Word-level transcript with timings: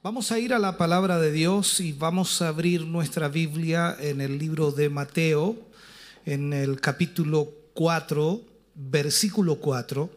Vamos 0.00 0.30
a 0.30 0.38
ir 0.38 0.54
a 0.54 0.60
la 0.60 0.76
palabra 0.76 1.18
de 1.18 1.32
Dios 1.32 1.80
y 1.80 1.92
vamos 1.92 2.40
a 2.40 2.46
abrir 2.46 2.86
nuestra 2.86 3.28
Biblia 3.28 3.96
en 3.98 4.20
el 4.20 4.38
libro 4.38 4.70
de 4.70 4.88
Mateo, 4.88 5.56
en 6.24 6.52
el 6.52 6.80
capítulo 6.80 7.48
4, 7.74 8.40
versículo 8.76 9.56
4. 9.56 10.08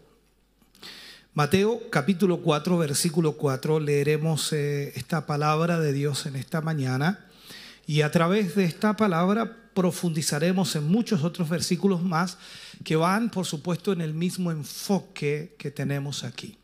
Mateo 1.34 1.82
capítulo 1.90 2.42
4, 2.44 2.78
versículo 2.78 3.32
4, 3.34 3.80
leeremos 3.80 4.54
eh, 4.54 4.94
esta 4.96 5.26
palabra 5.26 5.80
de 5.80 5.94
Dios 5.94 6.28
en 6.28 6.36
esta 6.36 6.62
mañana 6.62 7.26
y 7.88 8.02
a 8.02 8.12
través 8.12 8.54
de 8.54 8.66
esta 8.66 8.96
palabra 8.96 9.58
profundizaremos 9.74 10.76
en 10.76 10.88
muchos 10.90 11.24
otros 11.24 11.50
versículos 11.50 12.04
más 12.04 12.38
que 12.84 12.98
van, 12.98 13.32
por 13.32 13.48
supuesto, 13.48 13.92
en 13.94 14.02
el 14.02 14.14
mismo 14.14 14.52
enfoque 14.52 15.56
que 15.58 15.72
tenemos 15.72 16.24
aquí. 16.24 16.60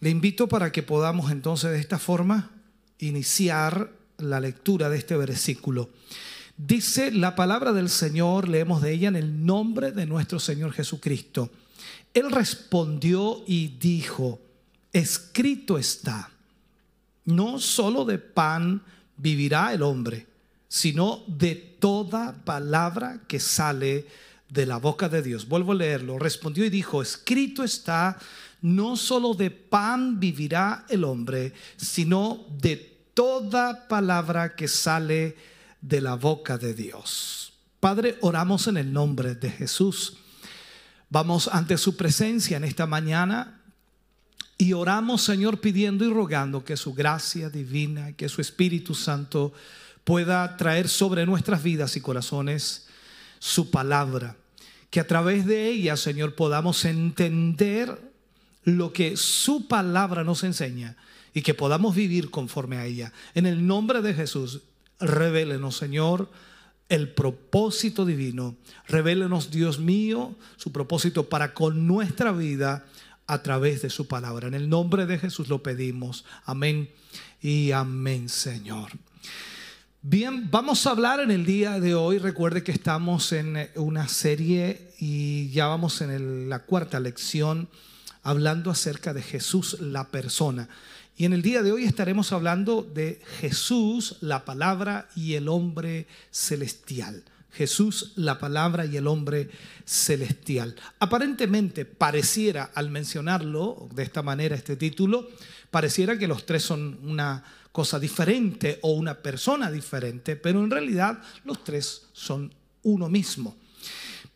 Le 0.00 0.10
invito 0.10 0.48
para 0.48 0.70
que 0.70 0.82
podamos 0.82 1.30
entonces 1.30 1.72
de 1.72 1.80
esta 1.80 1.98
forma 1.98 2.50
iniciar 2.98 3.92
la 4.18 4.40
lectura 4.40 4.88
de 4.88 4.98
este 4.98 5.16
versículo. 5.16 5.90
Dice 6.56 7.10
la 7.12 7.34
palabra 7.34 7.72
del 7.72 7.88
Señor, 7.88 8.48
leemos 8.48 8.82
de 8.82 8.92
ella 8.92 9.08
en 9.08 9.16
el 9.16 9.44
nombre 9.44 9.92
de 9.92 10.06
nuestro 10.06 10.40
Señor 10.40 10.72
Jesucristo. 10.72 11.50
Él 12.14 12.30
respondió 12.30 13.42
y 13.46 13.68
dijo, 13.78 14.40
escrito 14.92 15.78
está, 15.78 16.30
no 17.24 17.58
solo 17.58 18.04
de 18.04 18.18
pan 18.18 18.82
vivirá 19.16 19.72
el 19.72 19.82
hombre, 19.82 20.26
sino 20.68 21.22
de 21.26 21.54
toda 21.54 22.44
palabra 22.44 23.20
que 23.26 23.40
sale 23.40 24.06
de 24.48 24.66
la 24.66 24.78
boca 24.78 25.08
de 25.08 25.22
Dios. 25.22 25.48
Vuelvo 25.48 25.72
a 25.72 25.76
leerlo. 25.76 26.18
Respondió 26.18 26.64
y 26.64 26.70
dijo, 26.70 27.02
escrito 27.02 27.64
está, 27.64 28.18
no 28.62 28.96
solo 28.96 29.34
de 29.34 29.50
pan 29.50 30.18
vivirá 30.18 30.84
el 30.88 31.04
hombre, 31.04 31.52
sino 31.76 32.46
de 32.60 32.76
toda 33.14 33.88
palabra 33.88 34.54
que 34.54 34.68
sale 34.68 35.36
de 35.80 36.00
la 36.00 36.14
boca 36.14 36.58
de 36.58 36.74
Dios. 36.74 37.52
Padre, 37.80 38.18
oramos 38.20 38.66
en 38.66 38.76
el 38.76 38.92
nombre 38.92 39.34
de 39.34 39.50
Jesús. 39.50 40.18
Vamos 41.10 41.48
ante 41.48 41.78
su 41.78 41.96
presencia 41.96 42.56
en 42.56 42.64
esta 42.64 42.86
mañana 42.86 43.62
y 44.58 44.72
oramos, 44.72 45.22
Señor, 45.22 45.60
pidiendo 45.60 46.04
y 46.04 46.12
rogando 46.12 46.64
que 46.64 46.76
su 46.76 46.92
gracia 46.92 47.48
divina, 47.48 48.12
que 48.12 48.28
su 48.28 48.40
Espíritu 48.40 48.94
Santo 48.94 49.52
pueda 50.02 50.56
traer 50.56 50.88
sobre 50.88 51.24
nuestras 51.26 51.62
vidas 51.62 51.96
y 51.96 52.00
corazones 52.00 52.88
su 53.38 53.70
palabra. 53.70 54.36
Que 54.90 55.00
a 55.00 55.06
través 55.06 55.46
de 55.46 55.68
ella, 55.68 55.96
Señor, 55.96 56.34
podamos 56.34 56.84
entender 56.84 58.07
lo 58.76 58.92
que 58.92 59.16
su 59.16 59.66
palabra 59.68 60.24
nos 60.24 60.44
enseña 60.44 60.96
y 61.32 61.42
que 61.42 61.54
podamos 61.54 61.94
vivir 61.94 62.30
conforme 62.30 62.76
a 62.76 62.86
ella. 62.86 63.12
En 63.34 63.46
el 63.46 63.66
nombre 63.66 64.02
de 64.02 64.14
Jesús, 64.14 64.62
revélenos, 64.98 65.76
Señor, 65.76 66.30
el 66.88 67.10
propósito 67.10 68.04
divino. 68.04 68.56
Revélenos, 68.86 69.50
Dios 69.50 69.78
mío, 69.78 70.34
su 70.56 70.72
propósito 70.72 71.28
para 71.28 71.54
con 71.54 71.86
nuestra 71.86 72.32
vida 72.32 72.86
a 73.26 73.42
través 73.42 73.82
de 73.82 73.90
su 73.90 74.08
palabra. 74.08 74.48
En 74.48 74.54
el 74.54 74.68
nombre 74.68 75.06
de 75.06 75.18
Jesús 75.18 75.48
lo 75.48 75.62
pedimos. 75.62 76.24
Amén 76.44 76.90
y 77.40 77.72
amén, 77.72 78.28
Señor. 78.28 78.90
Bien, 80.00 80.50
vamos 80.50 80.86
a 80.86 80.90
hablar 80.90 81.20
en 81.20 81.30
el 81.30 81.44
día 81.44 81.80
de 81.80 81.94
hoy. 81.94 82.18
Recuerde 82.18 82.62
que 82.62 82.72
estamos 82.72 83.32
en 83.32 83.68
una 83.74 84.08
serie 84.08 84.92
y 84.98 85.50
ya 85.50 85.66
vamos 85.66 86.00
en 86.00 86.48
la 86.48 86.60
cuarta 86.60 87.00
lección 87.00 87.68
hablando 88.28 88.70
acerca 88.70 89.14
de 89.14 89.22
Jesús 89.22 89.80
la 89.80 90.08
persona. 90.08 90.68
Y 91.16 91.24
en 91.24 91.32
el 91.32 91.40
día 91.40 91.62
de 91.62 91.72
hoy 91.72 91.84
estaremos 91.84 92.30
hablando 92.32 92.82
de 92.82 93.22
Jesús, 93.40 94.16
la 94.20 94.44
palabra 94.44 95.08
y 95.16 95.32
el 95.32 95.48
hombre 95.48 96.06
celestial. 96.30 97.24
Jesús, 97.50 98.12
la 98.16 98.38
palabra 98.38 98.84
y 98.84 98.98
el 98.98 99.06
hombre 99.06 99.48
celestial. 99.86 100.76
Aparentemente 100.98 101.86
pareciera, 101.86 102.70
al 102.74 102.90
mencionarlo 102.90 103.88
de 103.94 104.02
esta 104.02 104.22
manera, 104.22 104.54
este 104.54 104.76
título, 104.76 105.30
pareciera 105.70 106.18
que 106.18 106.28
los 106.28 106.44
tres 106.44 106.62
son 106.62 106.98
una 107.02 107.42
cosa 107.72 107.98
diferente 107.98 108.78
o 108.82 108.92
una 108.92 109.14
persona 109.14 109.70
diferente, 109.70 110.36
pero 110.36 110.62
en 110.62 110.70
realidad 110.70 111.22
los 111.46 111.64
tres 111.64 112.02
son 112.12 112.52
uno 112.82 113.08
mismo. 113.08 113.56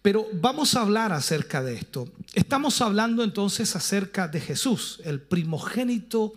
Pero 0.02 0.26
vamos 0.32 0.74
a 0.74 0.82
hablar 0.82 1.12
acerca 1.12 1.62
de 1.62 1.76
esto. 1.76 2.08
Estamos 2.34 2.80
hablando 2.80 3.22
entonces 3.22 3.76
acerca 3.76 4.26
de 4.26 4.40
Jesús, 4.40 5.00
el 5.04 5.20
primogénito 5.20 6.34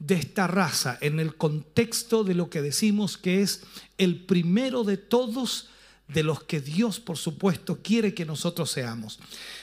de 0.00 0.16
esta 0.16 0.48
raza, 0.48 0.98
en 1.00 1.20
el 1.20 1.36
contexto 1.36 2.24
de 2.24 2.34
lo 2.34 2.50
que 2.50 2.62
decimos 2.62 3.16
que 3.16 3.42
es 3.42 3.62
el 3.96 4.24
primero 4.24 4.82
de 4.82 4.96
todos 4.96 5.68
de 6.08 6.22
los 6.22 6.42
que 6.42 6.60
Dios, 6.60 7.00
por 7.00 7.16
supuesto, 7.16 7.78
quiere 7.82 8.12
que 8.12 8.26
nosotros 8.26 8.70
seamos. 8.70 9.18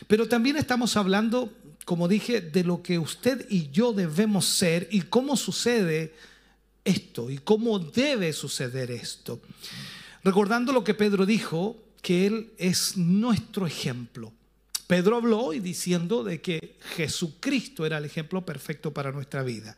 Pero 0.07 0.27
también 0.27 0.57
estamos 0.57 0.97
hablando, 0.97 1.51
como 1.85 2.07
dije, 2.07 2.41
de 2.41 2.63
lo 2.63 2.81
que 2.81 2.97
usted 2.97 3.45
y 3.49 3.69
yo 3.71 3.93
debemos 3.93 4.45
ser 4.45 4.87
y 4.89 5.01
cómo 5.01 5.35
sucede 5.37 6.15
esto 6.85 7.29
y 7.29 7.37
cómo 7.37 7.79
debe 7.79 8.31
suceder 8.33 8.91
esto. 8.91 9.41
Recordando 10.23 10.71
lo 10.71 10.83
que 10.83 10.93
Pedro 10.93 11.25
dijo 11.25 11.82
que 12.03 12.27
Él 12.27 12.53
es 12.57 12.97
nuestro 12.97 13.65
ejemplo. 13.65 14.33
Pedro 14.87 15.15
habló 15.15 15.53
y 15.53 15.61
diciendo 15.61 16.23
de 16.23 16.41
que 16.41 16.75
Jesucristo 16.95 17.85
era 17.85 17.97
el 17.97 18.05
ejemplo 18.05 18.45
perfecto 18.45 18.93
para 18.93 19.13
nuestra 19.13 19.41
vida. 19.41 19.77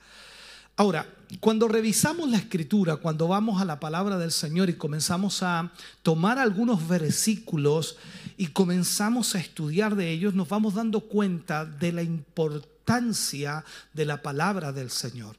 Ahora, 0.75 1.07
cuando 1.39 1.67
revisamos 1.67 2.29
la 2.29 2.37
escritura, 2.37 2.97
cuando 2.97 3.27
vamos 3.27 3.61
a 3.61 3.65
la 3.65 3.79
palabra 3.79 4.17
del 4.17 4.31
Señor 4.31 4.69
y 4.69 4.73
comenzamos 4.73 5.43
a 5.43 5.71
tomar 6.01 6.39
algunos 6.39 6.85
versículos 6.87 7.95
y 8.37 8.47
comenzamos 8.47 9.35
a 9.35 9.39
estudiar 9.39 9.95
de 9.95 10.11
ellos, 10.11 10.33
nos 10.33 10.49
vamos 10.49 10.73
dando 10.73 11.01
cuenta 11.01 11.63
de 11.63 11.93
la 11.93 12.01
importancia 12.01 13.63
de 13.93 14.05
la 14.05 14.23
palabra 14.23 14.73
del 14.73 14.89
Señor. 14.89 15.37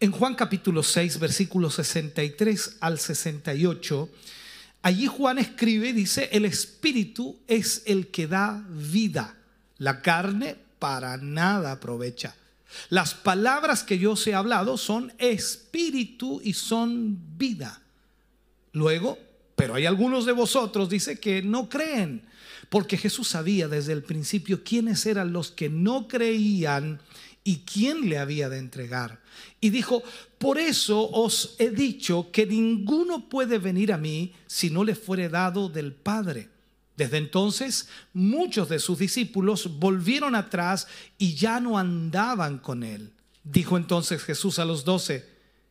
En 0.00 0.10
Juan 0.10 0.34
capítulo 0.34 0.82
6, 0.82 1.18
versículos 1.18 1.74
63 1.74 2.78
al 2.80 2.98
68, 2.98 4.08
Allí 4.82 5.06
Juan 5.06 5.38
escribe 5.38 5.92
dice, 5.92 6.28
el 6.32 6.44
espíritu 6.44 7.38
es 7.46 7.82
el 7.86 8.08
que 8.08 8.26
da 8.26 8.64
vida, 8.70 9.36
la 9.78 10.00
carne 10.00 10.56
para 10.78 11.16
nada 11.18 11.72
aprovecha. 11.72 12.34
Las 12.88 13.14
palabras 13.14 13.82
que 13.82 13.98
yo 13.98 14.12
os 14.12 14.26
he 14.26 14.34
hablado 14.34 14.78
son 14.78 15.12
espíritu 15.18 16.40
y 16.42 16.54
son 16.54 17.18
vida. 17.36 17.82
Luego, 18.72 19.18
pero 19.56 19.74
hay 19.74 19.86
algunos 19.86 20.24
de 20.24 20.32
vosotros, 20.32 20.88
dice, 20.88 21.18
que 21.18 21.42
no 21.42 21.68
creen, 21.68 22.22
porque 22.70 22.96
Jesús 22.96 23.28
sabía 23.28 23.68
desde 23.68 23.92
el 23.92 24.02
principio 24.02 24.62
quiénes 24.64 25.04
eran 25.04 25.32
los 25.32 25.50
que 25.50 25.68
no 25.68 26.08
creían 26.08 27.00
y 27.50 27.64
quién 27.64 28.08
le 28.08 28.16
había 28.16 28.48
de 28.48 28.58
entregar. 28.58 29.18
Y 29.60 29.70
dijo, 29.70 30.04
por 30.38 30.56
eso 30.56 31.10
os 31.10 31.56
he 31.58 31.70
dicho 31.70 32.30
que 32.30 32.46
ninguno 32.46 33.28
puede 33.28 33.58
venir 33.58 33.92
a 33.92 33.98
mí 33.98 34.32
si 34.46 34.70
no 34.70 34.84
le 34.84 34.94
fuere 34.94 35.28
dado 35.28 35.68
del 35.68 35.92
Padre. 35.92 36.48
Desde 36.96 37.16
entonces 37.16 37.88
muchos 38.12 38.68
de 38.68 38.78
sus 38.78 39.00
discípulos 39.00 39.80
volvieron 39.80 40.36
atrás 40.36 40.86
y 41.18 41.34
ya 41.34 41.58
no 41.58 41.76
andaban 41.76 42.58
con 42.58 42.84
él. 42.84 43.10
Dijo 43.42 43.76
entonces 43.76 44.22
Jesús 44.22 44.60
a 44.60 44.64
los 44.64 44.84
doce, 44.84 45.26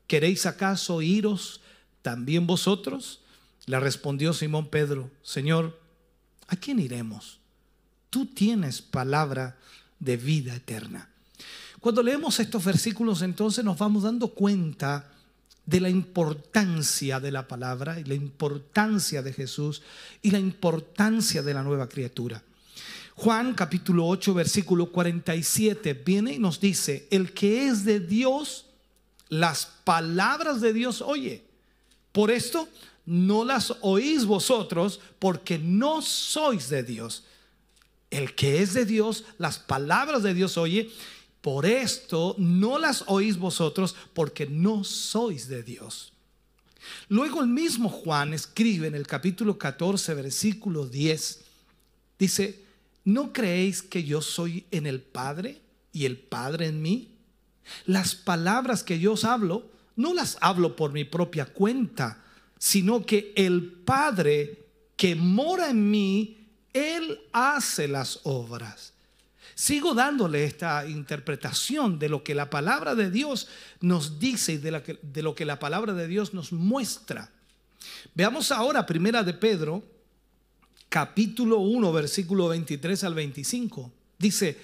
¿queréis 0.05 0.45
acaso 0.45 1.01
iros 1.01 1.61
también 2.01 2.45
vosotros? 2.45 3.21
Le 3.67 3.79
respondió 3.79 4.33
Simón 4.33 4.69
Pedro, 4.69 5.11
Señor, 5.23 5.79
¿a 6.47 6.57
quién 6.57 6.79
iremos? 6.79 7.39
Tú 8.09 8.25
tienes 8.25 8.81
palabra 8.81 9.57
de 9.99 10.17
vida 10.17 10.53
eterna. 10.57 11.09
Cuando 11.79 12.03
leemos 12.03 12.39
estos 12.39 12.63
versículos 12.63 13.21
entonces 13.21 13.63
nos 13.63 13.77
vamos 13.77 14.03
dando 14.03 14.29
cuenta 14.29 15.11
de 15.65 15.79
la 15.79 15.89
importancia 15.89 17.19
de 17.19 17.31
la 17.31 17.47
palabra 17.47 17.99
y 17.99 18.03
la 18.03 18.15
importancia 18.15 19.21
de 19.21 19.31
Jesús 19.31 19.81
y 20.21 20.31
la 20.31 20.39
importancia 20.39 21.41
de 21.41 21.53
la 21.53 21.63
nueva 21.63 21.87
criatura. 21.87 22.43
Juan 23.15 23.53
capítulo 23.53 24.07
8 24.07 24.33
versículo 24.33 24.91
47 24.91 25.93
viene 25.93 26.33
y 26.33 26.39
nos 26.39 26.59
dice, 26.59 27.07
el 27.11 27.33
que 27.33 27.67
es 27.67 27.85
de 27.85 27.99
Dios, 27.99 28.65
las 29.29 29.65
palabras 29.83 30.59
de 30.59 30.73
Dios 30.73 31.01
oye. 31.01 31.43
Por 32.11 32.31
esto 32.31 32.67
no 33.05 33.45
las 33.45 33.75
oís 33.81 34.25
vosotros 34.25 34.99
porque 35.19 35.59
no 35.59 36.01
sois 36.01 36.69
de 36.69 36.83
Dios. 36.83 37.23
El 38.09 38.33
que 38.35 38.61
es 38.61 38.73
de 38.73 38.85
Dios, 38.85 39.25
las 39.37 39.59
palabras 39.59 40.23
de 40.23 40.33
Dios 40.33 40.57
oye. 40.57 40.89
Por 41.41 41.65
esto 41.65 42.35
no 42.37 42.79
las 42.79 43.03
oís 43.07 43.37
vosotros 43.37 43.95
porque 44.13 44.45
no 44.45 44.83
sois 44.83 45.47
de 45.47 45.63
Dios. 45.63 46.13
Luego 47.07 47.41
el 47.41 47.47
mismo 47.47 47.89
Juan 47.89 48.33
escribe 48.33 48.87
en 48.87 48.95
el 48.95 49.07
capítulo 49.07 49.57
14, 49.57 50.13
versículo 50.13 50.87
10, 50.87 51.41
dice, 52.17 52.63
¿no 53.05 53.31
creéis 53.31 53.81
que 53.81 54.03
yo 54.03 54.21
soy 54.21 54.65
en 54.71 54.85
el 54.85 55.01
Padre 55.01 55.61
y 55.91 56.05
el 56.05 56.17
Padre 56.17 56.67
en 56.67 56.81
mí? 56.81 57.09
Las 57.85 58.15
palabras 58.15 58.83
que 58.83 58.99
yo 58.99 59.13
os 59.13 59.23
hablo, 59.23 59.69
no 59.95 60.13
las 60.13 60.37
hablo 60.41 60.75
por 60.75 60.91
mi 60.91 61.03
propia 61.03 61.45
cuenta, 61.45 62.23
sino 62.57 63.05
que 63.05 63.33
el 63.35 63.63
Padre 63.63 64.65
que 64.95 65.15
mora 65.15 65.69
en 65.69 65.89
mí, 65.89 66.37
Él 66.73 67.21
hace 67.31 67.87
las 67.87 68.19
obras. 68.23 68.93
Sigo 69.59 69.93
dándole 69.93 70.45
esta 70.45 70.87
interpretación 70.87 71.99
de 71.99 72.07
lo 72.07 72.23
que 72.23 72.33
la 72.33 72.49
palabra 72.49 72.95
de 72.95 73.11
Dios 73.11 73.49
nos 73.81 74.17
dice 74.17 74.53
y 74.53 74.57
de, 74.57 75.21
lo 75.21 75.35
que 75.35 75.43
la 75.43 75.59
palabra 75.59 75.93
de 75.93 76.07
Dios 76.07 76.33
nos 76.33 76.53
muestra. 76.53 77.29
Veamos 78.15 78.53
ahora 78.53 78.85
primera 78.85 79.21
de 79.21 79.33
Pedro, 79.33 79.83
capítulo 80.87 81.57
1, 81.59 81.91
versículo 81.91 82.47
23 82.47 83.03
al 83.03 83.15
25. 83.15 83.91
Dice, 84.17 84.57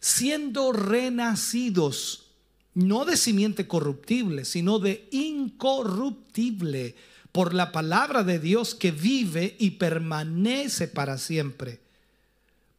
siendo 0.00 0.72
renacidos, 0.72 2.30
no 2.72 3.04
de 3.04 3.18
simiente 3.18 3.68
corruptible, 3.68 4.46
sino 4.46 4.78
de 4.78 5.10
incorruptible, 5.10 6.94
por 7.32 7.52
la 7.52 7.70
palabra 7.70 8.24
de 8.24 8.38
Dios 8.38 8.74
que 8.74 8.92
vive 8.92 9.56
y 9.58 9.72
permanece 9.72 10.88
para 10.88 11.18
siempre. 11.18 11.80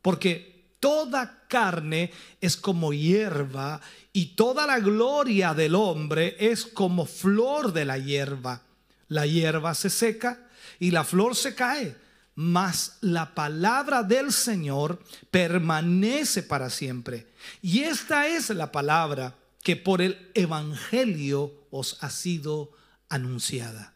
Porque 0.02 0.66
toda 0.80 1.39
carne 1.50 2.14
es 2.40 2.56
como 2.56 2.94
hierba 2.94 3.82
y 4.14 4.36
toda 4.36 4.66
la 4.66 4.80
gloria 4.80 5.54
del 5.54 5.76
hombre 5.76 6.38
es 6.40 6.66
como 6.66 7.06
flor 7.06 7.74
de 7.74 7.84
la 7.84 7.98
hierba. 7.98 8.62
La 9.10 9.26
hierba 9.26 9.76
se 9.76 9.90
seca 9.90 10.48
y 10.80 10.92
la 10.92 11.04
flor 11.04 11.36
se 11.36 11.56
cae, 11.56 11.98
mas 12.36 12.98
la 13.02 13.36
palabra 13.36 14.04
del 14.04 14.32
Señor 14.32 15.04
permanece 15.30 16.44
para 16.44 16.70
siempre. 16.70 17.28
Y 17.62 17.80
esta 17.80 18.28
es 18.28 18.50
la 18.52 18.72
palabra 18.72 19.36
que 19.62 19.76
por 19.76 20.02
el 20.02 20.32
Evangelio 20.36 21.54
os 21.72 21.98
ha 22.02 22.10
sido 22.10 22.72
anunciada. 23.10 23.94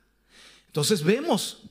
Entonces 0.67 1.03
vemos 1.03 1.63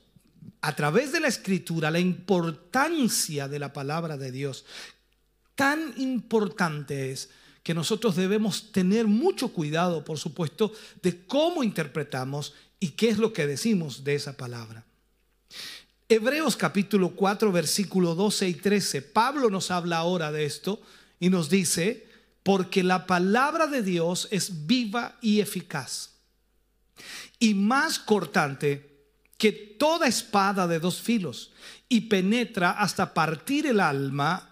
a 0.62 0.76
través 0.76 1.12
de 1.12 1.20
la 1.20 1.28
escritura 1.28 1.90
la 1.90 1.99
importancia 1.99 3.49
de 3.49 3.58
la 3.58 3.73
palabra 3.73 4.17
de 4.17 4.31
Dios, 4.31 4.64
tan 5.54 5.94
importante 5.96 7.12
es 7.12 7.31
que 7.62 7.75
nosotros 7.75 8.16
debemos 8.16 8.72
tener 8.72 9.06
mucho 9.06 9.49
cuidado, 9.49 10.04
por 10.04 10.19
supuesto, 10.19 10.72
de 11.02 11.25
cómo 11.26 11.62
interpretamos 11.62 12.54
y 12.81 12.90
qué 12.90 13.08
es 13.08 13.19
lo 13.19 13.32
que 13.32 13.46
decimos 13.46 14.02
de 14.04 14.16
esa 14.16 14.37
palabra. 14.37 14.84
Hebreos 16.08 16.56
capítulo 16.56 17.10
4, 17.10 17.52
versículo 17.52 18.14
12 18.14 18.49
y 18.49 18.54
13. 18.54 19.02
Pablo 19.02 19.49
nos 19.49 19.70
habla 19.70 19.99
ahora 19.99 20.32
de 20.32 20.44
esto 20.44 20.82
y 21.20 21.31
nos 21.31 21.49
dice, 21.49 22.06
porque 22.43 22.82
la 22.82 23.06
palabra 23.06 23.66
de 23.69 23.82
Dios 23.82 24.28
es 24.31 24.66
viva 24.66 25.16
y 25.20 25.40
eficaz 25.40 26.10
y 27.38 27.54
más 27.54 27.99
cortante 27.99 28.90
que 29.38 29.52
toda 29.52 30.06
espada 30.06 30.66
de 30.69 30.78
dos 30.78 31.00
filos 31.00 31.52
y 31.88 32.02
penetra 32.02 32.70
hasta 32.70 33.14
partir 33.14 33.66
el 33.66 33.81
alma 33.81 34.51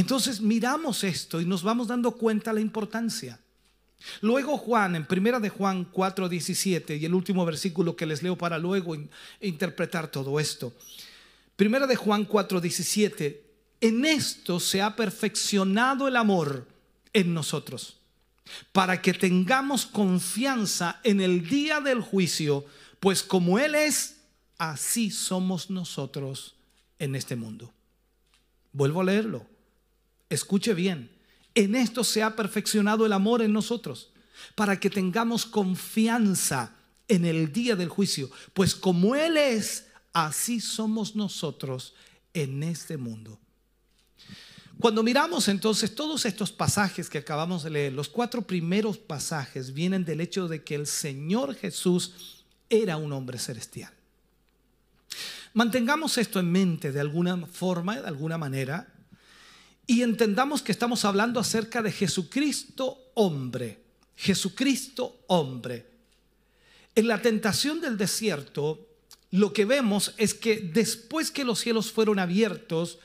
Entonces 0.00 0.40
miramos 0.40 1.04
esto 1.04 1.42
y 1.42 1.44
nos 1.44 1.62
vamos 1.62 1.86
dando 1.86 2.12
cuenta 2.12 2.54
la 2.54 2.60
importancia. 2.62 3.38
Luego 4.22 4.56
Juan, 4.56 4.96
en 4.96 5.04
primera 5.04 5.38
de 5.38 5.50
Juan 5.50 5.92
4:17 5.92 6.98
y 6.98 7.04
el 7.04 7.12
último 7.12 7.44
versículo 7.44 7.94
que 7.94 8.06
les 8.06 8.22
leo 8.22 8.34
para 8.34 8.56
luego 8.56 8.96
interpretar 9.42 10.10
todo 10.10 10.40
esto. 10.40 10.72
Primera 11.54 11.86
de 11.86 11.96
Juan 11.96 12.26
4:17, 12.26 13.42
en 13.82 14.06
esto 14.06 14.58
se 14.58 14.80
ha 14.80 14.96
perfeccionado 14.96 16.08
el 16.08 16.16
amor 16.16 16.66
en 17.12 17.34
nosotros, 17.34 17.98
para 18.72 19.02
que 19.02 19.12
tengamos 19.12 19.84
confianza 19.84 20.98
en 21.04 21.20
el 21.20 21.46
día 21.46 21.82
del 21.82 22.00
juicio, 22.00 22.64
pues 23.00 23.22
como 23.22 23.58
Él 23.58 23.74
es, 23.74 24.16
así 24.56 25.10
somos 25.10 25.68
nosotros 25.68 26.54
en 26.98 27.14
este 27.16 27.36
mundo. 27.36 27.70
Vuelvo 28.72 29.02
a 29.02 29.04
leerlo. 29.04 29.59
Escuche 30.30 30.72
bien, 30.74 31.10
en 31.54 31.74
esto 31.74 32.04
se 32.04 32.22
ha 32.22 32.36
perfeccionado 32.36 33.04
el 33.04 33.12
amor 33.12 33.42
en 33.42 33.52
nosotros, 33.52 34.10
para 34.54 34.78
que 34.78 34.88
tengamos 34.88 35.44
confianza 35.44 36.74
en 37.08 37.24
el 37.24 37.52
día 37.52 37.74
del 37.76 37.88
juicio, 37.88 38.30
pues 38.54 38.74
como 38.74 39.16
Él 39.16 39.36
es, 39.36 39.86
así 40.12 40.60
somos 40.60 41.16
nosotros 41.16 41.94
en 42.32 42.62
este 42.62 42.96
mundo. 42.96 43.38
Cuando 44.78 45.02
miramos 45.02 45.48
entonces 45.48 45.94
todos 45.94 46.24
estos 46.24 46.52
pasajes 46.52 47.10
que 47.10 47.18
acabamos 47.18 47.64
de 47.64 47.70
leer, 47.70 47.92
los 47.92 48.08
cuatro 48.08 48.42
primeros 48.42 48.96
pasajes 48.96 49.74
vienen 49.74 50.06
del 50.06 50.22
hecho 50.22 50.48
de 50.48 50.64
que 50.64 50.74
el 50.74 50.86
Señor 50.86 51.54
Jesús 51.54 52.44
era 52.70 52.96
un 52.96 53.12
hombre 53.12 53.38
celestial. 53.38 53.92
Mantengamos 55.52 56.16
esto 56.16 56.38
en 56.38 56.50
mente 56.50 56.92
de 56.92 57.00
alguna 57.00 57.44
forma, 57.46 58.00
de 58.00 58.06
alguna 58.06 58.38
manera, 58.38 58.88
y 59.90 60.04
entendamos 60.04 60.62
que 60.62 60.70
estamos 60.70 61.04
hablando 61.04 61.40
acerca 61.40 61.82
de 61.82 61.90
Jesucristo 61.90 63.10
hombre. 63.14 63.80
Jesucristo 64.14 65.24
hombre. 65.26 65.84
En 66.94 67.08
la 67.08 67.20
tentación 67.20 67.80
del 67.80 67.98
desierto, 67.98 68.86
lo 69.32 69.52
que 69.52 69.64
vemos 69.64 70.14
es 70.16 70.32
que 70.32 70.60
después 70.60 71.32
que 71.32 71.42
los 71.42 71.58
cielos 71.58 71.90
fueron 71.90 72.20
abiertos 72.20 73.00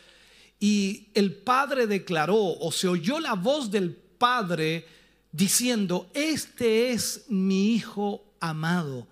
y 0.60 1.08
el 1.16 1.34
Padre 1.34 1.88
declaró 1.88 2.38
o 2.38 2.72
se 2.72 2.88
oyó 2.88 3.20
la 3.20 3.34
voz 3.34 3.72
del 3.72 3.90
Padre 3.90 4.86
diciendo, 5.32 6.12
este 6.14 6.92
es 6.92 7.24
mi 7.30 7.74
Hijo 7.74 8.24
amado 8.40 9.08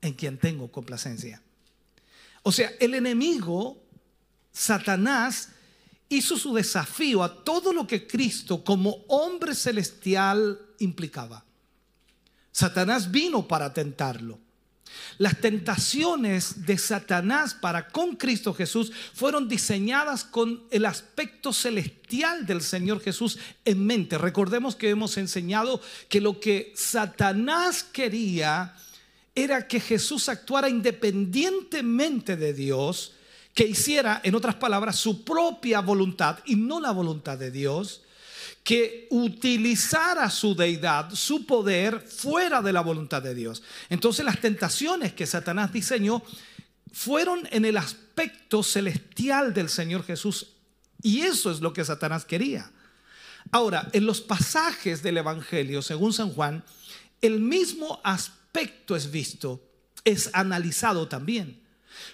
en 0.00 0.12
quien 0.12 0.38
tengo 0.38 0.70
complacencia. 0.70 1.42
O 2.44 2.52
sea, 2.52 2.70
el 2.78 2.94
enemigo, 2.94 3.82
Satanás, 4.52 5.55
hizo 6.08 6.36
su 6.36 6.54
desafío 6.54 7.22
a 7.22 7.44
todo 7.44 7.72
lo 7.72 7.86
que 7.86 8.06
Cristo 8.06 8.62
como 8.62 9.04
hombre 9.08 9.54
celestial 9.54 10.58
implicaba. 10.78 11.44
Satanás 12.52 13.10
vino 13.10 13.46
para 13.46 13.72
tentarlo. 13.72 14.38
Las 15.18 15.40
tentaciones 15.40 16.66
de 16.66 16.78
Satanás 16.78 17.54
para 17.54 17.88
con 17.88 18.16
Cristo 18.16 18.54
Jesús 18.54 18.92
fueron 19.14 19.48
diseñadas 19.48 20.24
con 20.24 20.64
el 20.70 20.84
aspecto 20.84 21.52
celestial 21.52 22.46
del 22.46 22.62
Señor 22.62 23.00
Jesús 23.00 23.38
en 23.64 23.84
mente. 23.84 24.18
Recordemos 24.18 24.76
que 24.76 24.90
hemos 24.90 25.16
enseñado 25.16 25.80
que 26.08 26.20
lo 26.20 26.38
que 26.40 26.72
Satanás 26.76 27.82
quería 27.82 28.74
era 29.34 29.68
que 29.68 29.80
Jesús 29.80 30.28
actuara 30.28 30.68
independientemente 30.68 32.36
de 32.36 32.54
Dios 32.54 33.12
que 33.56 33.66
hiciera, 33.66 34.20
en 34.22 34.34
otras 34.34 34.56
palabras, 34.56 34.96
su 34.96 35.24
propia 35.24 35.80
voluntad 35.80 36.40
y 36.44 36.56
no 36.56 36.78
la 36.78 36.90
voluntad 36.90 37.38
de 37.38 37.50
Dios, 37.50 38.02
que 38.62 39.06
utilizara 39.08 40.28
su 40.28 40.54
deidad, 40.54 41.10
su 41.14 41.46
poder, 41.46 42.02
fuera 42.02 42.60
de 42.60 42.74
la 42.74 42.82
voluntad 42.82 43.22
de 43.22 43.34
Dios. 43.34 43.62
Entonces 43.88 44.26
las 44.26 44.42
tentaciones 44.42 45.14
que 45.14 45.24
Satanás 45.24 45.72
diseñó 45.72 46.22
fueron 46.92 47.48
en 47.50 47.64
el 47.64 47.78
aspecto 47.78 48.62
celestial 48.62 49.54
del 49.54 49.70
Señor 49.70 50.04
Jesús. 50.04 50.48
Y 51.00 51.22
eso 51.22 51.50
es 51.50 51.62
lo 51.62 51.72
que 51.72 51.86
Satanás 51.86 52.26
quería. 52.26 52.70
Ahora, 53.52 53.88
en 53.94 54.04
los 54.04 54.20
pasajes 54.20 55.02
del 55.02 55.16
Evangelio, 55.16 55.80
según 55.80 56.12
San 56.12 56.30
Juan, 56.30 56.62
el 57.22 57.40
mismo 57.40 58.02
aspecto 58.04 58.96
es 58.96 59.10
visto, 59.10 59.66
es 60.04 60.28
analizado 60.34 61.08
también. 61.08 61.64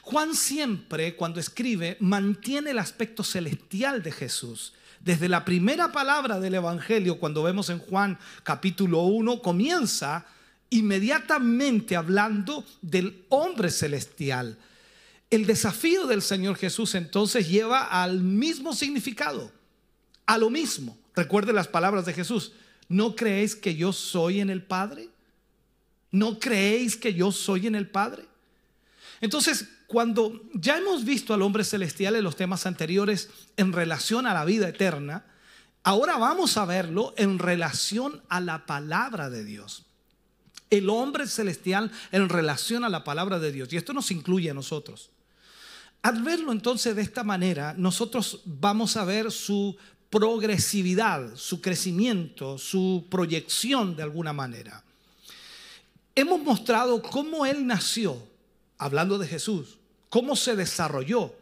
Juan 0.03 0.35
siempre, 0.35 1.17
cuando 1.17 1.41
escribe, 1.41 1.97
mantiene 2.01 2.71
el 2.71 2.79
aspecto 2.79 3.25
celestial 3.25 4.03
de 4.03 4.13
Jesús. 4.13 4.75
Desde 5.01 5.29
la 5.29 5.45
primera 5.45 5.91
palabra 5.91 6.39
del 6.39 6.55
Evangelio, 6.55 7.19
cuando 7.19 7.43
vemos 7.43 7.71
en 7.71 7.79
Juan 7.79 8.19
capítulo 8.45 9.03
1, 9.03 9.43
comienza 9.43 10.27
inmediatamente 10.71 11.97
hablando 11.97 12.65
del 12.81 13.25
hombre 13.29 13.71
celestial. 13.71 14.57
El 15.31 15.47
desafío 15.47 16.07
del 16.07 16.23
Señor 16.23 16.57
Jesús 16.57 16.95
entonces 16.95 17.49
lleva 17.49 17.85
al 17.85 18.21
mismo 18.21 18.75
significado, 18.75 19.51
a 20.27 20.39
lo 20.39 20.51
mismo. 20.51 20.97
Recuerde 21.15 21.53
las 21.53 21.69
palabras 21.69 22.07
de 22.07 22.13
Jesús. 22.13 22.53
¿No 22.89 23.17
creéis 23.17 23.57
que 23.57 23.75
yo 23.75 23.93
soy 23.93 24.41
en 24.41 24.51
el 24.51 24.63
Padre? 24.63 25.09
¿No 26.11 26.39
creéis 26.39 26.97
que 26.97 27.15
yo 27.15 27.33
soy 27.33 27.67
en 27.67 27.75
el 27.75 27.89
Padre? 27.89 28.25
Entonces, 29.23 29.69
cuando 29.87 30.43
ya 30.53 30.77
hemos 30.77 31.05
visto 31.05 31.33
al 31.33 31.43
hombre 31.43 31.63
celestial 31.63 32.17
en 32.17 32.25
los 32.25 32.35
temas 32.35 32.67
anteriores 32.67 33.31
en 33.57 33.73
relación 33.73 34.27
a 34.27 34.35
la 34.35 34.45
vida 34.45 34.69
eterna, 34.69 35.25
ahora 35.85 36.19
vamos 36.19 36.57
a 36.57 36.65
verlo 36.65 37.15
en 37.17 37.39
relación 37.39 38.21
a 38.29 38.41
la 38.41 38.67
palabra 38.67 39.31
de 39.31 39.45
Dios. 39.45 39.87
El 40.71 40.91
hombre 40.91 41.29
celestial 41.29 41.93
en 42.11 42.29
relación 42.29 42.83
a 42.83 42.89
la 42.89 43.05
palabra 43.05 43.39
de 43.39 43.53
Dios. 43.53 43.73
Y 43.73 43.77
esto 43.77 43.93
nos 43.93 44.11
incluye 44.11 44.51
a 44.51 44.55
nosotros. 44.55 45.11
Al 46.03 46.21
verlo 46.23 46.51
entonces 46.51 46.97
de 46.97 47.03
esta 47.03 47.23
manera, 47.23 47.75
nosotros 47.79 48.41
vamos 48.45 48.97
a 48.97 49.05
ver 49.05 49.31
su 49.31 49.77
progresividad, 50.11 51.37
su 51.37 51.61
crecimiento, 51.61 52.59
su 52.59 53.07
proyección 53.09 53.95
de 53.95 54.03
alguna 54.03 54.33
manera. 54.33 54.83
Hemos 56.17 56.41
mostrado 56.43 57.01
cómo 57.01 57.47
Él 57.47 57.65
nació, 57.69 58.32
hablando 58.85 59.19
de 59.19 59.29
Jesús, 59.29 59.79
cómo 60.09 60.37
se 60.37 60.57
desarrolló, 60.57 61.35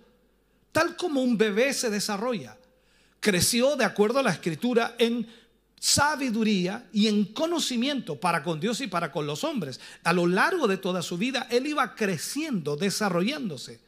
tal 0.73 0.97
como 0.97 1.23
un 1.23 1.38
bebé 1.38 1.73
se 1.73 1.90
desarrolla. 1.90 2.56
Creció 3.18 3.76
de 3.76 3.85
acuerdo 3.85 4.18
a 4.18 4.23
la 4.23 4.30
escritura 4.30 4.94
en 4.99 5.26
sabiduría 5.78 6.87
y 6.92 7.09
en 7.09 7.25
conocimiento 7.25 8.20
para 8.20 8.42
con 8.42 8.61
Dios 8.61 8.80
y 8.82 8.87
para 8.87 9.11
con 9.11 9.26
los 9.26 9.44
hombres. 9.44 9.80
A 10.04 10.12
lo 10.12 10.26
largo 10.26 10.68
de 10.68 10.76
toda 10.76 11.02
su 11.02 11.16
vida, 11.16 11.49
Él 11.50 11.66
iba 11.66 11.94
creciendo, 11.94 12.76
desarrollándose. 12.76 13.80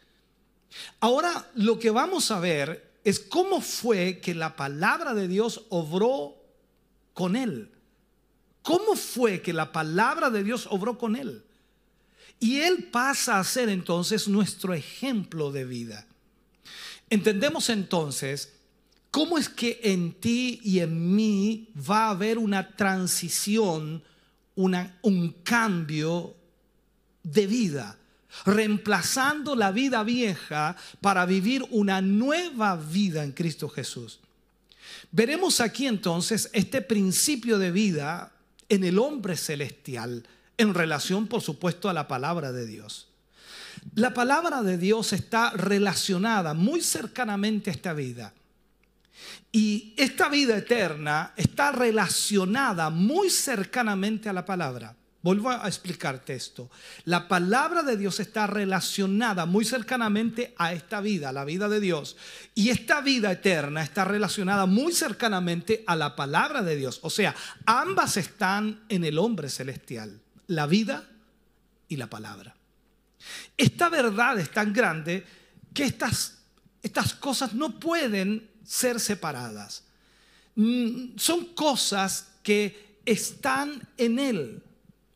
Ahora 1.01 1.51
lo 1.55 1.79
que 1.79 1.91
vamos 1.91 2.31
a 2.31 2.41
ver 2.41 2.93
es 3.05 3.21
cómo 3.21 3.61
fue 3.61 4.21
que 4.21 4.35
la 4.35 4.57
palabra 4.57 5.13
de 5.13 5.29
Dios 5.29 5.67
obró 5.69 6.37
con 7.13 7.37
Él. 7.37 7.71
¿Cómo 8.63 8.95
fue 8.95 9.43
que 9.43 9.53
la 9.53 9.73
palabra 9.73 10.31
de 10.31 10.45
Dios 10.45 10.67
obró 10.71 10.97
con 10.97 11.17
Él? 11.17 11.45
Y 12.43 12.59
Él 12.59 12.89
pasa 12.91 13.39
a 13.39 13.45
ser 13.45 13.69
entonces 13.69 14.27
nuestro 14.27 14.75
ejemplo 14.75 15.53
de 15.53 15.65
vida. 15.65 16.05
Entendemos 17.09 17.71
entonces 17.71 18.55
cómo 19.13 19.39
es 19.39 19.49
que 19.49 19.79
en 19.85 20.15
ti 20.15 20.61
y 20.65 20.81
en 20.81 21.15
mí 21.15 21.69
va 21.89 22.07
a 22.07 22.11
haber 22.11 22.39
una 22.39 22.75
transición, 22.75 24.03
un 24.57 25.37
cambio 25.45 26.35
de 27.23 27.47
vida, 27.47 27.97
reemplazando 28.45 29.55
la 29.55 29.71
vida 29.71 30.03
vieja 30.03 30.77
para 31.01 31.25
vivir 31.27 31.65
una 31.71 32.03
nueva 32.03 32.75
vida 32.75 33.23
en 33.23 33.31
Cristo 33.31 33.69
Jesús. 33.69 34.19
Veremos 35.13 35.61
aquí 35.61 35.87
entonces 35.87 36.51
este 36.53 36.83
principio 36.83 37.61
de 37.61 37.71
vida 37.71 38.33
en 38.69 38.83
el 38.83 38.99
hombre 38.99 39.37
celestial 39.37 40.27
en 40.57 40.75
relación, 40.75 41.27
por 41.27 41.41
supuesto, 41.41 41.89
a 41.89 41.93
la 41.93 42.09
palabra 42.09 42.53
de 42.53 42.67
Dios. 42.67 43.09
La 43.95 44.15
palabra 44.15 44.63
de 44.63 44.79
Dios 44.79 45.13
está 45.13 45.51
relacionada 45.51 46.55
muy 46.55 46.81
cercanamente 46.81 47.71
a 47.71 47.73
esta 47.73 47.93
vida. 47.93 48.33
Y 49.51 49.95
esta 49.97 50.29
vida 50.29 50.57
eterna 50.57 51.33
está 51.37 51.73
relacionada 51.73 52.91
muy 52.91 53.29
cercanamente 53.29 54.29
a 54.29 54.33
la 54.33 54.45
palabra. 54.45 54.97
Vuelvo 55.23 55.51
a 55.51 55.69
explicarte 55.69 56.35
esto. 56.35 56.69
La 57.05 57.29
palabra 57.29 57.83
de 57.85 57.97
Dios 57.97 58.19
está 58.19 58.49
relacionada 58.49 59.47
muy 59.47 59.65
cercanamente 59.65 60.53
a 60.59 60.73
esta 60.73 61.01
vida, 61.01 61.29
a 61.29 61.33
la 61.33 61.45
vida 61.45 61.69
de 61.69 61.79
Dios. 61.79 62.17
Y 62.57 62.71
esta 62.71 63.01
vida 63.03 63.31
eterna 63.31 63.85
está 63.85 64.05
relacionada 64.05 64.67
muy 64.67 64.93
cercanamente 64.93 65.85
a 65.87 65.95
la 65.95 66.17
palabra 66.17 66.63
de 66.63 66.75
Dios. 66.75 66.99
O 67.03 67.11
sea, 67.11 67.37
ambas 67.67 68.17
están 68.17 68.85
en 68.89 69.05
el 69.05 69.19
hombre 69.19 69.49
celestial 69.49 70.22
la 70.55 70.67
vida 70.67 71.09
y 71.89 71.97
la 71.97 72.09
palabra. 72.09 72.55
Esta 73.57 73.89
verdad 73.89 74.39
es 74.39 74.51
tan 74.51 74.73
grande 74.73 75.25
que 75.73 75.85
estas, 75.85 76.39
estas 76.83 77.15
cosas 77.15 77.55
no 77.55 77.79
pueden 77.79 78.51
ser 78.65 79.01
separadas. 79.01 79.85
Mm, 80.55 81.17
son 81.17 81.47
cosas 81.55 82.29
que 82.43 82.99
están 83.05 83.89
en 83.97 84.19
Él. 84.19 84.63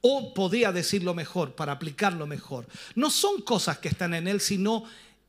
O 0.01 0.33
podría 0.33 0.71
decirlo 0.71 1.15
mejor, 1.15 1.55
para 1.55 1.73
aplicarlo 1.73 2.27
mejor. 2.27 2.67
No 2.95 3.11
son 3.11 3.43
cosas 3.43 3.79
que 3.79 3.89
están 3.89 4.15
en 4.15 4.29
Él, 4.29 4.41
sino 4.41 4.85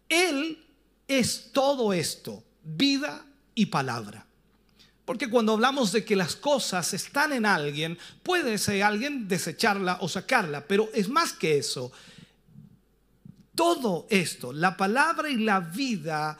Él 0.07 0.63
es 1.07 1.51
todo 1.51 1.93
esto, 1.93 2.43
vida 2.63 3.25
y 3.55 3.67
palabra. 3.67 4.26
Porque 5.07 5.29
cuando 5.29 5.53
hablamos 5.53 5.93
de 5.93 6.03
que 6.03 6.17
las 6.17 6.35
cosas 6.35 6.93
están 6.93 7.31
en 7.31 7.45
alguien, 7.45 7.97
puede 8.23 8.55
ese 8.55 8.83
alguien 8.83 9.29
desecharla 9.29 9.99
o 10.01 10.09
sacarla, 10.09 10.67
pero 10.67 10.89
es 10.93 11.07
más 11.07 11.31
que 11.31 11.57
eso. 11.57 11.93
Todo 13.55 14.05
esto, 14.09 14.51
la 14.51 14.75
palabra 14.75 15.29
y 15.29 15.37
la 15.37 15.61
vida, 15.61 16.37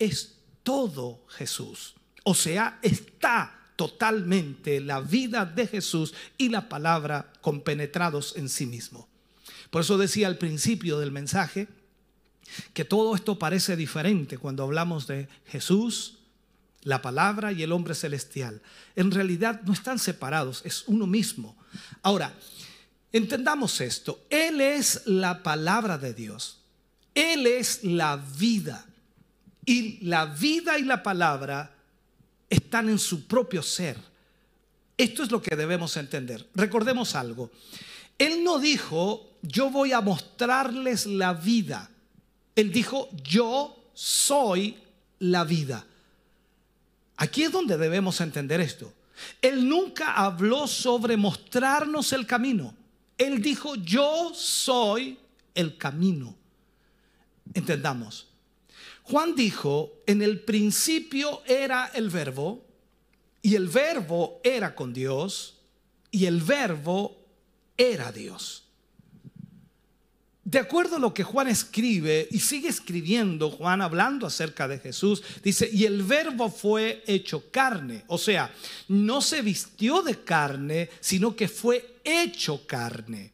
es 0.00 0.34
todo 0.64 1.26
Jesús. 1.28 1.94
O 2.24 2.34
sea, 2.34 2.80
está 2.82 3.56
totalmente 3.76 4.80
la 4.80 4.98
vida 4.98 5.44
de 5.44 5.68
Jesús 5.68 6.12
y 6.36 6.48
la 6.48 6.68
palabra 6.68 7.32
compenetrados 7.40 8.34
en 8.36 8.48
sí 8.48 8.66
mismo. 8.66 9.06
Por 9.70 9.82
eso 9.82 9.96
decía 9.96 10.26
al 10.26 10.38
principio 10.38 10.98
del 10.98 11.12
mensaje 11.12 11.68
que 12.74 12.84
todo 12.84 13.14
esto 13.14 13.38
parece 13.38 13.76
diferente 13.76 14.38
cuando 14.38 14.64
hablamos 14.64 15.06
de 15.06 15.28
Jesús, 15.46 16.17
la 16.82 17.02
palabra 17.02 17.52
y 17.52 17.62
el 17.62 17.72
hombre 17.72 17.94
celestial. 17.94 18.60
En 18.96 19.10
realidad 19.10 19.62
no 19.62 19.72
están 19.72 19.98
separados, 19.98 20.62
es 20.64 20.84
uno 20.86 21.06
mismo. 21.06 21.56
Ahora, 22.02 22.34
entendamos 23.12 23.80
esto. 23.80 24.24
Él 24.30 24.60
es 24.60 25.02
la 25.06 25.42
palabra 25.42 25.98
de 25.98 26.14
Dios. 26.14 26.60
Él 27.14 27.46
es 27.46 27.84
la 27.84 28.16
vida. 28.16 28.86
Y 29.64 30.04
la 30.06 30.26
vida 30.26 30.78
y 30.78 30.84
la 30.84 31.02
palabra 31.02 31.74
están 32.48 32.88
en 32.88 32.98
su 32.98 33.26
propio 33.26 33.62
ser. 33.62 33.98
Esto 34.96 35.22
es 35.22 35.30
lo 35.30 35.42
que 35.42 35.56
debemos 35.56 35.96
entender. 35.96 36.48
Recordemos 36.54 37.14
algo. 37.14 37.50
Él 38.18 38.42
no 38.42 38.58
dijo, 38.58 39.38
yo 39.42 39.70
voy 39.70 39.92
a 39.92 40.00
mostrarles 40.00 41.06
la 41.06 41.34
vida. 41.34 41.90
Él 42.56 42.72
dijo, 42.72 43.08
yo 43.22 43.90
soy 43.94 44.76
la 45.20 45.44
vida. 45.44 45.86
Aquí 47.18 47.42
es 47.42 47.52
donde 47.52 47.76
debemos 47.76 48.20
entender 48.20 48.60
esto. 48.60 48.92
Él 49.42 49.68
nunca 49.68 50.14
habló 50.14 50.68
sobre 50.68 51.16
mostrarnos 51.16 52.12
el 52.12 52.26
camino. 52.26 52.74
Él 53.18 53.42
dijo, 53.42 53.74
yo 53.74 54.32
soy 54.34 55.18
el 55.54 55.76
camino. 55.76 56.36
Entendamos. 57.52 58.28
Juan 59.02 59.34
dijo, 59.34 59.92
en 60.06 60.22
el 60.22 60.40
principio 60.40 61.42
era 61.44 61.90
el 61.92 62.08
verbo, 62.08 62.64
y 63.42 63.56
el 63.56 63.66
verbo 63.66 64.40
era 64.44 64.76
con 64.76 64.92
Dios, 64.92 65.56
y 66.12 66.26
el 66.26 66.40
verbo 66.40 67.16
era 67.76 68.12
Dios. 68.12 68.67
De 70.48 70.58
acuerdo 70.58 70.96
a 70.96 70.98
lo 70.98 71.12
que 71.12 71.24
Juan 71.24 71.46
escribe 71.48 72.26
y 72.30 72.40
sigue 72.40 72.70
escribiendo 72.70 73.50
Juan 73.50 73.82
hablando 73.82 74.26
acerca 74.26 74.66
de 74.66 74.78
Jesús, 74.78 75.22
dice, 75.44 75.68
y 75.70 75.84
el 75.84 76.02
verbo 76.02 76.48
fue 76.48 77.04
hecho 77.06 77.50
carne, 77.50 78.04
o 78.06 78.16
sea, 78.16 78.50
no 78.88 79.20
se 79.20 79.42
vistió 79.42 80.00
de 80.00 80.24
carne, 80.24 80.88
sino 81.00 81.36
que 81.36 81.48
fue 81.48 81.96
hecho 82.02 82.66
carne. 82.66 83.30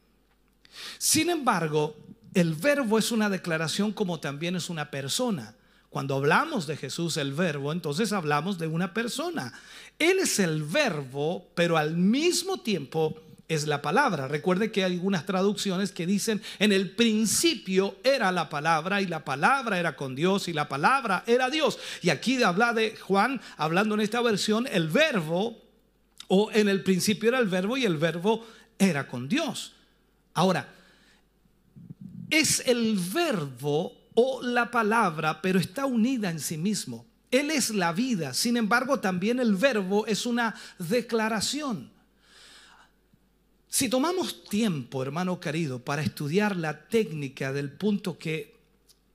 Sin 0.98 1.30
embargo, 1.30 1.94
el 2.34 2.54
verbo 2.54 2.98
es 2.98 3.12
una 3.12 3.30
declaración 3.30 3.92
como 3.92 4.18
también 4.18 4.56
es 4.56 4.68
una 4.68 4.90
persona. 4.90 5.54
Cuando 5.90 6.16
hablamos 6.16 6.66
de 6.66 6.76
Jesús, 6.76 7.16
el 7.16 7.32
verbo, 7.32 7.70
entonces 7.70 8.12
hablamos 8.12 8.58
de 8.58 8.66
una 8.66 8.92
persona. 8.92 9.52
Él 10.00 10.18
es 10.18 10.40
el 10.40 10.64
verbo, 10.64 11.46
pero 11.54 11.76
al 11.76 11.96
mismo 11.96 12.58
tiempo 12.58 13.14
es 13.48 13.66
la 13.66 13.82
palabra. 13.82 14.28
Recuerde 14.28 14.72
que 14.72 14.84
hay 14.84 14.92
algunas 14.92 15.26
traducciones 15.26 15.92
que 15.92 16.06
dicen, 16.06 16.42
en 16.58 16.72
el 16.72 16.90
principio 16.90 17.96
era 18.02 18.32
la 18.32 18.48
palabra 18.48 19.02
y 19.02 19.06
la 19.06 19.24
palabra 19.24 19.78
era 19.78 19.96
con 19.96 20.14
Dios 20.14 20.48
y 20.48 20.52
la 20.52 20.68
palabra 20.68 21.24
era 21.26 21.50
Dios. 21.50 21.78
Y 22.02 22.10
aquí 22.10 22.42
habla 22.42 22.72
de 22.72 22.96
Juan, 22.96 23.40
hablando 23.56 23.94
en 23.94 24.00
esta 24.00 24.20
versión, 24.22 24.66
el 24.70 24.88
verbo, 24.88 25.62
o 26.28 26.50
en 26.52 26.68
el 26.68 26.82
principio 26.82 27.28
era 27.28 27.38
el 27.38 27.48
verbo 27.48 27.76
y 27.76 27.84
el 27.84 27.96
verbo 27.96 28.46
era 28.78 29.06
con 29.06 29.28
Dios. 29.28 29.74
Ahora, 30.32 30.68
es 32.30 32.62
el 32.66 32.98
verbo 33.12 33.92
o 34.14 34.42
la 34.42 34.70
palabra, 34.70 35.42
pero 35.42 35.58
está 35.58 35.86
unida 35.86 36.30
en 36.30 36.40
sí 36.40 36.56
mismo. 36.56 37.06
Él 37.30 37.50
es 37.50 37.70
la 37.70 37.92
vida, 37.92 38.32
sin 38.32 38.56
embargo 38.56 39.00
también 39.00 39.40
el 39.40 39.54
verbo 39.56 40.06
es 40.06 40.24
una 40.24 40.54
declaración. 40.78 41.93
Si 43.74 43.88
tomamos 43.88 44.44
tiempo, 44.44 45.02
hermano 45.02 45.40
querido, 45.40 45.80
para 45.80 46.00
estudiar 46.00 46.54
la 46.54 46.86
técnica 46.86 47.52
del 47.52 47.72
punto 47.72 48.20
que 48.20 48.54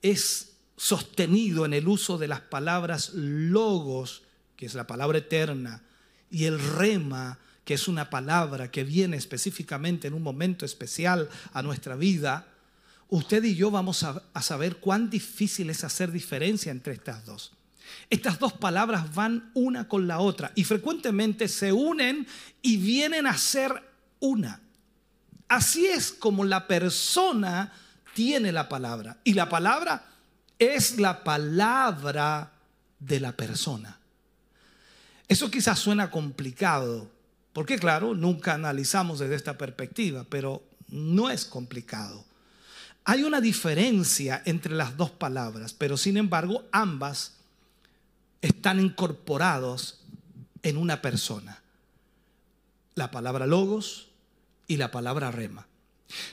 es 0.02 0.52
sostenido 0.76 1.66
en 1.66 1.74
el 1.74 1.88
uso 1.88 2.18
de 2.18 2.28
las 2.28 2.42
palabras 2.42 3.14
logos, 3.14 4.24
que 4.58 4.66
es 4.66 4.74
la 4.74 4.86
palabra 4.86 5.20
eterna, 5.20 5.82
y 6.30 6.44
el 6.44 6.60
rema, 6.60 7.40
que 7.64 7.76
es 7.76 7.88
una 7.88 8.10
palabra 8.10 8.70
que 8.70 8.84
viene 8.84 9.16
específicamente 9.16 10.10
en 10.10 10.14
un 10.14 10.24
momento 10.24 10.66
especial 10.66 11.30
a 11.54 11.62
nuestra 11.62 11.96
vida, 11.96 12.46
usted 13.08 13.42
y 13.46 13.56
yo 13.56 13.72
vamos 13.72 14.04
a, 14.04 14.22
saber 14.42 14.76
cuán 14.82 15.10
difícil 15.10 15.70
es 15.70 15.86
hacer 15.86 16.12
diferencia 16.12 16.70
entre 16.70 16.92
estas 16.92 17.26
dos. 17.26 17.54
Estas 18.10 18.40
dos 18.40 18.52
palabras 18.52 19.16
van 19.16 19.52
una 19.54 19.88
con 19.88 20.06
la 20.06 20.20
otra 20.20 20.52
y 20.54 20.66
frecuentemente 20.66 21.48
se 21.48 21.72
unen 21.72 22.28
y 22.62 22.76
vienen 22.76 23.26
a 23.26 23.38
ser 23.38 23.89
una. 24.20 24.62
Así 25.48 25.86
es 25.86 26.12
como 26.12 26.46
la 26.46 26.68
persona 26.68 27.74
tiene 28.14 28.52
la 28.52 28.70
palabra. 28.70 29.18
Y 29.24 29.34
la 29.34 29.50
palabra 29.50 30.06
es 30.60 31.00
la 31.00 31.24
palabra 31.24 32.52
de 33.00 33.20
la 33.20 33.32
persona. 33.32 33.98
Eso 35.28 35.50
quizás 35.50 35.80
suena 35.80 36.12
complicado, 36.12 37.10
porque 37.54 37.78
claro, 37.78 38.14
nunca 38.16 38.54
analizamos 38.54 39.20
desde 39.20 39.36
esta 39.36 39.58
perspectiva, 39.58 40.26
pero 40.28 40.64
no 40.90 41.30
es 41.30 41.46
complicado. 41.46 42.26
Hay 43.06 43.24
una 43.24 43.40
diferencia 43.40 44.42
entre 44.46 44.74
las 44.74 44.98
dos 44.98 45.12
palabras, 45.12 45.74
pero 45.74 45.98
sin 45.98 46.18
embargo 46.18 46.66
ambas 46.72 47.34
están 48.42 48.80
incorporados 48.80 50.02
en 50.64 50.78
una 50.78 51.02
persona. 51.02 51.62
La 52.96 53.12
palabra 53.12 53.48
logos 53.48 54.09
y 54.70 54.78
la 54.78 54.92
palabra 54.92 55.32
rema. 55.32 55.68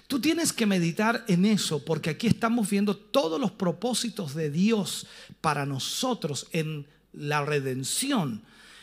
Tú 0.07 0.21
tienes 0.21 0.53
que 0.53 0.67
meditar 0.67 1.25
en 1.27 1.45
eso 1.45 1.85
porque 1.85 2.11
aquí 2.11 2.29
estamos 2.29 2.71
viendo 2.71 2.97
todos 2.97 3.41
los 3.41 3.51
propósitos 3.51 4.35
de 4.35 4.51
Dios 4.51 5.07
para 5.41 5.67
nosotros 5.67 6.47
en 6.53 6.87
la 7.13 7.45
redención. 7.45 8.43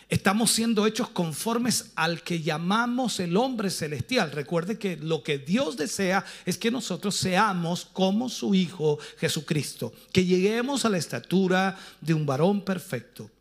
Estamos 0.09 0.51
siendo 0.51 0.85
hechos 0.85 1.09
conformes 1.09 1.91
al 1.95 2.21
que 2.21 2.41
llamamos 2.41 3.19
el 3.19 3.37
hombre 3.37 3.69
celestial. 3.69 4.31
Recuerde 4.31 4.77
que 4.77 4.97
lo 4.97 5.23
que 5.23 5.39
Dios 5.39 5.77
desea 5.77 6.25
es 6.45 6.57
que 6.57 6.69
nosotros 6.69 7.15
seamos 7.15 7.85
como 7.85 8.29
su 8.29 8.53
Hijo 8.53 8.99
Jesucristo, 9.17 9.93
que 10.11 10.25
lleguemos 10.25 10.85
a 10.85 10.89
la 10.89 10.97
estatura 10.97 11.79
de 12.01 12.13
un 12.13 12.25
varón 12.25 12.63
perfecto. 12.63 13.31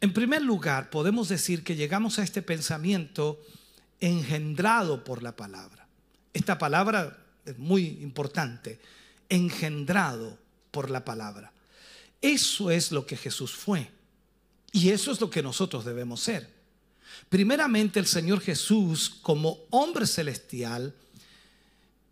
En 0.00 0.12
primer 0.12 0.42
lugar, 0.42 0.90
podemos 0.90 1.28
decir 1.28 1.64
que 1.64 1.76
llegamos 1.76 2.18
a 2.18 2.22
este 2.22 2.42
pensamiento 2.42 3.40
engendrado 4.04 5.02
por 5.02 5.22
la 5.22 5.34
palabra. 5.34 5.86
Esta 6.32 6.58
palabra 6.58 7.16
es 7.44 7.58
muy 7.58 7.86
importante, 8.02 8.78
engendrado 9.28 10.38
por 10.70 10.90
la 10.90 11.04
palabra. 11.04 11.52
Eso 12.20 12.70
es 12.70 12.92
lo 12.92 13.06
que 13.06 13.16
Jesús 13.16 13.54
fue. 13.54 13.90
Y 14.72 14.90
eso 14.90 15.12
es 15.12 15.20
lo 15.20 15.30
que 15.30 15.42
nosotros 15.42 15.84
debemos 15.84 16.20
ser. 16.20 16.50
Primeramente, 17.28 17.98
el 17.98 18.06
Señor 18.06 18.40
Jesús, 18.40 19.08
como 19.22 19.60
hombre 19.70 20.06
celestial, 20.06 20.94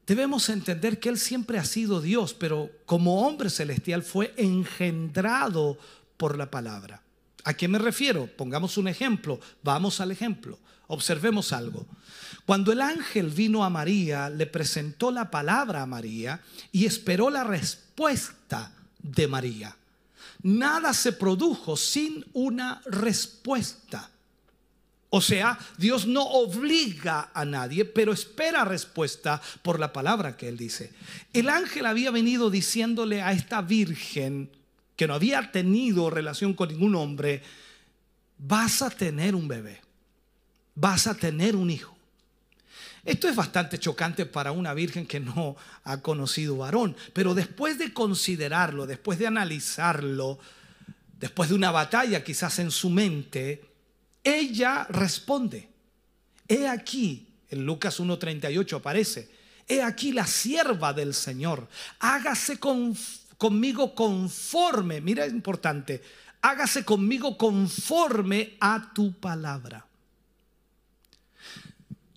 debemos 0.07 0.49
entender 0.49 0.99
que 0.99 1.09
Él 1.09 1.19
siempre 1.19 1.59
ha 1.59 1.65
sido 1.65 2.01
Dios, 2.01 2.35
pero 2.35 2.71
como 2.87 3.27
hombre 3.27 3.51
celestial 3.51 4.03
fue 4.03 4.33
engendrado 4.37 5.77
por 6.17 6.39
la 6.39 6.51
palabra. 6.51 7.03
¿A 7.45 7.55
qué 7.55 7.69
me 7.69 7.79
refiero? 7.79 8.29
Pongamos 8.37 8.79
un 8.79 8.89
ejemplo. 8.89 9.41
Vamos 9.63 10.01
al 10.01 10.13
ejemplo. 10.13 10.59
Observemos 10.93 11.55
algo. 11.55 11.87
Cuando 12.45 12.71
el 12.71 12.83
ángel 12.83 13.31
vino 13.31 13.65
a 13.65 13.71
María, 13.71 14.29
le 14.29 14.47
presentó 14.47 15.11
la 15.11 15.31
palabra 15.31 15.81
a 15.81 15.87
María 15.87 16.43
y 16.71 16.85
esperó 16.85 17.31
la 17.31 17.45
respuesta 17.45 18.73
de 18.99 19.27
María. 19.27 19.75
Nada 20.43 20.93
se 20.93 21.13
produjo 21.13 21.79
sin 21.79 22.27
una 22.35 22.83
respuesta. 22.85 24.11
O 25.09 25.21
sea, 25.21 25.59
Dios 25.79 26.07
no 26.07 26.25
obliga 26.25 27.31
a 27.33 27.45
nadie, 27.45 27.85
pero 27.85 28.13
espera 28.13 28.65
respuesta 28.65 29.41
por 29.63 29.79
la 29.79 29.93
palabra 29.93 30.37
que 30.37 30.49
Él 30.49 30.57
dice. 30.57 30.93
El 31.33 31.49
ángel 31.49 31.87
había 31.87 32.11
venido 32.11 32.51
diciéndole 32.51 33.23
a 33.23 33.33
esta 33.33 33.63
virgen 33.63 34.51
que 34.97 35.07
no 35.07 35.15
había 35.15 35.53
tenido 35.53 36.11
relación 36.11 36.55
con 36.55 36.69
ningún 36.69 36.95
hombre, 36.97 37.43
vas 38.39 38.83
a 38.83 38.91
tener 38.91 39.35
un 39.35 39.49
bebé, 39.49 39.82
vas 40.75 41.07
a 41.07 41.15
tener 41.15 41.57
un 41.57 41.71
hijo. 41.71 41.97
Esto 43.05 43.29
es 43.29 43.35
bastante 43.35 43.79
chocante 43.79 44.27
para 44.27 44.53
una 44.53 44.75
virgen 44.75 45.07
que 45.07 45.19
no 45.19 45.57
ha 45.85 46.01
conocido 46.03 46.59
varón, 46.59 46.97
pero 47.13 47.35
después 47.35 47.77
de 47.79 47.93
considerarlo, 47.93 48.87
después 48.87 49.19
de 49.19 49.27
analizarlo, 49.27 50.39
después 51.19 51.49
de 51.49 51.57
una 51.57 51.73
batalla 51.73 52.23
quizás 52.23 52.61
en 52.61 52.71
su 52.71 52.91
mente, 52.91 53.65
ella 54.23 54.87
responde. 54.89 55.69
He 56.47 56.69
aquí, 56.69 57.27
en 57.51 57.67
Lucas 57.67 57.99
1.38 57.99 58.77
aparece, 58.77 59.31
he 59.67 59.83
aquí 59.83 60.13
la 60.13 60.27
sierva 60.27 60.93
del 60.93 61.13
Señor, 61.13 61.69
hágase 61.99 62.61
conmigo 63.37 63.97
conforme, 63.97 65.01
mira 65.01 65.25
es 65.25 65.33
importante, 65.33 66.03
hágase 66.41 66.85
conmigo 66.85 67.37
conforme 67.37 68.57
a 68.61 68.93
tu 68.95 69.13
palabra. 69.13 69.87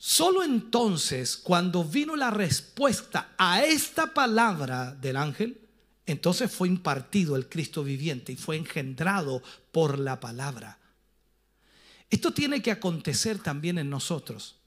Solo 0.08 0.44
entonces, 0.44 1.36
cuando 1.36 1.84
vino 1.84 2.16
la 2.16 2.30
respuesta 2.30 3.34
a 3.40 3.64
esta 3.64 4.14
palabra 4.14 4.94
del 4.94 5.18
ángel, 5.18 5.60
entonces 6.06 6.52
fue 6.52 6.68
impartido 6.68 7.36
el 7.36 7.50
Cristo 7.50 7.84
viviente 7.84 8.32
y 8.32 8.36
fue 8.36 8.56
engendrado 8.56 9.42
por 9.72 9.98
la 9.98 10.20
palabra. 10.20 10.78
Esto 12.08 12.32
tiene 12.32 12.62
que 12.62 12.70
acontecer 12.70 13.40
también 13.40 13.80
en 13.80 13.90
nosotros. 13.90 14.58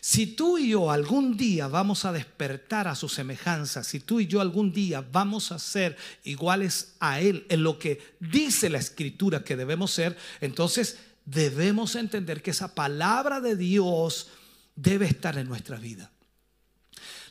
Si 0.00 0.28
tú 0.36 0.56
y 0.56 0.68
yo 0.68 0.92
algún 0.92 1.36
día 1.36 1.66
vamos 1.66 2.04
a 2.04 2.12
despertar 2.12 2.86
a 2.86 2.94
su 2.94 3.08
semejanza, 3.08 3.82
si 3.82 3.98
tú 3.98 4.20
y 4.20 4.28
yo 4.28 4.40
algún 4.40 4.72
día 4.72 5.00
vamos 5.00 5.50
a 5.50 5.58
ser 5.58 5.96
iguales 6.22 6.94
a 7.00 7.18
Él 7.18 7.44
en 7.48 7.64
lo 7.64 7.80
que 7.80 8.14
dice 8.20 8.70
la 8.70 8.78
Escritura 8.78 9.42
que 9.42 9.56
debemos 9.56 9.90
ser, 9.90 10.16
entonces 10.40 11.00
debemos 11.24 11.96
entender 11.96 12.40
que 12.40 12.52
esa 12.52 12.72
palabra 12.76 13.40
de 13.40 13.56
Dios 13.56 14.28
debe 14.82 15.06
estar 15.06 15.36
en 15.36 15.48
nuestra 15.48 15.76
vida. 15.76 16.10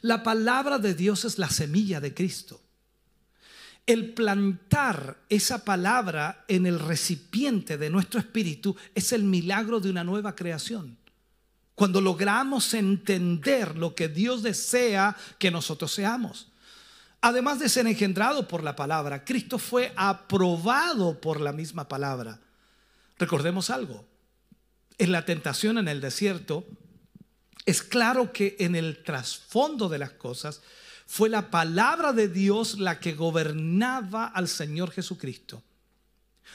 La 0.02 0.24
palabra 0.24 0.78
de 0.78 0.94
Dios 0.94 1.26
es 1.26 1.38
la 1.38 1.50
semilla 1.50 2.00
de 2.00 2.14
Cristo. 2.14 2.62
El 3.86 4.14
plantar 4.14 5.18
esa 5.30 5.66
palabra 5.66 6.46
en 6.48 6.66
el 6.66 6.80
recipiente 6.80 7.78
de 7.78 7.90
nuestro 7.90 8.20
espíritu 8.20 8.76
es 8.94 9.12
el 9.14 9.24
milagro 9.24 9.80
de 9.80 9.90
una 9.90 10.04
nueva 10.04 10.36
creación. 10.36 10.98
Cuando 11.74 12.02
logramos 12.02 12.74
entender 12.74 13.78
lo 13.78 13.96
que 13.96 14.08
Dios 14.08 14.44
desea 14.44 15.16
que 15.40 15.50
nosotros 15.50 15.92
seamos. 15.92 16.52
Además 17.22 17.60
de 17.60 17.68
ser 17.68 17.88
engendrado 17.88 18.48
por 18.48 18.64
la 18.64 18.76
palabra, 18.76 19.26
Cristo 19.26 19.58
fue 19.58 19.92
aprobado 19.96 21.20
por 21.20 21.42
la 21.42 21.52
misma 21.52 21.88
palabra. 21.88 22.40
Recordemos 23.18 23.70
algo. 23.70 24.06
En 24.98 25.12
la 25.12 25.26
tentación 25.26 25.78
en 25.78 25.88
el 25.88 26.00
desierto, 26.00 26.66
es 27.66 27.84
claro 27.84 28.32
que 28.32 28.56
en 28.60 28.76
el 28.76 29.04
trasfondo 29.04 29.90
de 29.90 30.00
las 30.00 30.12
cosas 30.12 30.62
fue 31.06 31.30
la 31.30 31.50
palabra 31.50 32.14
de 32.14 32.28
Dios 32.28 32.80
la 32.80 33.00
que 33.00 33.14
gobernaba 33.14 34.28
al 34.28 34.48
Señor 34.48 34.92
Jesucristo. 34.92 35.64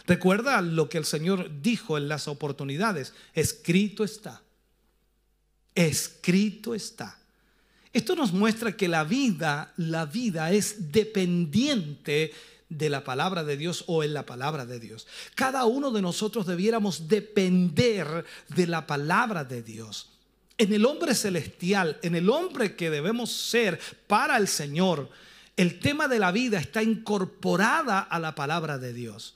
Recuerda 0.06 0.60
lo 0.60 0.88
que 0.88 0.98
el 0.98 1.04
Señor 1.04 1.60
dijo 1.60 1.98
en 1.98 2.08
las 2.08 2.28
oportunidades. 2.28 3.14
Escrito 3.32 4.04
está. 4.04 4.42
Escrito 5.74 6.74
está. 6.74 7.18
Esto 7.92 8.16
nos 8.16 8.32
muestra 8.32 8.76
que 8.76 8.88
la 8.88 9.04
vida, 9.04 9.72
la 9.76 10.06
vida 10.06 10.52
es 10.52 10.92
dependiente 10.92 12.32
de 12.68 12.90
la 12.90 13.04
palabra 13.04 13.44
de 13.44 13.56
Dios 13.56 13.84
o 13.86 14.02
en 14.02 14.14
la 14.14 14.26
palabra 14.26 14.66
de 14.66 14.80
Dios. 14.80 15.06
Cada 15.34 15.64
uno 15.64 15.90
de 15.90 16.02
nosotros 16.02 16.46
debiéramos 16.46 17.08
depender 17.08 18.24
de 18.48 18.66
la 18.66 18.86
palabra 18.86 19.44
de 19.44 19.62
Dios 19.62 20.13
en 20.58 20.72
el 20.72 20.84
hombre 20.86 21.14
celestial, 21.14 21.98
en 22.02 22.14
el 22.14 22.30
hombre 22.30 22.76
que 22.76 22.90
debemos 22.90 23.32
ser 23.32 23.80
para 24.06 24.36
el 24.36 24.48
Señor, 24.48 25.10
el 25.56 25.78
tema 25.78 26.08
de 26.08 26.18
la 26.18 26.32
vida 26.32 26.58
está 26.58 26.82
incorporada 26.82 28.00
a 28.00 28.18
la 28.18 28.34
palabra 28.34 28.78
de 28.78 28.92
Dios. 28.92 29.34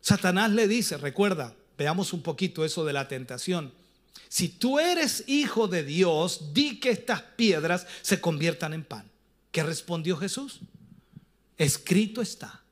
Satanás 0.00 0.50
le 0.50 0.68
dice, 0.68 0.96
recuerda, 0.96 1.54
veamos 1.78 2.12
un 2.12 2.22
poquito 2.22 2.64
eso 2.64 2.84
de 2.84 2.92
la 2.92 3.08
tentación. 3.08 3.72
Si 4.28 4.48
tú 4.48 4.78
eres 4.78 5.24
hijo 5.26 5.68
de 5.68 5.84
Dios, 5.84 6.52
di 6.54 6.80
que 6.80 6.90
estas 6.90 7.22
piedras 7.22 7.86
se 8.02 8.20
conviertan 8.20 8.72
en 8.72 8.84
pan. 8.84 9.10
¿Qué 9.50 9.62
respondió 9.62 10.16
Jesús? 10.16 10.60
Escrito 11.58 12.22
está, 12.22 12.62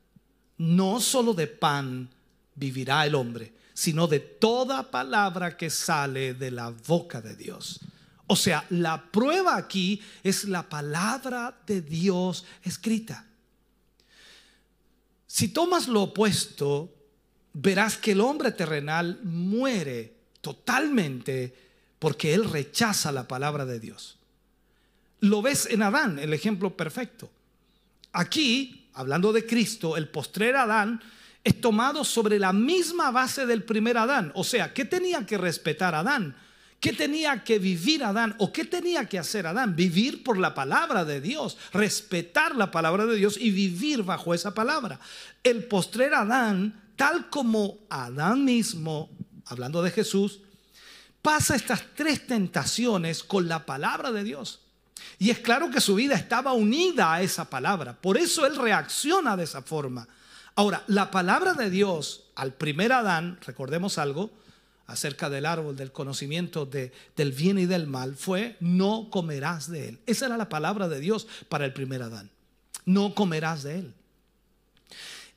no 0.57 0.99
solo 0.99 1.33
de 1.33 1.47
pan 1.47 2.09
vivirá 2.55 3.05
el 3.05 3.15
hombre, 3.15 3.53
sino 3.81 4.05
de 4.05 4.19
toda 4.19 4.91
palabra 4.91 5.57
que 5.57 5.71
sale 5.71 6.35
de 6.35 6.51
la 6.51 6.69
boca 6.69 7.19
de 7.19 7.35
Dios. 7.35 7.79
O 8.27 8.35
sea, 8.35 8.63
la 8.69 9.09
prueba 9.09 9.57
aquí 9.57 9.99
es 10.21 10.43
la 10.43 10.69
palabra 10.69 11.57
de 11.65 11.81
Dios 11.81 12.45
escrita. 12.61 13.25
Si 15.25 15.47
tomas 15.47 15.87
lo 15.87 16.03
opuesto, 16.03 16.93
verás 17.53 17.97
que 17.97 18.11
el 18.11 18.21
hombre 18.21 18.51
terrenal 18.51 19.19
muere 19.23 20.13
totalmente 20.41 21.51
porque 21.97 22.35
él 22.35 22.51
rechaza 22.51 23.11
la 23.11 23.27
palabra 23.27 23.65
de 23.65 23.79
Dios. 23.79 24.19
Lo 25.21 25.41
ves 25.41 25.65
en 25.71 25.81
Adán, 25.81 26.19
el 26.19 26.35
ejemplo 26.35 26.77
perfecto. 26.77 27.31
Aquí, 28.11 28.91
hablando 28.93 29.33
de 29.33 29.47
Cristo, 29.47 29.97
el 29.97 30.07
postrer 30.07 30.55
Adán 30.55 31.01
es 31.43 31.59
tomado 31.59 32.03
sobre 32.03 32.37
la 32.39 32.53
misma 32.53 33.11
base 33.11 33.45
del 33.45 33.63
primer 33.63 33.97
Adán. 33.97 34.31
O 34.35 34.43
sea, 34.43 34.73
¿qué 34.73 34.85
tenía 34.85 35.25
que 35.25 35.37
respetar 35.37 35.95
Adán? 35.95 36.35
¿Qué 36.79 36.93
tenía 36.93 37.43
que 37.43 37.59
vivir 37.59 38.03
Adán? 38.03 38.35
¿O 38.39 38.51
qué 38.51 38.65
tenía 38.65 39.05
que 39.05 39.19
hacer 39.19 39.45
Adán? 39.47 39.75
Vivir 39.75 40.23
por 40.23 40.37
la 40.37 40.53
palabra 40.53 41.05
de 41.05 41.21
Dios, 41.21 41.57
respetar 41.73 42.55
la 42.55 42.71
palabra 42.71 43.05
de 43.05 43.15
Dios 43.15 43.37
y 43.39 43.51
vivir 43.51 44.03
bajo 44.03 44.33
esa 44.33 44.53
palabra. 44.53 44.99
El 45.43 45.65
postrer 45.65 46.13
Adán, 46.13 46.81
tal 46.95 47.29
como 47.29 47.77
Adán 47.89 48.45
mismo, 48.45 49.09
hablando 49.45 49.83
de 49.83 49.91
Jesús, 49.91 50.41
pasa 51.21 51.55
estas 51.55 51.83
tres 51.95 52.25
tentaciones 52.25 53.23
con 53.23 53.47
la 53.47 53.65
palabra 53.65 54.11
de 54.11 54.23
Dios. 54.23 54.61
Y 55.19 55.29
es 55.29 55.39
claro 55.39 55.69
que 55.69 55.81
su 55.81 55.95
vida 55.95 56.15
estaba 56.15 56.53
unida 56.53 57.13
a 57.13 57.21
esa 57.21 57.49
palabra. 57.49 57.93
Por 57.99 58.17
eso 58.17 58.45
él 58.45 58.55
reacciona 58.55 59.37
de 59.37 59.43
esa 59.43 59.61
forma. 59.61 60.07
Ahora, 60.61 60.83
la 60.85 61.09
palabra 61.09 61.55
de 61.55 61.71
Dios 61.71 62.25
al 62.35 62.53
primer 62.53 62.93
Adán, 62.93 63.39
recordemos 63.43 63.97
algo, 63.97 64.29
acerca 64.85 65.27
del 65.27 65.47
árbol 65.47 65.75
del 65.75 65.91
conocimiento 65.91 66.67
de, 66.67 66.91
del 67.15 67.31
bien 67.31 67.57
y 67.57 67.65
del 67.65 67.87
mal 67.87 68.15
fue, 68.15 68.57
no 68.59 69.09
comerás 69.09 69.71
de 69.71 69.89
él. 69.89 69.99
Esa 70.05 70.27
era 70.27 70.37
la 70.37 70.49
palabra 70.49 70.87
de 70.87 70.99
Dios 70.99 71.25
para 71.49 71.65
el 71.65 71.73
primer 71.73 72.03
Adán. 72.03 72.29
No 72.85 73.15
comerás 73.15 73.63
de 73.63 73.79
él. 73.79 73.93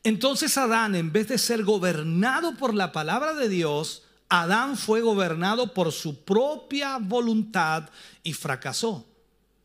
Entonces 0.02 0.58
Adán, 0.58 0.94
en 0.94 1.10
vez 1.10 1.28
de 1.28 1.38
ser 1.38 1.64
gobernado 1.64 2.54
por 2.58 2.74
la 2.74 2.92
palabra 2.92 3.32
de 3.32 3.48
Dios, 3.48 4.02
Adán 4.28 4.76
fue 4.76 5.00
gobernado 5.00 5.72
por 5.72 5.90
su 5.92 6.22
propia 6.22 6.98
voluntad 6.98 7.88
y 8.22 8.34
fracasó, 8.34 9.06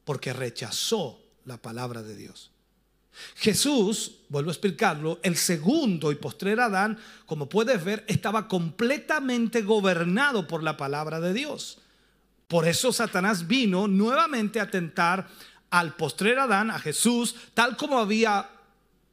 porque 0.05 0.31
rechazó 0.31 1.21
la 1.43 1.57
palabra 1.57 2.01
de 2.01 2.15
Dios. 2.15 2.49
Jesús, 3.35 4.13
vuelvo 4.29 4.49
a 4.49 4.53
explicarlo, 4.53 5.19
el 5.23 5.35
segundo 5.35 6.11
y 6.11 6.15
postrer 6.15 6.59
Adán, 6.59 6.97
como 7.25 7.49
puedes 7.49 7.83
ver, 7.83 8.03
estaba 8.07 8.47
completamente 8.47 9.61
gobernado 9.61 10.47
por 10.47 10.63
la 10.63 10.77
palabra 10.77 11.19
de 11.19 11.33
Dios. 11.33 11.79
Por 12.47 12.67
eso 12.67 12.91
Satanás 12.91 13.47
vino 13.47 13.87
nuevamente 13.87 14.59
a 14.59 14.71
tentar 14.71 15.27
al 15.69 15.95
postrer 15.95 16.39
Adán, 16.39 16.71
a 16.71 16.79
Jesús, 16.79 17.35
tal 17.53 17.77
como 17.77 17.99
había 17.99 18.49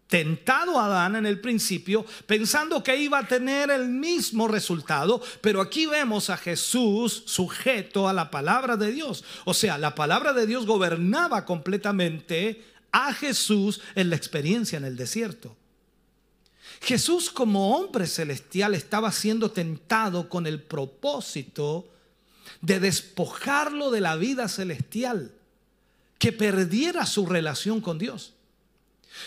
tentado 0.07 0.79
a 0.79 0.87
Adán 0.87 1.17
en 1.17 1.27
el 1.27 1.41
principio, 1.41 2.07
pensando 2.27 2.83
que 2.83 2.97
iba 2.97 3.19
a 3.19 3.27
tener 3.27 3.71
el 3.71 3.89
mismo 3.89 4.49
resultado, 4.49 5.21
pero 5.41 5.61
aquí 5.61 5.87
vemos 5.87 6.31
a 6.31 6.37
Jesús 6.37 7.25
sujeto 7.27 8.09
a 8.09 8.13
la 8.13 8.31
palabra 8.31 8.77
de 8.77 8.93
Dios. 8.93 9.25
O 9.45 9.55
sea, 9.55 9.79
la 9.79 9.95
palabra 9.95 10.33
de 10.33 10.47
Dios 10.47 10.67
gobernaba 10.67 11.45
completamente 11.45 12.65
a 12.97 13.13
Jesús 13.13 13.83
en 13.95 14.09
la 14.09 14.17
experiencia 14.17 14.79
en 14.79 14.87
el 14.87 14.97
desierto. 14.97 15.55
Jesús 16.81 17.29
como 17.31 17.77
hombre 17.77 18.07
celestial 18.07 18.75
estaba 18.75 19.13
siendo 19.13 19.51
tentado 19.51 20.31
con 20.31 20.47
el 20.47 20.63
propósito 20.63 21.91
de 22.63 22.81
despojarlo 22.81 23.91
de 23.91 24.01
la 24.01 24.17
vida 24.17 24.49
celestial, 24.49 25.35
que 26.19 26.33
perdiera 26.33 27.05
su 27.05 27.27
relación 27.27 27.83
con 27.83 27.99
Dios. 27.99 28.33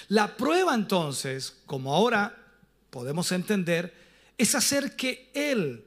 La 0.08 0.36
prueba 0.36 0.74
entonces, 0.74 1.56
como 1.68 1.94
ahora 1.94 2.36
podemos 2.90 3.32
entender, 3.32 3.94
es 4.36 4.56
hacer 4.56 4.96
que 4.96 5.30
Él 5.36 5.86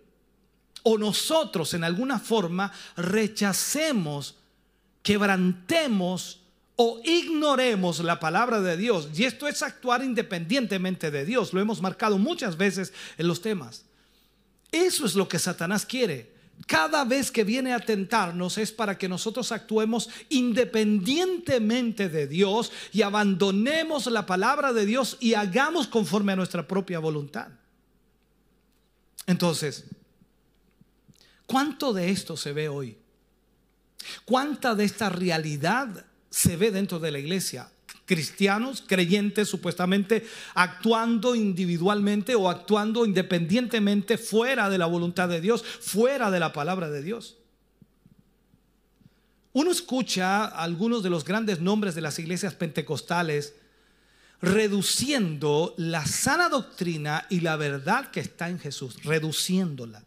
o 0.85 0.99
nosotros 0.99 1.75
en 1.75 1.83
alguna 1.83 2.21
forma 2.21 2.73
rechacemos, 2.97 4.37
quebrantemos 5.03 6.42
o 6.85 7.01
ignoremos 7.05 8.01
la 8.01 8.19
palabra 8.19 8.61
de 8.61 8.77
Dios. 8.77 9.09
Y 9.15 9.23
esto 9.23 9.47
es 9.47 9.63
actuar 9.63 10.03
independientemente 10.03 11.13
de 11.13 11.25
Dios. 11.25 11.53
Lo 11.53 11.61
hemos 11.61 11.81
marcado 11.81 12.19
muchas 12.19 12.57
veces 12.57 12.93
en 13.19 13.29
los 13.29 13.41
temas. 13.41 13.85
Eso 14.73 15.07
es 15.07 15.15
lo 15.15 15.29
que 15.29 15.39
Satanás 15.39 15.87
quiere. 15.87 16.33
Cada 16.67 17.05
vez 17.05 17.31
que 17.31 17.45
viene 17.45 17.73
a 17.73 17.79
tentarnos 17.79 18.59
es 18.59 18.73
para 18.73 18.99
que 18.99 19.09
nosotros 19.09 19.53
actuemos 19.53 20.11
independientemente 20.29 22.09
de 22.09 22.27
Dios 22.27 22.73
y 22.93 23.03
abandonemos 23.03 24.07
la 24.07 24.27
palabra 24.27 24.73
de 24.73 24.85
Dios 24.85 25.19
y 25.21 25.35
hagamos 25.35 25.87
conforme 25.87 26.33
a 26.33 26.37
nuestra 26.37 26.67
propia 26.67 26.99
voluntad. 26.99 27.49
Entonces, 29.29 29.85
¿cuánto 31.47 31.93
de 31.93 32.11
esto 32.11 32.37
se 32.37 32.53
ve 32.53 32.69
hoy? 32.69 32.99
¿Cuánta 34.25 34.75
de 34.75 34.85
esta 34.85 35.09
realidad 35.11 36.07
se 36.33 36.57
ve 36.57 36.71
dentro 36.71 36.99
de 36.99 37.13
la 37.13 37.19
iglesia. 37.19 37.71
Cristianos, 38.07 38.83
creyentes 38.85 39.49
supuestamente 39.49 40.27
actuando 40.55 41.35
individualmente 41.35 42.35
o 42.35 42.49
actuando 42.49 43.05
independientemente 43.05 44.19
fuera 44.19 44.69
de 44.71 44.79
la 44.79 44.87
voluntad 44.87 45.29
de 45.29 45.41
Dios, 45.41 45.63
fuera 45.63 46.31
de 46.31 46.41
la 46.41 46.53
palabra 46.53 46.91
de 46.91 47.03
Dios. 47.03 47.37
Uno 49.53 49.71
escucha 49.71 50.47
algunos 50.47 51.03
de 51.03 51.11
los 51.11 51.25
grandes 51.25 51.61
nombres 51.61 51.95
de 51.95 52.01
las 52.01 52.19
iglesias 52.19 52.55
pentecostales 52.55 53.55
reduciendo 54.41 55.75
la 55.77 56.05
sana 56.07 56.49
doctrina 56.49 57.27
y 57.29 57.41
la 57.41 57.57
verdad 57.57 58.11
que 58.11 58.21
está 58.21 58.49
en 58.49 58.59
Jesús, 58.59 59.05
reduciéndola. 59.05 60.03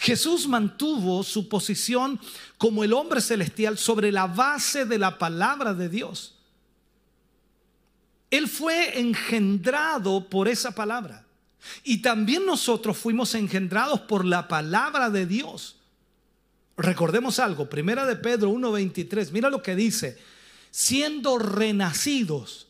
Jesús 0.00 0.48
mantuvo 0.48 1.22
su 1.22 1.46
posición 1.46 2.18
como 2.56 2.84
el 2.84 2.94
hombre 2.94 3.20
celestial 3.20 3.76
sobre 3.76 4.10
la 4.10 4.26
base 4.26 4.86
de 4.86 4.98
la 4.98 5.18
palabra 5.18 5.74
de 5.74 5.90
Dios. 5.90 6.36
Él 8.30 8.48
fue 8.48 8.98
engendrado 8.98 10.26
por 10.30 10.48
esa 10.48 10.70
palabra. 10.70 11.26
Y 11.84 11.98
también 11.98 12.46
nosotros 12.46 12.96
fuimos 12.96 13.34
engendrados 13.34 14.00
por 14.00 14.24
la 14.24 14.48
palabra 14.48 15.10
de 15.10 15.26
Dios. 15.26 15.76
Recordemos 16.78 17.38
algo, 17.38 17.68
primera 17.68 18.06
de 18.06 18.16
Pedro 18.16 18.48
1:23, 18.48 19.32
mira 19.32 19.50
lo 19.50 19.62
que 19.62 19.76
dice, 19.76 20.16
siendo 20.70 21.38
renacidos, 21.38 22.68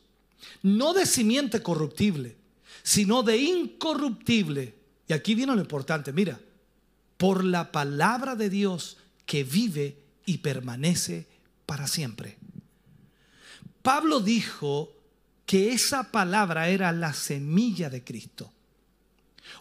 no 0.64 0.94
de 0.94 1.06
simiente 1.06 1.62
corruptible, 1.62 2.36
sino 2.82 3.22
de 3.22 3.36
incorruptible. 3.36 4.74
Y 5.06 5.12
aquí 5.12 5.36
viene 5.36 5.54
lo 5.54 5.60
importante, 5.60 6.12
mira, 6.12 6.40
por 7.20 7.44
la 7.44 7.70
palabra 7.70 8.34
de 8.34 8.48
Dios 8.48 8.96
que 9.26 9.44
vive 9.44 9.98
y 10.24 10.38
permanece 10.38 11.26
para 11.66 11.86
siempre. 11.86 12.38
Pablo 13.82 14.20
dijo 14.20 14.90
que 15.44 15.74
esa 15.74 16.10
palabra 16.10 16.70
era 16.70 16.92
la 16.92 17.12
semilla 17.12 17.90
de 17.90 18.02
Cristo. 18.02 18.50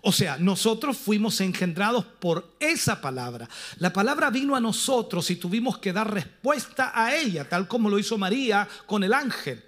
O 0.04 0.14
sea, 0.14 0.38
nosotros 0.38 0.98
fuimos 0.98 1.42
engendrados 1.42 2.06
por 2.06 2.56
esa 2.62 3.02
palabra. 3.02 3.50
La 3.80 3.92
palabra 3.92 4.30
vino 4.30 4.56
a 4.56 4.62
nosotros 4.62 5.30
y 5.30 5.36
tuvimos 5.36 5.80
que 5.80 5.92
dar 5.92 6.14
respuesta 6.14 6.94
a 6.96 7.14
ella, 7.14 7.50
tal 7.50 7.68
como 7.68 7.90
lo 7.90 8.00
hizo 8.00 8.18
María 8.18 8.70
con 8.86 9.04
el 9.04 9.14
ángel. 9.14 9.62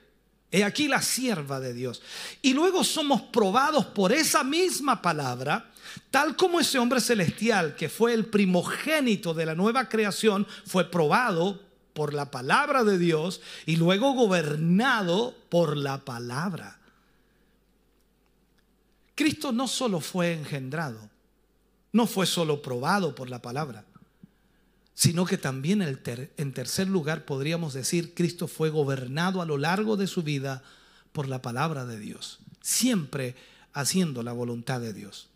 He 0.50 0.64
aquí 0.64 0.88
la 0.88 1.02
sierva 1.02 1.60
de 1.60 1.74
Dios. 1.74 2.02
Y 2.42 2.54
luego 2.54 2.86
somos 2.86 3.22
probados 3.22 3.88
por 3.88 4.14
esa 4.14 4.46
misma 4.46 5.02
palabra 5.02 5.71
Tal 6.12 6.36
como 6.36 6.60
ese 6.60 6.78
hombre 6.78 7.00
celestial, 7.00 7.76
que 7.76 7.88
fue 7.88 8.14
el 8.14 8.26
primogénito 8.26 9.34
de 9.34 9.46
la 9.46 9.56
nueva 9.56 9.88
creación, 9.88 10.46
fue 10.66 10.92
probado 10.92 11.62
por 11.94 12.14
la 12.14 12.32
palabra 12.32 12.84
de 12.84 12.98
Dios 12.98 13.42
y 13.66 13.78
luego 13.78 14.14
gobernado 14.14 15.34
por 15.50 15.78
la 15.78 16.04
palabra. 16.04 16.80
Cristo 19.16 19.54
no 19.54 19.70
solo 19.70 20.02
fue 20.02 20.34
engendrado, 20.34 21.10
no 21.94 22.08
fue 22.08 22.26
solo 22.26 22.62
probado 22.62 23.16
por 23.16 23.30
la 23.30 23.42
palabra, 23.42 23.86
sino 24.94 25.26
que 25.26 25.38
también 25.38 25.82
en 25.82 26.54
tercer 26.54 26.90
lugar 26.90 27.24
podríamos 27.24 27.74
decir, 27.74 28.14
Cristo 28.14 28.50
fue 28.50 28.70
gobernado 28.70 29.42
a 29.42 29.46
lo 29.46 29.58
largo 29.58 29.96
de 29.96 30.08
su 30.08 30.24
vida 30.24 30.62
por 31.14 31.30
la 31.30 31.42
palabra 31.42 31.86
de 31.86 32.00
Dios, 32.00 32.40
siempre 32.62 33.36
haciendo 33.72 34.24
la 34.24 34.34
voluntad 34.34 34.82
de 34.82 34.92
Dios. 34.92 35.31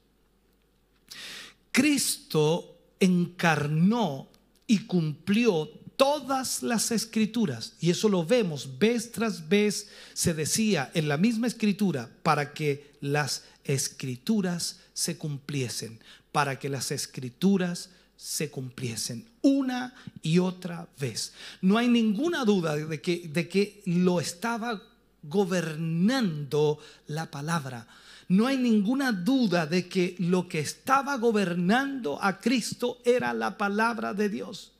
Cristo 1.72 2.78
encarnó 3.00 4.30
y 4.68 4.80
cumplió 4.86 5.70
todas 5.96 6.64
las 6.64 6.92
escrituras, 6.92 7.74
y 7.80 7.90
eso 7.90 8.10
lo 8.10 8.26
vemos 8.26 8.78
vez 8.80 9.12
tras 9.12 9.48
vez, 9.48 9.90
se 10.14 10.34
decía 10.34 10.92
en 10.94 11.08
la 11.08 11.18
misma 11.18 11.48
escritura, 11.48 12.10
para 12.24 12.54
que 12.54 12.96
las 13.02 13.44
escrituras 13.64 14.80
se 14.94 15.18
cumpliesen, 15.18 16.00
para 16.32 16.60
que 16.60 16.70
las 16.70 16.92
escrituras 16.92 17.90
se 18.18 18.50
cumpliesen 18.50 19.30
una 19.42 19.94
y 20.22 20.40
otra 20.40 20.88
vez. 21.00 21.34
No 21.62 21.78
hay 21.78 21.88
ninguna 21.88 22.46
duda 22.46 22.76
de 22.76 23.02
que, 23.02 23.28
de 23.28 23.48
que 23.48 23.82
lo 23.86 24.20
estaba 24.20 24.82
gobernando 25.24 26.80
la 27.08 27.30
palabra. 27.30 27.88
No 28.28 28.48
hay 28.48 28.58
ninguna 28.58 29.12
duda 29.12 29.68
de 29.68 29.88
que 29.88 30.16
lo 30.18 30.48
que 30.48 30.60
estaba 30.60 31.18
gobernando 31.18 32.18
a 32.22 32.40
Cristo 32.40 33.00
era 33.06 33.34
la 33.34 33.58
palabra 33.58 34.14
de 34.14 34.30
Dios. 34.30 34.72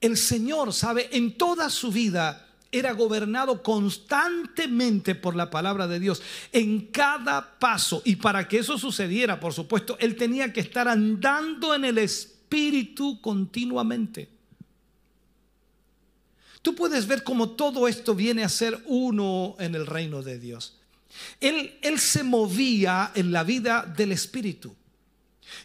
El 0.00 0.16
Señor, 0.16 0.72
sabe, 0.72 1.08
en 1.12 1.38
toda 1.38 1.70
su 1.70 1.92
vida 1.92 2.48
era 2.72 2.92
gobernado 2.92 3.62
constantemente 3.62 5.14
por 5.14 5.36
la 5.36 5.50
palabra 5.50 5.86
de 5.86 6.00
Dios 6.00 6.22
en 6.50 6.86
cada 6.86 7.58
paso. 7.58 8.02
Y 8.04 8.16
para 8.16 8.48
que 8.48 8.58
eso 8.58 8.78
sucediera, 8.78 9.38
por 9.38 9.52
supuesto, 9.52 9.96
Él 10.00 10.16
tenía 10.16 10.52
que 10.52 10.60
estar 10.60 10.88
andando 10.88 11.74
en 11.74 11.84
el 11.84 11.98
Espíritu 11.98 13.20
continuamente. 13.20 14.28
Tú 16.62 16.74
puedes 16.74 17.06
ver 17.06 17.22
cómo 17.22 17.50
todo 17.50 17.86
esto 17.86 18.14
viene 18.14 18.42
a 18.42 18.48
ser 18.48 18.82
uno 18.86 19.54
en 19.58 19.74
el 19.74 19.86
reino 19.86 20.22
de 20.22 20.38
Dios. 20.38 20.78
Él, 21.40 21.78
él 21.82 21.98
se 21.98 22.22
movía 22.22 23.12
en 23.14 23.32
la 23.32 23.44
vida 23.44 23.84
del 23.96 24.12
Espíritu. 24.12 24.74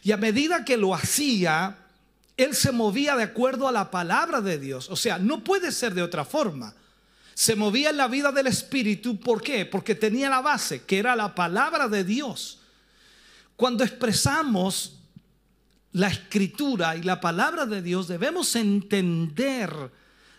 Y 0.02 0.12
a 0.12 0.16
medida 0.16 0.64
que 0.64 0.76
lo 0.76 0.94
hacía, 0.94 1.76
Él 2.36 2.54
se 2.54 2.72
movía 2.72 3.16
de 3.16 3.24
acuerdo 3.24 3.68
a 3.68 3.72
la 3.72 3.90
palabra 3.90 4.40
de 4.40 4.58
Dios. 4.58 4.88
O 4.90 4.96
sea, 4.96 5.18
no 5.18 5.42
puede 5.42 5.72
ser 5.72 5.94
de 5.94 6.02
otra 6.02 6.24
forma. 6.24 6.74
Se 7.34 7.54
movía 7.54 7.90
en 7.90 7.96
la 7.96 8.08
vida 8.08 8.32
del 8.32 8.48
Espíritu. 8.48 9.18
¿Por 9.18 9.42
qué? 9.42 9.64
Porque 9.64 9.94
tenía 9.94 10.28
la 10.28 10.40
base, 10.40 10.82
que 10.82 10.98
era 10.98 11.16
la 11.16 11.34
palabra 11.34 11.88
de 11.88 12.04
Dios. 12.04 12.60
Cuando 13.56 13.84
expresamos 13.84 14.98
la 15.92 16.08
escritura 16.08 16.96
y 16.96 17.02
la 17.02 17.20
palabra 17.20 17.66
de 17.66 17.82
Dios, 17.82 18.08
debemos 18.08 18.54
entender 18.56 19.72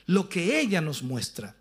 lo 0.05 0.29
que 0.29 0.59
ella 0.59 0.81
nos 0.81 1.03
muestra. 1.03 1.55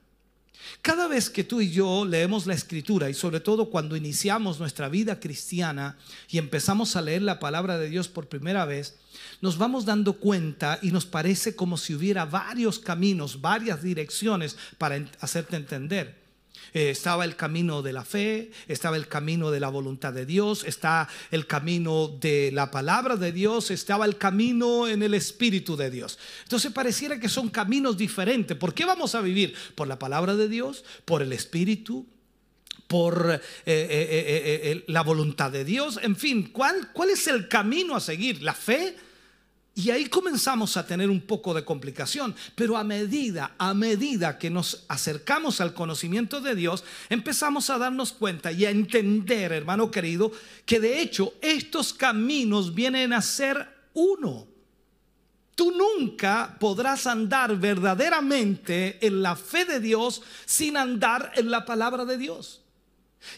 Cada 0.82 1.08
vez 1.08 1.30
que 1.30 1.44
tú 1.44 1.60
y 1.60 1.70
yo 1.70 2.04
leemos 2.04 2.46
la 2.46 2.54
escritura 2.54 3.10
y 3.10 3.14
sobre 3.14 3.40
todo 3.40 3.70
cuando 3.70 3.96
iniciamos 3.96 4.58
nuestra 4.60 4.88
vida 4.88 5.20
cristiana 5.20 5.96
y 6.28 6.38
empezamos 6.38 6.96
a 6.96 7.02
leer 7.02 7.22
la 7.22 7.38
palabra 7.38 7.78
de 7.78 7.88
Dios 7.88 8.08
por 8.08 8.28
primera 8.28 8.64
vez, 8.64 8.96
nos 9.40 9.58
vamos 9.58 9.84
dando 9.84 10.14
cuenta 10.14 10.78
y 10.82 10.90
nos 10.90 11.06
parece 11.06 11.56
como 11.56 11.76
si 11.76 11.94
hubiera 11.94 12.24
varios 12.24 12.78
caminos, 12.78 13.40
varias 13.40 13.82
direcciones 13.82 14.56
para 14.78 15.04
hacerte 15.20 15.56
entender. 15.56 16.27
Eh, 16.74 16.90
estaba 16.90 17.24
el 17.24 17.36
camino 17.36 17.82
de 17.82 17.92
la 17.92 18.04
fe, 18.04 18.50
estaba 18.66 18.96
el 18.96 19.08
camino 19.08 19.50
de 19.50 19.60
la 19.60 19.68
voluntad 19.68 20.12
de 20.12 20.26
Dios, 20.26 20.64
está 20.64 21.08
el 21.30 21.46
camino 21.46 22.08
de 22.08 22.50
la 22.52 22.70
palabra 22.70 23.16
de 23.16 23.32
Dios, 23.32 23.70
estaba 23.70 24.04
el 24.04 24.16
camino 24.16 24.86
en 24.86 25.02
el 25.02 25.14
Espíritu 25.14 25.76
de 25.76 25.90
Dios. 25.90 26.18
Entonces 26.42 26.72
pareciera 26.72 27.18
que 27.18 27.28
son 27.28 27.48
caminos 27.48 27.96
diferentes. 27.96 28.56
¿Por 28.56 28.74
qué 28.74 28.84
vamos 28.84 29.14
a 29.14 29.20
vivir? 29.20 29.54
¿Por 29.74 29.88
la 29.88 29.98
palabra 29.98 30.36
de 30.36 30.48
Dios? 30.48 30.84
¿Por 31.04 31.22
el 31.22 31.32
Espíritu? 31.32 32.06
por 32.86 33.30
eh, 33.30 33.40
eh, 33.66 34.84
la 34.86 35.02
voluntad 35.02 35.50
de 35.50 35.62
Dios. 35.62 36.00
En 36.02 36.16
fin, 36.16 36.48
¿cuál, 36.50 36.90
¿cuál 36.94 37.10
es 37.10 37.26
el 37.26 37.46
camino 37.46 37.94
a 37.94 38.00
seguir? 38.00 38.42
¿La 38.42 38.54
fe? 38.54 38.96
Y 39.78 39.92
ahí 39.92 40.06
comenzamos 40.06 40.76
a 40.76 40.84
tener 40.84 41.08
un 41.08 41.20
poco 41.20 41.54
de 41.54 41.64
complicación, 41.64 42.34
pero 42.56 42.76
a 42.76 42.82
medida, 42.82 43.54
a 43.58 43.74
medida 43.74 44.36
que 44.36 44.50
nos 44.50 44.84
acercamos 44.88 45.60
al 45.60 45.72
conocimiento 45.72 46.40
de 46.40 46.56
Dios, 46.56 46.82
empezamos 47.08 47.70
a 47.70 47.78
darnos 47.78 48.12
cuenta 48.12 48.50
y 48.50 48.64
a 48.64 48.70
entender, 48.70 49.52
hermano 49.52 49.88
querido, 49.88 50.32
que 50.66 50.80
de 50.80 51.00
hecho 51.00 51.34
estos 51.40 51.92
caminos 51.92 52.74
vienen 52.74 53.12
a 53.12 53.22
ser 53.22 53.68
uno. 53.94 54.48
Tú 55.54 55.70
nunca 55.70 56.56
podrás 56.58 57.06
andar 57.06 57.56
verdaderamente 57.56 58.98
en 59.06 59.22
la 59.22 59.36
fe 59.36 59.64
de 59.64 59.78
Dios 59.78 60.22
sin 60.44 60.76
andar 60.76 61.30
en 61.36 61.52
la 61.52 61.64
palabra 61.64 62.04
de 62.04 62.18
Dios. 62.18 62.62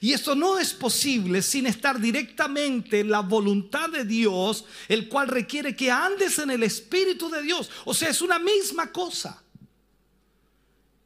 Y 0.00 0.12
esto 0.12 0.34
no 0.34 0.58
es 0.58 0.72
posible 0.72 1.42
sin 1.42 1.66
estar 1.66 2.00
directamente 2.00 3.00
en 3.00 3.10
la 3.10 3.20
voluntad 3.20 3.88
de 3.90 4.04
Dios, 4.04 4.64
el 4.88 5.08
cual 5.08 5.28
requiere 5.28 5.74
que 5.74 5.90
andes 5.90 6.38
en 6.38 6.50
el 6.50 6.62
Espíritu 6.62 7.30
de 7.30 7.42
Dios. 7.42 7.70
O 7.84 7.94
sea, 7.94 8.08
es 8.08 8.20
una 8.22 8.38
misma 8.38 8.92
cosa. 8.92 9.42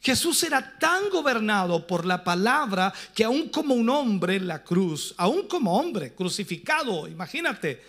Jesús 0.00 0.42
era 0.42 0.78
tan 0.78 1.08
gobernado 1.08 1.86
por 1.86 2.04
la 2.04 2.22
palabra 2.22 2.92
que 3.14 3.24
aún 3.24 3.48
como 3.48 3.74
un 3.74 3.88
hombre 3.88 4.36
en 4.36 4.46
la 4.46 4.62
cruz, 4.62 5.14
aún 5.16 5.48
como 5.48 5.78
hombre 5.78 6.14
crucificado, 6.14 7.08
imagínate, 7.08 7.82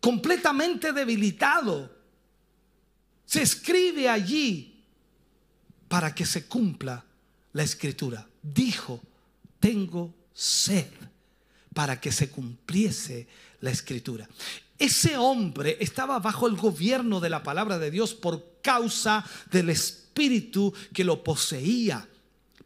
completamente 0.00 0.92
debilitado, 0.92 1.88
se 3.24 3.42
escribe 3.42 4.08
allí 4.08 4.82
para 5.86 6.12
que 6.12 6.26
se 6.26 6.46
cumpla 6.46 7.04
la 7.52 7.62
escritura. 7.62 8.26
Dijo 8.42 9.00
tengo 9.60 10.14
sed 10.32 10.86
para 11.74 12.00
que 12.00 12.10
se 12.10 12.30
cumpliese 12.30 13.28
la 13.60 13.70
escritura. 13.70 14.28
Ese 14.78 15.18
hombre 15.18 15.76
estaba 15.80 16.18
bajo 16.18 16.48
el 16.48 16.56
gobierno 16.56 17.20
de 17.20 17.30
la 17.30 17.42
palabra 17.42 17.78
de 17.78 17.90
Dios 17.90 18.14
por 18.14 18.60
causa 18.62 19.24
del 19.50 19.70
espíritu 19.70 20.72
que 20.94 21.04
lo 21.04 21.22
poseía. 21.22 22.08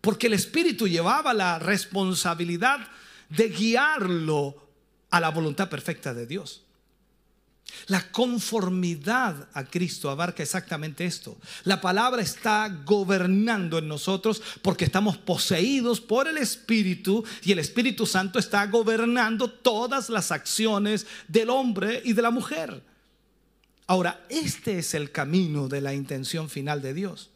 Porque 0.00 0.28
el 0.28 0.34
espíritu 0.34 0.86
llevaba 0.86 1.34
la 1.34 1.58
responsabilidad 1.58 2.86
de 3.28 3.48
guiarlo 3.48 4.68
a 5.10 5.20
la 5.20 5.30
voluntad 5.30 5.68
perfecta 5.68 6.14
de 6.14 6.26
Dios. 6.26 6.63
La 7.86 8.10
conformidad 8.10 9.48
a 9.52 9.64
Cristo 9.64 10.10
abarca 10.10 10.42
exactamente 10.42 11.04
esto. 11.04 11.36
La 11.64 11.80
palabra 11.80 12.22
está 12.22 12.68
gobernando 12.84 13.78
en 13.78 13.88
nosotros 13.88 14.42
porque 14.62 14.84
estamos 14.84 15.16
poseídos 15.18 16.00
por 16.00 16.28
el 16.28 16.38
Espíritu 16.38 17.24
y 17.42 17.52
el 17.52 17.58
Espíritu 17.58 18.06
Santo 18.06 18.38
está 18.38 18.66
gobernando 18.66 19.50
todas 19.50 20.08
las 20.08 20.30
acciones 20.30 21.06
del 21.28 21.50
hombre 21.50 22.02
y 22.04 22.12
de 22.12 22.22
la 22.22 22.30
mujer. 22.30 22.82
Ahora, 23.86 24.24
este 24.28 24.78
es 24.78 24.94
el 24.94 25.10
camino 25.10 25.68
de 25.68 25.80
la 25.80 25.92
intención 25.92 26.48
final 26.48 26.80
de 26.80 26.94
Dios, 26.94 27.30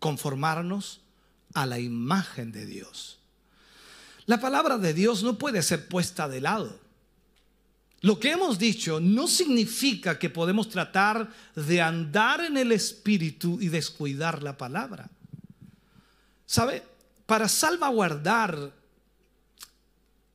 conformarnos 0.00 1.00
a 1.54 1.66
la 1.66 1.78
imagen 1.78 2.50
de 2.50 2.66
Dios. 2.66 3.18
La 4.26 4.40
palabra 4.40 4.78
de 4.78 4.92
Dios 4.92 5.22
no 5.22 5.38
puede 5.38 5.62
ser 5.62 5.86
puesta 5.86 6.28
de 6.28 6.40
lado. 6.40 6.83
Lo 8.04 8.20
que 8.20 8.32
hemos 8.32 8.58
dicho 8.58 9.00
no 9.00 9.26
significa 9.26 10.18
que 10.18 10.28
podemos 10.28 10.68
tratar 10.68 11.32
de 11.56 11.80
andar 11.80 12.42
en 12.42 12.58
el 12.58 12.70
Espíritu 12.70 13.58
y 13.62 13.68
descuidar 13.68 14.42
la 14.42 14.58
palabra. 14.58 15.08
¿Sabe? 16.44 16.82
Para 17.24 17.48
salvaguardar 17.48 18.74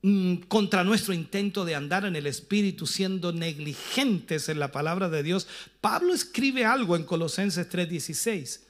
mm, 0.01 0.37
contra 0.47 0.83
nuestro 0.83 1.13
intento 1.13 1.63
de 1.63 1.75
andar 1.75 2.05
en 2.05 2.15
el 2.15 2.25
Espíritu 2.25 2.87
siendo 2.87 3.33
negligentes 3.33 4.49
en 4.49 4.57
la 4.57 4.71
palabra 4.71 5.07
de 5.07 5.21
Dios, 5.21 5.47
Pablo 5.79 6.15
escribe 6.15 6.65
algo 6.65 6.95
en 6.95 7.03
Colosenses 7.03 7.69
3:16. 7.69 8.61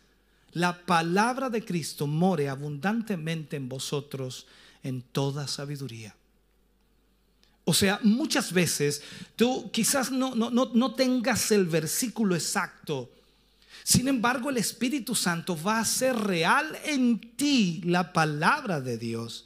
La 0.52 0.86
palabra 0.86 1.50
de 1.50 1.64
Cristo 1.64 2.06
more 2.06 2.50
abundantemente 2.50 3.56
en 3.56 3.70
vosotros 3.70 4.46
en 4.84 5.04
toda 5.04 5.48
sabiduría 5.48 6.19
o 7.70 7.74
sea, 7.74 8.00
muchas 8.02 8.52
veces 8.52 9.04
tú 9.36 9.70
quizás 9.72 10.10
no, 10.10 10.34
no, 10.34 10.50
no, 10.50 10.94
tengas 10.96 11.52
el 11.52 11.68
versículo 11.68 12.34
exacto. 12.34 13.12
Sin 13.84 14.08
embargo, 14.08 14.50
el 14.50 14.58
Espíritu 14.58 15.14
Santo 15.14 15.56
va 15.56 15.78
a 15.78 15.82
hacer 15.82 16.16
real 16.16 16.76
en 16.84 17.20
ti 17.36 17.84
la 17.86 18.12
palabra 18.12 18.82
de 18.82 18.98
Dios. 18.98 19.46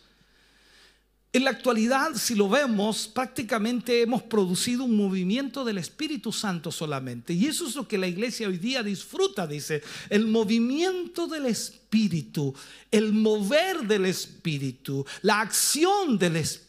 En 1.33 1.43
la 1.43 1.49
actualidad, 1.49 2.15
si 2.15 2.33
lo 2.33 2.47
vemos, 2.47 3.09
prácticamente 3.09 4.01
hemos 4.01 4.23
producido 4.23 4.85
un 4.85 4.95
movimiento 4.95 5.65
del 5.65 5.77
Espíritu 5.77 6.31
Santo 6.31 6.71
solamente. 6.71 7.33
Y 7.33 7.47
eso 7.47 7.67
es 7.67 7.75
lo 7.75 7.89
que 7.89 7.97
la 7.97 8.07
iglesia 8.07 8.47
hoy 8.47 8.57
día 8.57 8.83
disfruta, 8.83 9.45
dice, 9.45 9.83
el 10.09 10.27
movimiento 10.27 11.27
del 11.27 11.47
Espíritu, 11.47 12.55
el 12.89 13.11
mover 13.11 13.81
del 13.81 14.05
Espíritu, 14.05 15.05
la 15.23 15.41
acción 15.41 16.17
del 16.17 16.37
Espíritu. 16.37 16.62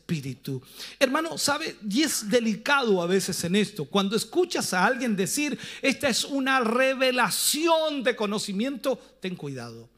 Hermano, 0.98 1.38
¿sabe? 1.38 1.76
Y 1.88 2.02
es 2.02 2.28
delicado 2.28 3.00
a 3.02 3.06
veces 3.06 3.42
en 3.44 3.56
esto. 3.56 3.84
Cuando 3.86 4.16
escuchas 4.16 4.74
a 4.74 4.84
alguien 4.84 5.16
decir, 5.16 5.58
esta 5.82 6.08
es 6.08 6.24
una 6.24 6.60
revelación 6.60 8.02
de 8.02 8.14
conocimiento, 8.14 8.96
ten 9.20 9.34
cuidado. 9.36 9.88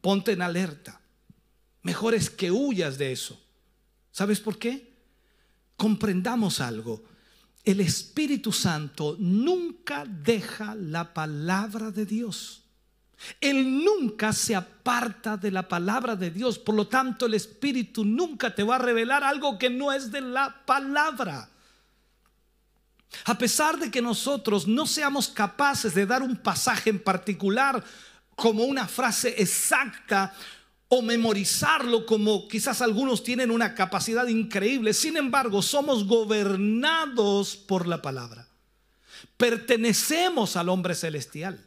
Ponte 0.00 0.32
en 0.32 0.42
alerta. 0.42 1.00
Mejor 1.82 2.14
es 2.14 2.30
que 2.30 2.50
huyas 2.50 2.98
de 2.98 3.12
eso. 3.12 3.40
¿Sabes 4.10 4.40
por 4.40 4.58
qué? 4.58 4.92
Comprendamos 5.76 6.60
algo. 6.60 7.04
el 7.64 7.80
Espíritu 7.80 8.52
Santo 8.52 9.16
nunca 9.18 10.04
deja 10.04 10.74
la 10.74 11.14
palabra 11.14 11.90
de 11.90 12.04
Dios. 12.04 12.63
Él 13.40 13.84
nunca 13.84 14.32
se 14.32 14.54
aparta 14.54 15.36
de 15.36 15.50
la 15.50 15.68
palabra 15.68 16.16
de 16.16 16.30
Dios. 16.30 16.58
Por 16.58 16.74
lo 16.74 16.86
tanto, 16.88 17.26
el 17.26 17.34
Espíritu 17.34 18.04
nunca 18.04 18.54
te 18.54 18.62
va 18.62 18.76
a 18.76 18.78
revelar 18.78 19.24
algo 19.24 19.58
que 19.58 19.70
no 19.70 19.92
es 19.92 20.10
de 20.10 20.20
la 20.20 20.64
palabra. 20.66 21.48
A 23.24 23.38
pesar 23.38 23.78
de 23.78 23.90
que 23.90 24.02
nosotros 24.02 24.66
no 24.66 24.86
seamos 24.86 25.28
capaces 25.28 25.94
de 25.94 26.06
dar 26.06 26.22
un 26.22 26.36
pasaje 26.36 26.90
en 26.90 26.98
particular 26.98 27.82
como 28.34 28.64
una 28.64 28.88
frase 28.88 29.34
exacta 29.38 30.34
o 30.88 31.02
memorizarlo 31.02 32.04
como 32.06 32.48
quizás 32.48 32.82
algunos 32.82 33.22
tienen 33.22 33.50
una 33.50 33.74
capacidad 33.74 34.26
increíble, 34.26 34.92
sin 34.92 35.16
embargo 35.16 35.62
somos 35.62 36.06
gobernados 36.06 37.56
por 37.56 37.86
la 37.86 38.02
palabra. 38.02 38.48
Pertenecemos 39.36 40.56
al 40.56 40.68
hombre 40.68 40.94
celestial. 40.94 41.60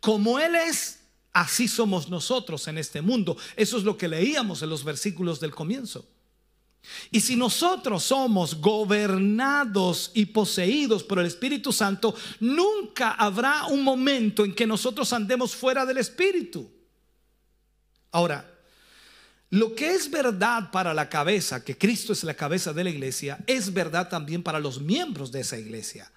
Como 0.00 0.38
Él 0.38 0.54
es, 0.54 1.00
así 1.32 1.68
somos 1.68 2.08
nosotros 2.08 2.66
en 2.68 2.78
este 2.78 3.02
mundo. 3.02 3.36
Eso 3.56 3.78
es 3.78 3.84
lo 3.84 3.96
que 3.96 4.08
leíamos 4.08 4.62
en 4.62 4.70
los 4.70 4.84
versículos 4.84 5.40
del 5.40 5.54
comienzo. 5.54 6.08
Y 7.10 7.20
si 7.20 7.36
nosotros 7.36 8.04
somos 8.04 8.60
gobernados 8.60 10.10
y 10.14 10.26
poseídos 10.26 11.04
por 11.04 11.18
el 11.18 11.26
Espíritu 11.26 11.72
Santo, 11.72 12.14
nunca 12.40 13.12
habrá 13.12 13.66
un 13.66 13.82
momento 13.82 14.44
en 14.44 14.54
que 14.54 14.66
nosotros 14.66 15.12
andemos 15.12 15.54
fuera 15.54 15.84
del 15.84 15.98
Espíritu. 15.98 16.70
Ahora, 18.12 18.50
lo 19.50 19.74
que 19.74 19.94
es 19.94 20.10
verdad 20.10 20.70
para 20.70 20.94
la 20.94 21.08
cabeza, 21.08 21.64
que 21.64 21.76
Cristo 21.76 22.12
es 22.12 22.24
la 22.24 22.34
cabeza 22.34 22.72
de 22.72 22.84
la 22.84 22.90
iglesia, 22.90 23.38
es 23.46 23.72
verdad 23.72 24.08
también 24.08 24.42
para 24.42 24.60
los 24.60 24.80
miembros 24.80 25.32
de 25.32 25.40
esa 25.40 25.58
iglesia. 25.58 26.10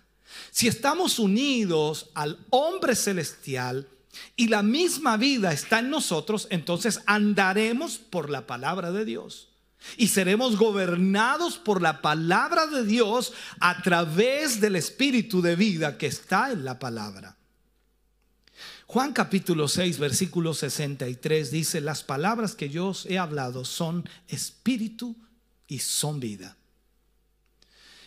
Si 0.51 0.67
estamos 0.67 1.19
unidos 1.19 2.09
al 2.13 2.37
hombre 2.49 2.95
celestial 2.95 3.87
y 4.35 4.47
la 4.47 4.63
misma 4.63 5.17
vida 5.17 5.51
está 5.51 5.79
en 5.79 5.89
nosotros, 5.89 6.47
entonces 6.49 7.01
andaremos 7.05 7.97
por 7.97 8.29
la 8.29 8.45
palabra 8.47 8.91
de 8.91 9.05
Dios. 9.05 9.49
Y 9.97 10.07
seremos 10.07 10.57
gobernados 10.57 11.57
por 11.57 11.81
la 11.81 12.01
palabra 12.01 12.67
de 12.67 12.85
Dios 12.85 13.33
a 13.59 13.81
través 13.81 14.61
del 14.61 14.75
espíritu 14.75 15.41
de 15.41 15.55
vida 15.55 15.97
que 15.97 16.07
está 16.07 16.51
en 16.51 16.63
la 16.63 16.79
palabra. 16.79 17.37
Juan 18.85 19.11
capítulo 19.11 19.67
6, 19.67 19.97
versículo 19.97 20.53
63 20.53 21.51
dice, 21.51 21.81
las 21.81 22.03
palabras 22.03 22.53
que 22.53 22.69
yo 22.69 22.89
os 22.89 23.05
he 23.07 23.17
hablado 23.17 23.65
son 23.65 24.07
espíritu 24.27 25.15
y 25.67 25.79
son 25.79 26.19
vida. 26.19 26.55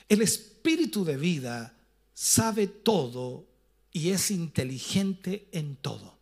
El 0.09 0.23
espíritu 0.23 1.05
de 1.05 1.17
vida 1.17 1.76
sabe 2.17 2.67
todo 2.67 3.47
y 3.93 4.09
es 4.09 4.31
inteligente 4.31 5.49
en 5.53 5.77
todo. 5.77 6.17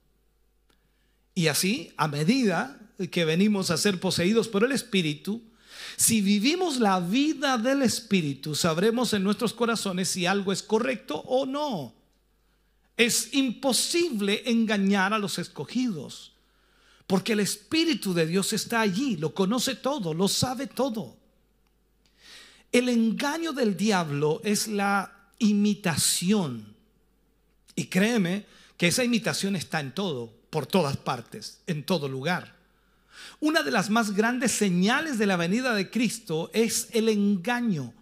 Y 1.36 1.46
así, 1.46 1.92
a 1.96 2.08
medida 2.08 2.80
que 3.12 3.24
venimos 3.24 3.70
a 3.70 3.76
ser 3.76 4.00
poseídos 4.00 4.48
por 4.48 4.64
el 4.64 4.72
Espíritu, 4.72 5.40
si 5.96 6.20
vivimos 6.20 6.80
la 6.80 6.98
vida 6.98 7.58
del 7.58 7.82
Espíritu, 7.82 8.56
sabremos 8.56 9.12
en 9.12 9.22
nuestros 9.22 9.54
corazones 9.54 10.08
si 10.08 10.26
algo 10.26 10.52
es 10.52 10.64
correcto 10.64 11.16
o 11.26 11.46
no. 11.46 11.94
Es 12.96 13.32
imposible 13.32 14.42
engañar 14.46 15.12
a 15.12 15.18
los 15.18 15.38
escogidos, 15.38 16.32
porque 17.06 17.34
el 17.34 17.40
Espíritu 17.40 18.14
de 18.14 18.26
Dios 18.26 18.52
está 18.52 18.80
allí, 18.80 19.16
lo 19.16 19.32
conoce 19.32 19.76
todo, 19.76 20.12
lo 20.12 20.26
sabe 20.26 20.66
todo. 20.66 21.16
El 22.72 22.88
engaño 22.88 23.52
del 23.52 23.76
diablo 23.76 24.40
es 24.42 24.66
la 24.66 25.13
imitación. 25.38 26.74
Y 27.74 27.86
créeme 27.86 28.46
que 28.76 28.88
esa 28.88 29.04
imitación 29.04 29.56
está 29.56 29.80
en 29.80 29.92
todo, 29.92 30.32
por 30.50 30.66
todas 30.66 30.96
partes, 30.96 31.60
en 31.66 31.84
todo 31.84 32.08
lugar. 32.08 32.54
Una 33.40 33.62
de 33.62 33.70
las 33.70 33.90
más 33.90 34.14
grandes 34.14 34.52
señales 34.52 35.18
de 35.18 35.26
la 35.26 35.36
venida 35.36 35.74
de 35.74 35.90
Cristo 35.90 36.50
es 36.52 36.88
el 36.92 37.08
engaño. 37.08 37.92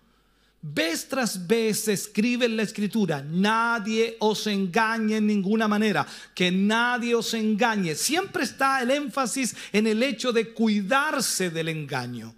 Vez 0.65 1.09
tras 1.09 1.49
vez 1.49 1.81
se 1.81 1.93
escribe 1.93 2.47
en 2.47 2.57
la 2.57 2.63
escritura, 2.63 3.21
nadie 3.21 4.17
os 4.21 4.47
engañe 4.47 5.17
en 5.17 5.27
ninguna 5.27 5.67
manera, 5.67 6.07
que 6.37 6.53
nadie 6.53 7.17
os 7.17 7.35
engañe. 7.35 7.97
Siempre 7.97 8.45
está 8.45 8.81
el 8.81 8.93
énfasis 8.93 9.57
en 9.73 9.89
el 9.89 10.03
hecho 10.05 10.33
de 10.33 10.53
cuidarse 10.53 11.51
del 11.51 11.69
engaño. 11.69 12.33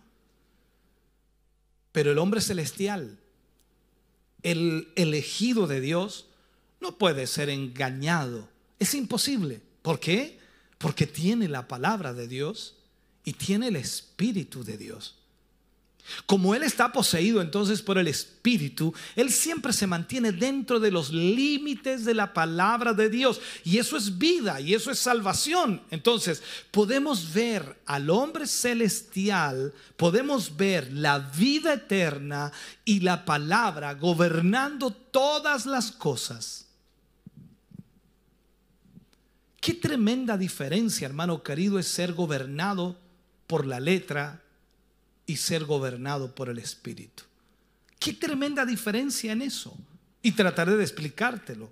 Pero 1.92 2.12
el 2.12 2.18
hombre 2.18 2.40
celestial 2.40 3.18
el 4.44 4.92
elegido 4.94 5.66
de 5.66 5.80
Dios 5.80 6.26
no 6.80 6.96
puede 6.98 7.26
ser 7.26 7.48
engañado. 7.48 8.48
Es 8.78 8.94
imposible. 8.94 9.60
¿Por 9.82 9.98
qué? 9.98 10.38
Porque 10.78 11.06
tiene 11.06 11.48
la 11.48 11.66
palabra 11.66 12.12
de 12.12 12.28
Dios 12.28 12.76
y 13.24 13.32
tiene 13.32 13.68
el 13.68 13.76
Espíritu 13.76 14.62
de 14.62 14.76
Dios. 14.76 15.16
Como 16.26 16.54
Él 16.54 16.62
está 16.62 16.92
poseído 16.92 17.40
entonces 17.40 17.80
por 17.80 17.96
el 17.96 18.08
Espíritu, 18.08 18.94
Él 19.16 19.30
siempre 19.30 19.72
se 19.72 19.86
mantiene 19.86 20.32
dentro 20.32 20.78
de 20.78 20.90
los 20.90 21.10
límites 21.12 22.04
de 22.04 22.14
la 22.14 22.34
palabra 22.34 22.92
de 22.92 23.08
Dios. 23.08 23.40
Y 23.64 23.78
eso 23.78 23.96
es 23.96 24.18
vida 24.18 24.60
y 24.60 24.74
eso 24.74 24.90
es 24.90 24.98
salvación. 24.98 25.82
Entonces, 25.90 26.42
podemos 26.70 27.32
ver 27.32 27.80
al 27.86 28.10
hombre 28.10 28.46
celestial, 28.46 29.72
podemos 29.96 30.56
ver 30.56 30.92
la 30.92 31.18
vida 31.18 31.74
eterna 31.74 32.52
y 32.84 33.00
la 33.00 33.24
palabra 33.24 33.94
gobernando 33.94 34.90
todas 34.90 35.64
las 35.64 35.90
cosas. 35.90 36.66
Qué 39.58 39.72
tremenda 39.72 40.36
diferencia, 40.36 41.06
hermano 41.06 41.42
querido, 41.42 41.78
es 41.78 41.88
ser 41.88 42.12
gobernado 42.12 42.98
por 43.46 43.66
la 43.66 43.80
letra 43.80 44.43
y 45.26 45.36
ser 45.36 45.64
gobernado 45.64 46.34
por 46.34 46.48
el 46.48 46.58
Espíritu. 46.58 47.24
Qué 47.98 48.12
tremenda 48.12 48.66
diferencia 48.66 49.32
en 49.32 49.42
eso. 49.42 49.76
Y 50.22 50.32
trataré 50.32 50.76
de 50.76 50.82
explicártelo. 50.82 51.70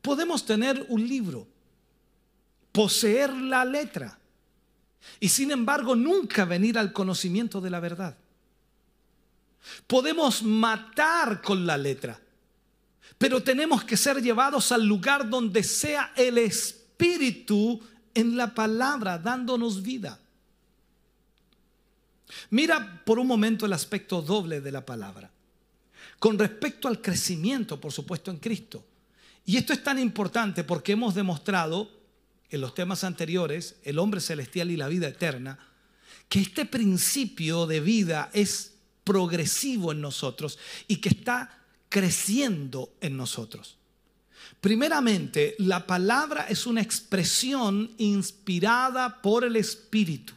Podemos 0.00 0.44
tener 0.44 0.84
un 0.88 1.06
libro, 1.06 1.46
poseer 2.72 3.32
la 3.32 3.64
letra 3.64 4.18
y 5.20 5.28
sin 5.28 5.50
embargo 5.50 5.94
nunca 5.94 6.44
venir 6.44 6.78
al 6.78 6.92
conocimiento 6.92 7.60
de 7.60 7.70
la 7.70 7.80
verdad. 7.80 8.16
Podemos 9.86 10.42
matar 10.42 11.40
con 11.40 11.66
la 11.66 11.76
letra, 11.76 12.20
pero 13.16 13.42
tenemos 13.42 13.84
que 13.84 13.96
ser 13.96 14.20
llevados 14.20 14.72
al 14.72 14.84
lugar 14.84 15.28
donde 15.28 15.62
sea 15.62 16.12
el 16.16 16.38
Espíritu 16.38 17.80
en 18.14 18.36
la 18.36 18.54
palabra 18.54 19.18
dándonos 19.18 19.82
vida. 19.82 20.18
Mira 22.50 23.02
por 23.04 23.18
un 23.18 23.26
momento 23.26 23.66
el 23.66 23.72
aspecto 23.72 24.22
doble 24.22 24.60
de 24.60 24.72
la 24.72 24.84
palabra. 24.84 25.30
Con 26.18 26.38
respecto 26.38 26.88
al 26.88 27.00
crecimiento, 27.00 27.80
por 27.80 27.92
supuesto, 27.92 28.30
en 28.30 28.38
Cristo. 28.38 28.84
Y 29.44 29.56
esto 29.56 29.72
es 29.72 29.82
tan 29.82 29.98
importante 29.98 30.64
porque 30.64 30.92
hemos 30.92 31.14
demostrado 31.14 31.90
en 32.50 32.60
los 32.60 32.74
temas 32.74 33.02
anteriores, 33.02 33.76
el 33.82 33.98
hombre 33.98 34.20
celestial 34.20 34.70
y 34.70 34.76
la 34.76 34.88
vida 34.88 35.08
eterna, 35.08 35.58
que 36.28 36.40
este 36.40 36.64
principio 36.64 37.66
de 37.66 37.80
vida 37.80 38.30
es 38.32 38.74
progresivo 39.04 39.92
en 39.92 40.00
nosotros 40.00 40.58
y 40.86 40.96
que 40.96 41.08
está 41.08 41.58
creciendo 41.88 42.94
en 43.00 43.16
nosotros. 43.16 43.78
Primeramente, 44.60 45.56
la 45.58 45.86
palabra 45.86 46.46
es 46.48 46.66
una 46.66 46.80
expresión 46.82 47.90
inspirada 47.98 49.20
por 49.20 49.44
el 49.44 49.56
Espíritu. 49.56 50.34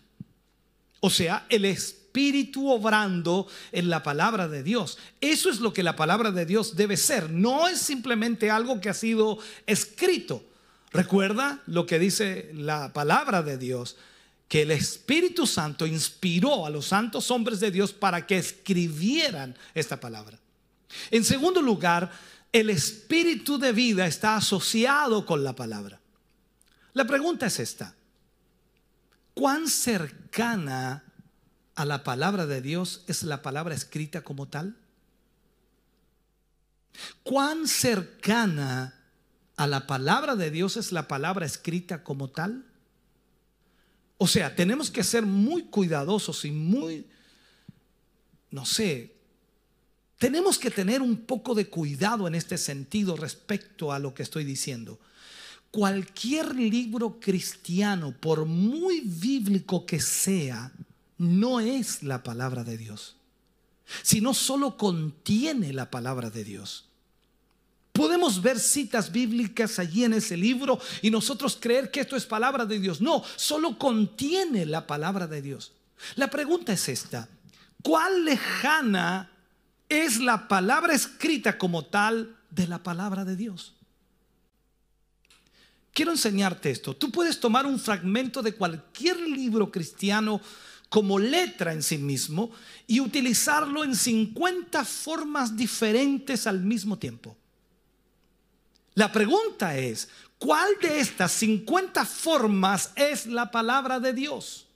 O 1.05 1.11
sea, 1.11 1.45
el 1.49 1.65
Espíritu 1.65 2.67
obrando 2.67 3.47
en 3.71 3.91
la 3.91 4.01
palabra 4.01 4.47
de 4.47 4.63
Dios. 4.63 4.97
Eso 5.21 5.51
es 5.51 5.59
lo 5.59 5.71
que 5.71 5.83
la 5.83 5.95
palabra 5.95 6.31
de 6.31 6.47
Dios 6.47 6.75
debe 6.75 6.97
ser. 6.97 7.29
No 7.29 7.67
es 7.67 7.77
simplemente 7.77 8.49
algo 8.49 8.81
que 8.81 8.89
ha 8.89 8.93
sido 8.95 9.37
escrito. 9.67 10.43
Recuerda 10.91 11.61
lo 11.67 11.85
que 11.85 11.99
dice 11.99 12.49
la 12.55 12.91
palabra 12.91 13.43
de 13.43 13.59
Dios, 13.59 13.97
que 14.47 14.63
el 14.63 14.71
Espíritu 14.71 15.45
Santo 15.45 15.85
inspiró 15.85 16.65
a 16.65 16.71
los 16.71 16.87
santos 16.87 17.29
hombres 17.29 17.59
de 17.59 17.69
Dios 17.69 17.93
para 17.93 18.25
que 18.25 18.39
escribieran 18.39 19.55
esta 19.75 19.99
palabra. 19.99 20.39
En 21.11 21.23
segundo 21.23 21.61
lugar, 21.61 22.11
el 22.51 22.71
espíritu 22.71 23.59
de 23.59 23.73
vida 23.73 24.07
está 24.07 24.37
asociado 24.37 25.23
con 25.23 25.43
la 25.43 25.55
palabra. 25.55 25.99
La 26.93 27.05
pregunta 27.05 27.45
es 27.45 27.59
esta 27.59 27.93
cuán 29.35 29.67
cercana 29.67 31.03
a 31.75 31.85
la 31.85 32.03
palabra 32.03 32.45
de 32.45 32.61
Dios 32.61 33.03
es 33.07 33.23
la 33.23 33.41
palabra 33.41 33.75
escrita 33.75 34.23
como 34.23 34.47
tal? 34.47 34.77
¿Cuán 37.23 37.67
cercana 37.67 38.95
a 39.57 39.67
la 39.67 39.85
palabra 39.85 40.35
de 40.35 40.51
Dios 40.51 40.77
es 40.77 40.91
la 40.91 41.07
palabra 41.07 41.45
escrita 41.45 42.03
como 42.03 42.29
tal? 42.29 42.65
O 44.17 44.27
sea, 44.27 44.55
tenemos 44.55 44.89
que 44.89 45.03
ser 45.03 45.25
muy 45.25 45.63
cuidadosos 45.63 46.45
y 46.45 46.51
muy, 46.51 47.05
no 48.49 48.65
sé, 48.65 49.13
tenemos 50.17 50.57
que 50.57 50.71
tener 50.71 51.01
un 51.01 51.17
poco 51.17 51.53
de 51.53 51.67
cuidado 51.67 52.27
en 52.27 52.35
este 52.35 52.57
sentido 52.57 53.17
respecto 53.17 53.91
a 53.91 53.99
lo 53.99 54.13
que 54.13 54.23
estoy 54.23 54.45
diciendo. 54.45 54.99
Cualquier 55.71 56.55
libro 56.55 57.19
cristiano, 57.19 58.15
por 58.17 58.45
muy 58.45 59.01
bíblico 59.01 59.85
que 59.85 59.99
sea, 59.99 60.71
no 61.17 61.59
es 61.59 62.03
la 62.03 62.23
palabra 62.23 62.63
de 62.63 62.77
Dios, 62.77 63.15
sino 64.03 64.33
solo 64.33 64.77
contiene 64.77 65.73
la 65.73 65.89
palabra 65.89 66.29
de 66.29 66.43
Dios. 66.43 66.89
Podemos 67.91 68.41
ver 68.41 68.59
citas 68.59 69.09
bíblicas 69.09 69.79
allí 69.79 70.03
en 70.03 70.13
ese 70.13 70.35
libro 70.35 70.79
y 71.01 71.09
nosotros 71.09 71.57
creer 71.59 71.91
que 71.91 72.01
esto 72.01 72.17
es 72.17 72.25
palabra 72.25 72.65
de 72.65 72.77
Dios. 72.77 72.99
No, 72.99 73.23
solo 73.37 73.77
contiene 73.77 74.65
la 74.65 74.85
palabra 74.85 75.27
de 75.27 75.41
Dios. 75.41 75.71
La 76.15 76.29
pregunta 76.29 76.73
es 76.73 76.89
esta. 76.89 77.29
¿Cuál 77.81 78.25
lejana 78.25 79.31
es 79.87 80.19
la 80.19 80.49
palabra 80.49 80.93
escrita 80.93 81.57
como 81.57 81.85
tal 81.85 82.35
de 82.49 82.67
la 82.67 82.83
palabra 82.83 83.23
de 83.23 83.37
Dios? 83.37 83.75
Quiero 85.93 86.11
enseñarte 86.11 86.71
esto. 86.71 86.93
Tú 86.97 87.09
puedes 87.09 87.39
tomar 87.39 87.65
un 87.65 87.79
fragmento 87.79 88.41
de 88.41 88.55
cualquier 88.55 89.17
libro 89.17 89.71
cristiano 89.71 90.41
como 90.95 91.19
letra 91.19 91.73
en 91.73 91.83
sí 91.83 91.97
mismo 91.97 92.51
y 92.87 93.01
utilizarlo 93.01 93.83
en 93.83 93.93
50 93.93 94.85
formas 94.85 95.57
diferentes 95.57 96.47
al 96.47 96.61
mismo 96.61 96.97
tiempo. 96.97 97.35
La 98.93 99.11
pregunta 99.11 99.75
es, 99.77 100.07
¿cuál 100.37 100.69
de 100.81 101.01
estas 101.01 101.33
50 101.33 102.05
formas 102.05 102.93
es 102.95 103.25
la 103.25 103.51
palabra 103.51 103.99
de 103.99 104.13
Dios? 104.13 104.67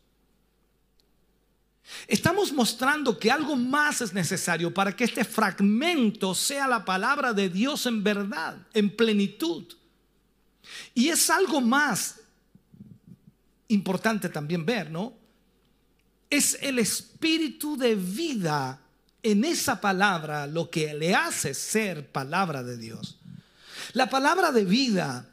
Estamos 2.06 2.52
mostrando 2.52 3.18
que 3.18 3.32
algo 3.32 3.56
más 3.56 4.02
es 4.02 4.12
necesario 4.12 4.74
para 4.74 4.94
que 4.94 5.06
este 5.06 5.24
fragmento 5.24 6.36
sea 6.36 6.68
la 6.68 6.84
palabra 6.84 7.32
de 7.32 7.48
Dios 7.48 7.86
en 7.86 8.04
verdad, 8.04 8.58
en 8.74 8.94
plenitud. 8.94 9.74
Y 10.94 11.08
es 11.08 11.30
algo 11.30 11.62
más 11.62 12.20
importante 13.70 14.28
también 14.28 14.66
ver, 14.66 14.92
¿no? 14.92 15.19
Es 16.30 16.58
el 16.62 16.80
espíritu 16.80 17.78
de 17.78 17.96
vida 17.96 18.80
en 19.24 19.44
esa 19.44 19.82
palabra 19.82 20.48
lo 20.48 20.70
que 20.70 20.94
le 20.94 21.16
hace 21.16 21.54
ser 21.54 22.08
palabra 22.12 22.64
de 22.64 22.78
Dios. 22.78 23.18
La 23.94 24.10
palabra 24.10 24.52
de 24.52 24.66
vida, 24.66 25.28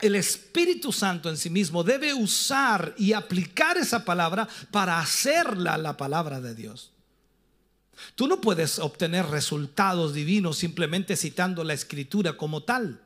el 0.00 0.16
Espíritu 0.16 0.92
Santo 0.92 1.30
en 1.30 1.36
sí 1.36 1.50
mismo 1.50 1.84
debe 1.84 2.12
usar 2.12 2.94
y 2.98 3.12
aplicar 3.12 3.76
esa 3.76 4.04
palabra 4.04 4.48
para 4.70 4.98
hacerla 4.98 5.78
la 5.78 5.96
palabra 5.96 6.40
de 6.40 6.54
Dios. 6.54 6.90
Tú 8.16 8.26
no 8.26 8.40
puedes 8.40 8.78
obtener 8.80 9.26
resultados 9.26 10.12
divinos 10.14 10.58
simplemente 10.58 11.16
citando 11.16 11.62
la 11.62 11.74
escritura 11.74 12.36
como 12.36 12.62
tal. 12.64 13.00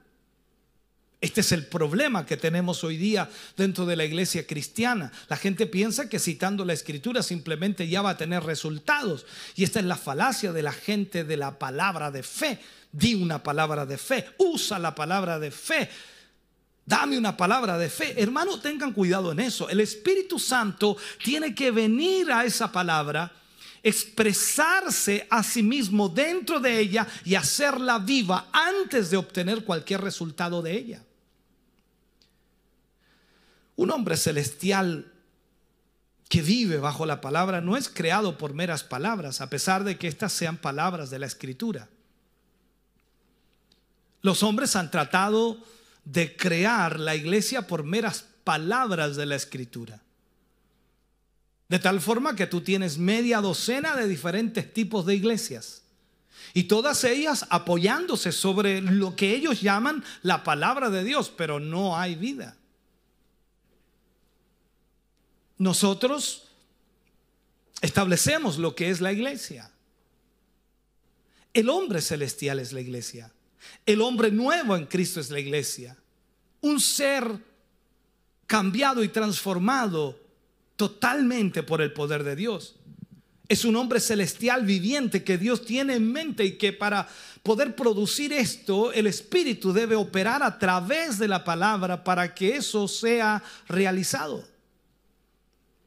Este 1.20 1.40
es 1.40 1.50
el 1.50 1.66
problema 1.66 2.24
que 2.24 2.36
tenemos 2.36 2.84
hoy 2.84 2.96
día 2.96 3.28
dentro 3.56 3.84
de 3.86 3.96
la 3.96 4.04
iglesia 4.04 4.46
cristiana. 4.46 5.10
La 5.28 5.36
gente 5.36 5.66
piensa 5.66 6.08
que 6.08 6.20
citando 6.20 6.64
la 6.64 6.74
escritura 6.74 7.24
simplemente 7.24 7.88
ya 7.88 8.02
va 8.02 8.10
a 8.10 8.16
tener 8.16 8.44
resultados. 8.44 9.26
Y 9.56 9.64
esta 9.64 9.80
es 9.80 9.86
la 9.86 9.96
falacia 9.96 10.52
de 10.52 10.62
la 10.62 10.72
gente 10.72 11.24
de 11.24 11.36
la 11.36 11.58
palabra 11.58 12.12
de 12.12 12.22
fe. 12.22 12.60
Di 12.92 13.14
una 13.16 13.42
palabra 13.42 13.84
de 13.84 13.98
fe, 13.98 14.26
usa 14.38 14.78
la 14.78 14.94
palabra 14.94 15.40
de 15.40 15.50
fe. 15.50 15.90
Dame 16.86 17.18
una 17.18 17.36
palabra 17.36 17.76
de 17.76 17.90
fe. 17.90 18.14
Hermano, 18.16 18.60
tengan 18.60 18.92
cuidado 18.92 19.32
en 19.32 19.40
eso. 19.40 19.68
El 19.68 19.80
Espíritu 19.80 20.38
Santo 20.38 20.96
tiene 21.24 21.52
que 21.52 21.72
venir 21.72 22.30
a 22.30 22.44
esa 22.44 22.70
palabra 22.70 23.32
expresarse 23.82 25.26
a 25.30 25.42
sí 25.42 25.62
mismo 25.62 26.08
dentro 26.08 26.60
de 26.60 26.78
ella 26.78 27.06
y 27.24 27.34
hacerla 27.34 27.98
viva 27.98 28.48
antes 28.52 29.10
de 29.10 29.16
obtener 29.16 29.64
cualquier 29.64 30.00
resultado 30.00 30.62
de 30.62 30.76
ella. 30.76 31.04
Un 33.78 33.92
hombre 33.92 34.16
celestial 34.16 35.06
que 36.28 36.42
vive 36.42 36.78
bajo 36.78 37.06
la 37.06 37.20
palabra 37.20 37.60
no 37.60 37.76
es 37.76 37.88
creado 37.88 38.36
por 38.36 38.52
meras 38.52 38.82
palabras, 38.82 39.40
a 39.40 39.50
pesar 39.50 39.84
de 39.84 39.96
que 39.96 40.08
éstas 40.08 40.32
sean 40.32 40.56
palabras 40.56 41.10
de 41.10 41.20
la 41.20 41.26
escritura. 41.26 41.88
Los 44.20 44.42
hombres 44.42 44.74
han 44.74 44.90
tratado 44.90 45.58
de 46.04 46.36
crear 46.36 46.98
la 46.98 47.14
iglesia 47.14 47.68
por 47.68 47.84
meras 47.84 48.24
palabras 48.42 49.14
de 49.14 49.26
la 49.26 49.36
escritura. 49.36 50.02
De 51.68 51.78
tal 51.78 52.00
forma 52.00 52.34
que 52.34 52.48
tú 52.48 52.62
tienes 52.62 52.98
media 52.98 53.40
docena 53.40 53.94
de 53.94 54.08
diferentes 54.08 54.74
tipos 54.74 55.06
de 55.06 55.14
iglesias. 55.14 55.82
Y 56.52 56.64
todas 56.64 57.04
ellas 57.04 57.46
apoyándose 57.48 58.32
sobre 58.32 58.80
lo 58.80 59.14
que 59.14 59.36
ellos 59.36 59.60
llaman 59.60 60.02
la 60.22 60.42
palabra 60.42 60.90
de 60.90 61.04
Dios, 61.04 61.30
pero 61.30 61.60
no 61.60 61.96
hay 61.96 62.16
vida. 62.16 62.57
Nosotros 65.58 66.44
establecemos 67.80 68.58
lo 68.58 68.74
que 68.74 68.90
es 68.90 69.00
la 69.00 69.12
iglesia. 69.12 69.70
El 71.52 71.68
hombre 71.68 72.00
celestial 72.00 72.60
es 72.60 72.72
la 72.72 72.80
iglesia. 72.80 73.32
El 73.84 74.00
hombre 74.00 74.30
nuevo 74.30 74.76
en 74.76 74.86
Cristo 74.86 75.20
es 75.20 75.30
la 75.30 75.40
iglesia. 75.40 75.96
Un 76.60 76.80
ser 76.80 77.24
cambiado 78.46 79.02
y 79.02 79.08
transformado 79.08 80.18
totalmente 80.76 81.64
por 81.64 81.82
el 81.82 81.92
poder 81.92 82.22
de 82.22 82.36
Dios. 82.36 82.76
Es 83.48 83.64
un 83.64 83.74
hombre 83.76 83.98
celestial 83.98 84.64
viviente 84.64 85.24
que 85.24 85.38
Dios 85.38 85.64
tiene 85.64 85.94
en 85.94 86.12
mente 86.12 86.44
y 86.44 86.58
que 86.58 86.72
para 86.72 87.08
poder 87.42 87.74
producir 87.74 88.32
esto, 88.32 88.92
el 88.92 89.06
Espíritu 89.06 89.72
debe 89.72 89.96
operar 89.96 90.42
a 90.42 90.58
través 90.58 91.18
de 91.18 91.28
la 91.28 91.42
palabra 91.42 92.04
para 92.04 92.34
que 92.34 92.56
eso 92.56 92.86
sea 92.86 93.42
realizado. 93.66 94.46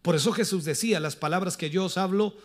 Por 0.02 0.16
eso 0.16 0.32
Jesús 0.32 0.64
decía, 0.64 1.00
las 1.00 1.16
palabras 1.16 1.58
que 1.58 1.70
yo 1.70 1.86
os 1.86 1.98
hablo 1.98 2.36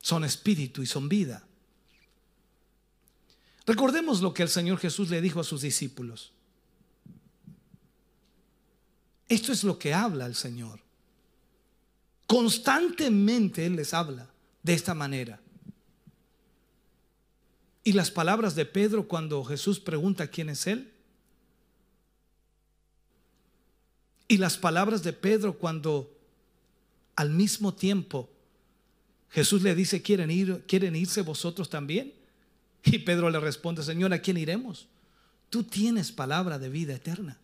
son 0.00 0.24
espíritu 0.24 0.82
y 0.82 0.86
son 0.86 1.08
vida. 1.08 1.44
Recordemos 3.66 4.20
lo 4.20 4.34
que 4.34 4.42
el 4.42 4.48
Señor 4.48 4.78
Jesús 4.78 5.10
le 5.10 5.20
dijo 5.20 5.40
a 5.40 5.44
sus 5.44 5.62
discípulos. 5.62 6.32
Esto 9.28 9.52
es 9.52 9.64
lo 9.64 9.78
que 9.78 9.94
habla 9.94 10.26
el 10.26 10.34
Señor. 10.34 10.80
Constantemente 12.26 13.64
Él 13.64 13.76
les 13.76 13.94
habla 13.94 14.28
de 14.62 14.74
esta 14.74 14.94
manera. 14.94 15.40
Y 17.82 17.92
las 17.92 18.10
palabras 18.10 18.54
de 18.54 18.64
Pedro 18.64 19.08
cuando 19.08 19.44
Jesús 19.44 19.80
pregunta 19.80 20.28
quién 20.28 20.48
es 20.48 20.66
Él. 20.66 20.92
Y 24.28 24.38
las 24.38 24.56
palabras 24.56 25.02
de 25.02 25.12
Pedro 25.12 25.58
cuando 25.58 26.13
al 27.16 27.30
mismo 27.30 27.74
tiempo 27.74 28.30
Jesús 29.34 29.62
le 29.62 29.74
dice, 29.74 30.00
¿quieren, 30.00 30.30
ir, 30.30 30.64
¿quieren 30.68 30.94
irse 30.94 31.22
vosotros 31.22 31.68
también? 31.68 32.14
Y 32.84 32.98
Pedro 32.98 33.30
le 33.30 33.40
responde, 33.40 33.82
Señor, 33.82 34.12
¿a 34.12 34.20
quién 34.20 34.36
iremos? 34.36 34.86
Tú 35.50 35.64
tienes 35.64 36.12
palabra 36.12 36.58
de 36.58 36.68
vida 36.68 36.94
eterna. 36.94 37.36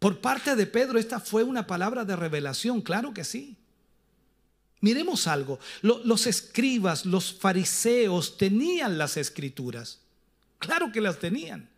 Por 0.00 0.20
parte 0.20 0.56
de 0.56 0.66
Pedro, 0.66 0.98
esta 0.98 1.20
fue 1.20 1.44
una 1.44 1.68
palabra 1.68 2.04
de 2.04 2.16
revelación, 2.16 2.80
claro 2.80 3.14
que 3.14 3.22
sí. 3.22 3.56
Miremos 4.80 5.28
algo, 5.28 5.60
los 5.82 6.26
escribas, 6.26 7.06
los 7.06 7.32
fariseos 7.32 8.36
tenían 8.36 8.98
las 8.98 9.16
escrituras, 9.16 10.00
claro 10.58 10.90
que 10.92 11.00
las 11.00 11.18
tenían, 11.18 11.68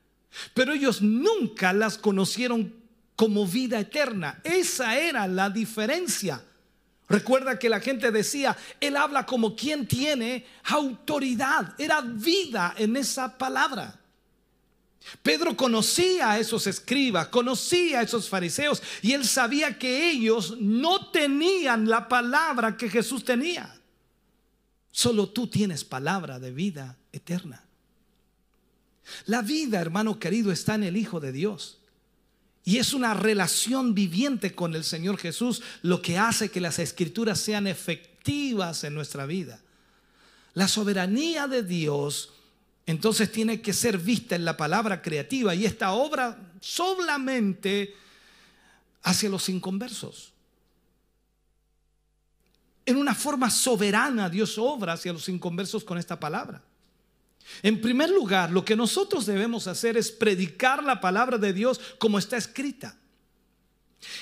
pero 0.53 0.73
ellos 0.73 1.01
nunca 1.01 1.73
las 1.73 1.97
conocieron 1.97 2.75
como 3.21 3.47
vida 3.47 3.79
eterna. 3.79 4.41
Esa 4.43 4.99
era 4.99 5.29
la 5.29 5.51
diferencia. 5.51 6.43
Recuerda 7.07 7.59
que 7.59 7.69
la 7.69 7.79
gente 7.79 8.11
decía, 8.11 8.57
Él 8.81 8.97
habla 8.97 9.27
como 9.27 9.55
quien 9.55 9.87
tiene 9.87 10.47
autoridad. 10.65 11.75
Era 11.77 12.01
vida 12.01 12.75
en 12.79 12.97
esa 12.97 13.37
palabra. 13.37 14.01
Pedro 15.23 15.55
conocía 15.55 16.31
a 16.31 16.39
esos 16.39 16.67
escribas, 16.67 17.29
conocía 17.29 18.01
a 18.01 18.03
esos 18.05 18.27
fariseos 18.27 18.83
y 19.03 19.13
él 19.13 19.27
sabía 19.27 19.79
que 19.79 20.11
ellos 20.11 20.57
no 20.59 21.11
tenían 21.11 21.91
la 21.91 22.09
palabra 22.09 22.79
que 22.79 22.89
Jesús 22.89 23.23
tenía. 23.23 23.79
Solo 24.91 25.29
tú 25.29 25.47
tienes 25.47 25.85
palabra 25.85 26.39
de 26.39 26.53
vida 26.53 26.97
eterna. 27.13 27.67
La 29.27 29.43
vida, 29.43 29.79
hermano 29.79 30.19
querido, 30.19 30.51
está 30.51 30.77
en 30.77 30.85
el 30.85 30.97
Hijo 30.97 31.21
de 31.21 31.33
Dios. 31.33 31.80
Y 32.71 32.79
es 32.79 32.93
una 32.95 33.15
relación 33.15 33.97
viviente 33.97 34.55
con 34.55 34.77
el 34.77 34.85
Señor 34.85 35.19
Jesús 35.19 35.61
lo 35.83 36.01
que 36.01 36.19
hace 36.19 36.53
que 36.53 36.61
las 36.61 36.79
escrituras 36.79 37.41
sean 37.41 37.67
efectivas 37.67 38.85
en 38.85 38.95
nuestra 38.95 39.27
vida. 39.27 39.61
La 40.55 40.69
soberanía 40.69 41.49
de 41.49 41.65
Dios 41.65 42.33
entonces 42.87 43.33
tiene 43.33 43.61
que 43.61 43.73
ser 43.73 43.99
vista 43.99 44.37
en 44.37 44.45
la 44.45 44.57
palabra 44.57 45.03
creativa 45.03 45.53
y 45.53 45.67
esta 45.67 45.91
obra 45.91 46.39
solamente 46.61 47.97
hacia 49.03 49.29
los 49.29 49.49
inconversos. 49.49 50.33
en 52.87 52.97
una 52.97 53.17
forma 53.17 53.51
soberana 53.51 54.31
Dios 54.31 54.59
obra 54.59 54.93
hacia 54.93 55.13
los 55.13 55.29
inconversos 55.29 55.83
con 55.83 55.99
esta 55.99 56.21
palabra. 56.21 56.63
En 57.63 57.81
primer 57.81 58.11
lugar, 58.11 58.51
lo 58.51 58.65
que 58.65 58.77
nosotros 58.77 59.27
debemos 59.27 59.67
hacer 59.67 59.97
es 59.97 60.11
predicar 60.11 60.83
la 60.83 61.01
palabra 61.01 61.39
de 61.39 61.53
Dios 61.53 61.81
como 61.99 62.19
está 62.19 62.37
escrita 62.37 62.97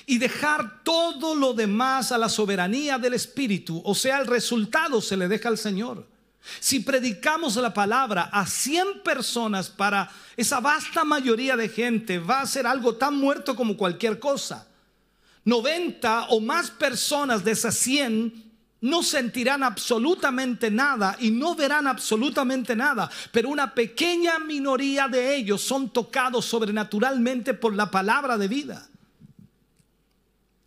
y 0.06 0.18
dejar 0.18 0.82
todo 0.82 1.34
lo 1.34 1.54
demás 1.54 2.10
a 2.10 2.18
la 2.18 2.28
soberanía 2.28 2.98
del 2.98 3.14
Espíritu, 3.14 3.80
o 3.84 3.94
sea, 3.94 4.18
el 4.18 4.26
resultado 4.26 5.00
se 5.00 5.16
le 5.16 5.28
deja 5.28 5.48
al 5.48 5.58
Señor. 5.58 6.06
Si 6.60 6.80
predicamos 6.80 7.56
la 7.56 7.74
palabra 7.74 8.30
a 8.32 8.46
100 8.46 9.02
personas 9.04 9.68
para 9.68 10.10
esa 10.36 10.60
vasta 10.60 11.04
mayoría 11.04 11.56
de 11.56 11.68
gente, 11.68 12.18
va 12.18 12.40
a 12.40 12.46
ser 12.46 12.66
algo 12.66 12.94
tan 12.94 13.16
muerto 13.16 13.54
como 13.54 13.76
cualquier 13.76 14.18
cosa. 14.18 14.66
90 15.44 16.28
o 16.30 16.40
más 16.40 16.70
personas 16.70 17.44
de 17.44 17.52
esas 17.52 17.76
100 17.76 18.47
no 18.80 19.02
sentirán 19.02 19.62
absolutamente 19.62 20.70
nada 20.70 21.16
y 21.20 21.30
no 21.30 21.54
verán 21.54 21.86
absolutamente 21.86 22.76
nada, 22.76 23.10
pero 23.32 23.48
una 23.48 23.74
pequeña 23.74 24.38
minoría 24.38 25.08
de 25.08 25.34
ellos 25.34 25.62
son 25.62 25.90
tocados 25.90 26.44
sobrenaturalmente 26.44 27.54
por 27.54 27.74
la 27.74 27.90
palabra 27.90 28.38
de 28.38 28.48
vida. 28.48 28.88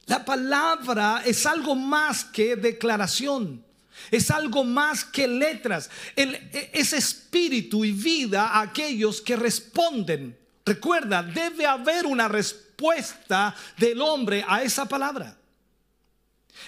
La 0.08 0.26
palabra 0.26 1.22
es 1.26 1.46
algo 1.46 1.76
más 1.76 2.26
que 2.26 2.56
declaración. 2.56 3.64
Es 4.10 4.32
algo 4.32 4.64
más 4.64 5.06
que 5.06 5.28
letras. 5.28 5.90
es 6.16 6.94
espíritu 6.94 7.86
y 7.86 7.92
vida 7.92 8.48
a 8.48 8.62
aquellos 8.62 9.22
que 9.22 9.36
responden. 9.36 10.38
Recuerda, 10.66 11.24
debe 11.24 11.66
haber 11.66 12.06
una 12.06 12.28
respuesta 12.28 13.56
del 13.78 14.02
hombre 14.02 14.44
a 14.48 14.64
esa 14.64 14.86
palabra. 14.86 15.38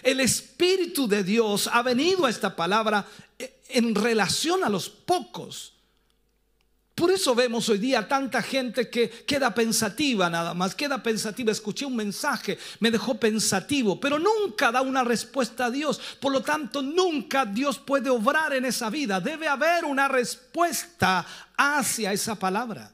El 0.01 0.19
Espíritu 0.19 1.07
de 1.07 1.23
Dios 1.23 1.69
ha 1.71 1.81
venido 1.81 2.25
a 2.25 2.29
esta 2.29 2.55
palabra 2.55 3.05
en 3.69 3.95
relación 3.95 4.63
a 4.63 4.69
los 4.69 4.89
pocos 4.89 5.73
por 6.95 7.09
eso 7.09 7.33
vemos 7.33 7.67
hoy 7.69 7.79
día 7.79 8.07
tanta 8.07 8.41
gente 8.41 8.87
que 8.87 9.09
queda 9.09 9.53
pensativa 9.53 10.29
nada 10.29 10.53
más, 10.53 10.75
queda 10.75 11.01
pensativa. 11.01 11.51
Escuché 11.51 11.85
un 11.85 11.95
mensaje, 11.95 12.57
me 12.79 12.91
dejó 12.91 13.19
pensativo, 13.19 13.99
pero 13.99 14.19
nunca 14.19 14.71
da 14.71 14.81
una 14.81 15.03
respuesta 15.03 15.65
a 15.65 15.71
Dios. 15.71 15.99
Por 16.19 16.31
lo 16.31 16.41
tanto, 16.41 16.83
nunca 16.83 17.45
Dios 17.45 17.79
puede 17.79 18.11
obrar 18.11 18.53
en 18.53 18.65
esa 18.65 18.91
vida. 18.91 19.19
Debe 19.19 19.47
haber 19.47 19.85
una 19.85 20.07
respuesta 20.07 21.25
hacia 21.57 22.13
esa 22.13 22.35
palabra. 22.35 22.92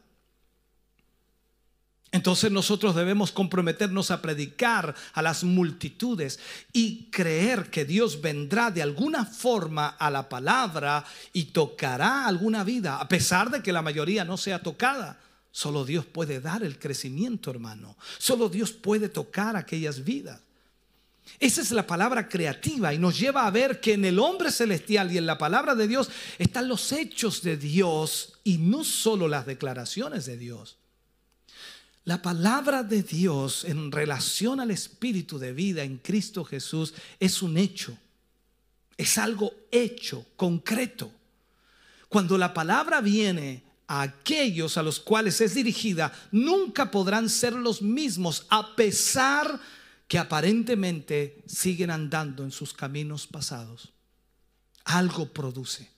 Entonces 2.11 2.51
nosotros 2.51 2.95
debemos 2.95 3.31
comprometernos 3.31 4.09
a 4.09 4.21
predicar 4.21 4.95
a 5.13 5.21
las 5.21 5.43
multitudes 5.43 6.39
y 6.73 7.05
creer 7.11 7.69
que 7.69 7.85
Dios 7.85 8.21
vendrá 8.21 8.71
de 8.71 8.81
alguna 8.81 9.25
forma 9.25 9.89
a 9.89 10.09
la 10.09 10.27
palabra 10.27 11.05
y 11.33 11.45
tocará 11.45 12.25
alguna 12.25 12.63
vida, 12.63 12.99
a 12.99 13.07
pesar 13.07 13.51
de 13.51 13.61
que 13.61 13.71
la 13.71 13.83
mayoría 13.83 14.25
no 14.25 14.37
sea 14.37 14.63
tocada. 14.63 15.19
Solo 15.51 15.85
Dios 15.85 16.05
puede 16.05 16.41
dar 16.41 16.63
el 16.63 16.79
crecimiento, 16.79 17.51
hermano. 17.51 17.95
Solo 18.17 18.49
Dios 18.49 18.71
puede 18.71 19.09
tocar 19.09 19.55
aquellas 19.55 20.03
vidas. 20.03 20.41
Esa 21.39 21.61
es 21.61 21.71
la 21.71 21.85
palabra 21.85 22.27
creativa 22.27 22.91
y 22.91 22.97
nos 22.97 23.19
lleva 23.19 23.45
a 23.45 23.51
ver 23.51 23.79
que 23.79 23.93
en 23.93 24.03
el 24.03 24.17
hombre 24.17 24.51
celestial 24.51 25.11
y 25.11 25.19
en 25.19 25.27
la 25.27 25.37
palabra 25.37 25.75
de 25.75 25.87
Dios 25.87 26.09
están 26.39 26.67
los 26.67 26.91
hechos 26.91 27.43
de 27.43 27.55
Dios 27.55 28.39
y 28.43 28.57
no 28.57 28.83
solo 28.83 29.27
las 29.27 29.45
declaraciones 29.45 30.25
de 30.25 30.37
Dios. 30.37 30.78
La 32.05 32.21
palabra 32.21 32.83
de 32.83 33.03
Dios 33.03 33.65
en 33.65 33.91
relación 33.91 34.59
al 34.59 34.71
espíritu 34.71 35.37
de 35.37 35.53
vida 35.53 35.83
en 35.83 35.97
Cristo 35.97 36.43
Jesús 36.43 36.93
es 37.19 37.41
un 37.41 37.57
hecho. 37.57 37.97
Es 38.97 39.17
algo 39.17 39.53
hecho, 39.71 40.25
concreto. 40.35 41.11
Cuando 42.07 42.37
la 42.37 42.53
palabra 42.53 43.01
viene 43.01 43.63
a 43.87 44.01
aquellos 44.01 44.77
a 44.77 44.83
los 44.83 44.99
cuales 44.99 45.39
es 45.41 45.53
dirigida, 45.53 46.11
nunca 46.31 46.89
podrán 46.89 47.29
ser 47.29 47.53
los 47.53 47.81
mismos 47.81 48.45
a 48.49 48.75
pesar 48.75 49.59
que 50.07 50.17
aparentemente 50.17 51.43
siguen 51.45 51.91
andando 51.91 52.43
en 52.43 52.51
sus 52.51 52.73
caminos 52.73 53.27
pasados. 53.27 53.93
Algo 54.85 55.31
produce. 55.31 55.91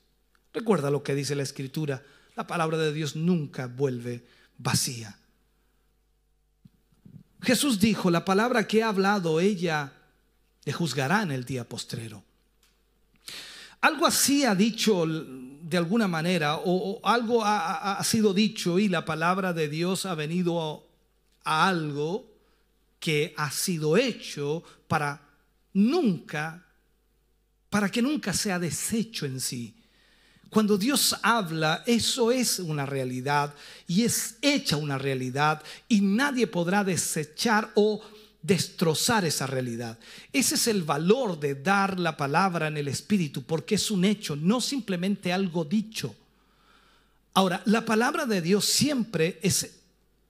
Recuerda 0.53 0.89
lo 0.91 1.01
que 1.01 1.15
dice 1.15 1.35
la 1.35 1.43
escritura. 1.43 2.03
La 2.35 2.45
palabra 2.45 2.77
de 2.77 2.91
Dios 2.91 3.15
nunca 3.15 3.67
vuelve 3.67 4.25
vacía. 4.57 5.17
Jesús 7.41 7.79
dijo, 7.79 8.11
la 8.11 8.23
palabra 8.23 8.67
que 8.67 8.83
ha 8.83 8.89
hablado 8.89 9.39
ella 9.39 9.93
le 10.63 10.73
juzgará 10.73 11.23
en 11.23 11.31
el 11.31 11.43
día 11.43 11.67
postrero. 11.67 12.23
Algo 13.81 14.05
así 14.05 14.45
ha 14.45 14.53
dicho 14.53 15.05
de 15.07 15.77
alguna 15.77 16.07
manera, 16.07 16.57
o, 16.57 16.99
algo 17.03 17.43
ha, 17.43 18.03
sido 18.03 18.33
dicho 18.33 18.77
y 18.77 18.89
la 18.89 19.05
palabra 19.05 19.53
de 19.53 19.69
Dios 19.69 20.05
ha 20.05 20.13
venido 20.13 20.85
a 21.43 21.67
algo 21.67 22.29
que 22.99 23.33
ha 23.37 23.49
sido 23.49 23.97
hecho 23.97 24.63
para 24.87 25.19
nunca, 25.73 26.63
para 27.71 27.89
que 27.89 28.03
nunca 28.03 28.33
sea 28.33 28.59
deshecho 28.59 29.25
en 29.25 29.39
sí. 29.39 29.80
Cuando 30.51 30.77
Dios 30.77 31.15
habla, 31.23 31.81
eso 31.87 32.29
es 32.29 32.59
una 32.59 32.85
realidad 32.85 33.53
y 33.87 34.03
es 34.03 34.35
hecha 34.41 34.75
una 34.75 34.97
realidad 34.97 35.63
y 35.87 36.01
nadie 36.01 36.45
podrá 36.45 36.83
desechar 36.83 37.71
o 37.73 38.01
destrozar 38.41 39.23
esa 39.23 39.47
realidad. 39.47 39.97
Ese 40.33 40.55
es 40.55 40.67
el 40.67 40.83
valor 40.83 41.39
de 41.39 41.55
dar 41.55 41.97
la 41.97 42.17
palabra 42.17 42.67
en 42.67 42.75
el 42.75 42.89
Espíritu, 42.89 43.43
porque 43.43 43.75
es 43.75 43.89
un 43.91 44.03
hecho, 44.03 44.35
no 44.35 44.59
simplemente 44.59 45.31
algo 45.31 45.63
dicho. 45.63 46.13
Ahora, 47.33 47.61
la 47.63 47.85
palabra 47.85 48.25
de 48.25 48.41
Dios 48.41 48.65
siempre 48.65 49.39
es, 49.41 49.71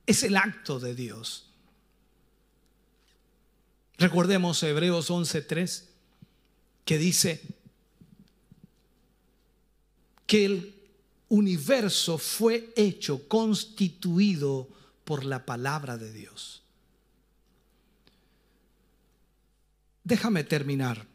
es 0.05 0.21
el 0.21 0.37
acto 0.37 0.79
de 0.79 0.93
Dios. 0.93 1.47
Recordemos 3.97 4.61
Hebreos 4.61 5.09
11.3, 5.09 5.81
que 6.85 6.99
dice, 6.99 7.41
que 10.31 10.45
el 10.45 10.73
universo 11.27 12.17
fue 12.17 12.71
hecho, 12.77 13.27
constituido 13.27 14.69
por 15.03 15.25
la 15.25 15.45
palabra 15.45 15.97
de 15.97 16.13
Dios. 16.13 16.61
Déjame 20.05 20.45
terminar. 20.45 21.05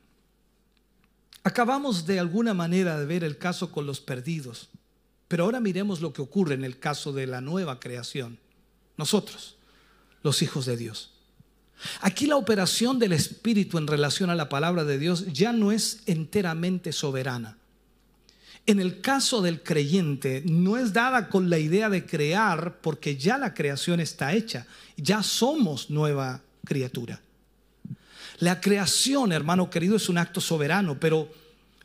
Acabamos 1.44 2.04
de 2.04 2.20
alguna 2.20 2.52
manera 2.52 3.00
de 3.00 3.06
ver 3.06 3.24
el 3.24 3.38
caso 3.38 3.72
con 3.72 3.86
los 3.86 4.02
perdidos, 4.02 4.68
pero 5.28 5.44
ahora 5.44 5.60
miremos 5.60 6.02
lo 6.02 6.12
que 6.12 6.20
ocurre 6.20 6.52
en 6.52 6.64
el 6.64 6.78
caso 6.78 7.14
de 7.14 7.26
la 7.26 7.40
nueva 7.40 7.80
creación. 7.80 8.38
Nosotros, 8.98 9.56
los 10.22 10.42
hijos 10.42 10.66
de 10.66 10.76
Dios. 10.76 11.14
Aquí 12.02 12.26
la 12.26 12.36
operación 12.36 12.98
del 12.98 13.14
Espíritu 13.14 13.78
en 13.78 13.86
relación 13.86 14.28
a 14.28 14.34
la 14.34 14.50
palabra 14.50 14.84
de 14.84 14.98
Dios 14.98 15.32
ya 15.32 15.54
no 15.54 15.72
es 15.72 16.02
enteramente 16.04 16.92
soberana. 16.92 17.56
En 18.66 18.80
el 18.80 19.00
caso 19.00 19.42
del 19.42 19.62
creyente, 19.62 20.42
no 20.44 20.76
es 20.76 20.92
dada 20.92 21.28
con 21.28 21.48
la 21.48 21.58
idea 21.58 21.88
de 21.88 22.04
crear 22.04 22.78
porque 22.80 23.16
ya 23.16 23.38
la 23.38 23.54
creación 23.54 24.00
está 24.00 24.32
hecha, 24.34 24.66
ya 24.96 25.22
somos 25.22 25.88
nueva 25.88 26.42
criatura. 26.64 27.20
La 28.38 28.60
creación, 28.60 29.32
hermano 29.32 29.70
querido, 29.70 29.96
es 29.96 30.08
un 30.08 30.18
acto 30.18 30.40
soberano, 30.40 30.98
pero 30.98 31.32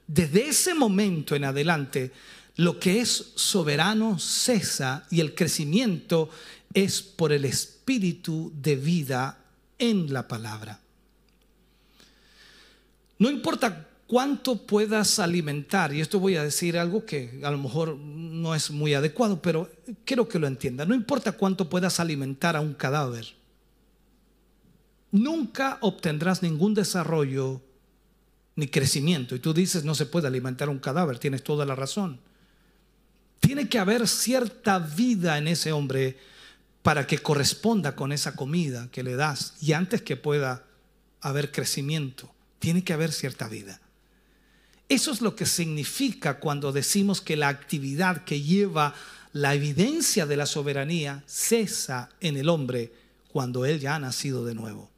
desde 0.08 0.48
ese 0.48 0.74
momento 0.74 1.36
en 1.36 1.46
adelante, 1.46 2.12
lo 2.58 2.80
que 2.80 3.00
es 3.00 3.32
soberano 3.36 4.18
cesa 4.20 5.06
y 5.12 5.22
el 5.22 5.36
crecimiento 5.36 6.30
es 6.74 7.02
por 7.02 7.32
el 7.32 7.46
espíritu 7.46 8.52
de 8.56 8.76
vida 8.76 9.38
en 9.78 10.12
la 10.12 10.28
palabra. 10.28 10.80
No 13.20 13.30
importa 13.30 13.88
cuánto 14.12 14.58
puedas 14.58 15.20
alimentar, 15.20 15.94
y 15.94 16.02
esto 16.02 16.20
voy 16.20 16.36
a 16.36 16.44
decir 16.44 16.78
algo 16.78 17.06
que 17.06 17.40
a 17.46 17.50
lo 17.50 17.58
mejor 17.58 17.96
no 17.96 18.54
es 18.54 18.70
muy 18.70 18.94
adecuado, 18.94 19.42
pero 19.42 19.72
quiero 20.04 20.28
que 20.28 20.38
lo 20.38 20.48
entienda, 20.48 20.86
no 20.86 20.94
importa 20.94 21.32
cuánto 21.32 21.70
puedas 21.70 21.98
alimentar 21.98 22.58
a 22.58 22.60
un 22.60 22.74
cadáver, 22.74 23.26
nunca 25.14 25.78
obtendrás 25.80 26.44
ningún 26.44 26.74
desarrollo 26.74 27.62
ni 28.58 28.68
crecimiento. 28.68 29.34
Y 29.34 29.40
tú 29.40 29.54
dices, 29.54 29.86
no 29.86 29.96
se 29.96 30.06
puede 30.06 30.28
alimentar 30.28 30.68
a 30.68 30.72
un 30.72 30.80
cadáver, 30.80 31.18
tienes 31.18 31.42
toda 31.42 31.66
la 31.66 31.76
razón. 31.76 32.20
Tiene 33.40 33.70
que 33.70 33.80
haber 33.80 34.10
cierta 34.10 34.78
vida 34.80 35.38
en 35.38 35.48
ese 35.48 35.72
hombre 35.72 36.18
para 36.82 37.08
que 37.08 37.20
corresponda 37.20 37.96
con 37.96 38.12
esa 38.12 38.36
comida 38.36 38.90
que 38.92 39.04
le 39.04 39.16
das 39.16 39.54
y 39.62 39.72
antes 39.72 40.02
que 40.02 40.18
pueda 40.18 40.66
haber 41.22 41.50
crecimiento, 41.50 42.30
tiene 42.60 42.84
que 42.84 42.92
haber 42.92 43.14
cierta 43.14 43.48
vida. 43.48 43.80
Eso 44.92 45.14
es 45.14 45.22
lo 45.22 45.38
que 45.38 45.46
significa 45.46 46.38
cuando 46.38 46.74
decimos 46.74 47.22
que 47.22 47.38
la 47.38 47.48
actividad 47.48 48.26
que 48.26 48.42
lleva 48.42 48.94
la 49.32 49.56
evidencia 49.56 50.26
de 50.26 50.36
la 50.36 50.46
soberanía 50.46 51.24
cesa 51.28 52.10
en 52.20 52.36
el 52.36 52.50
hombre 52.50 52.92
cuando 53.32 53.64
él 53.64 53.80
ya 53.80 53.96
ha 53.96 54.00
nacido 54.00 54.44
de 54.44 54.54
nuevo. 54.54 54.92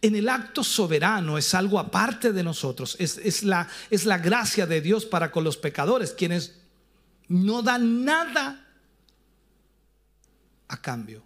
en 0.00 0.14
el 0.14 0.28
acto 0.28 0.62
soberano 0.62 1.36
es 1.36 1.52
algo 1.52 1.80
aparte 1.80 2.32
de 2.32 2.44
nosotros, 2.44 2.96
es, 3.00 3.42
la, 3.42 3.68
es 3.90 4.04
la 4.04 4.18
gracia 4.18 4.68
de 4.68 4.80
Dios 4.80 5.04
para 5.04 5.32
con 5.32 5.42
los 5.42 5.56
pecadores, 5.56 6.12
quienes 6.12 6.54
no 7.26 7.62
dan 7.62 8.04
nada 8.04 8.68
a 10.68 10.80
cambio. 10.80 11.24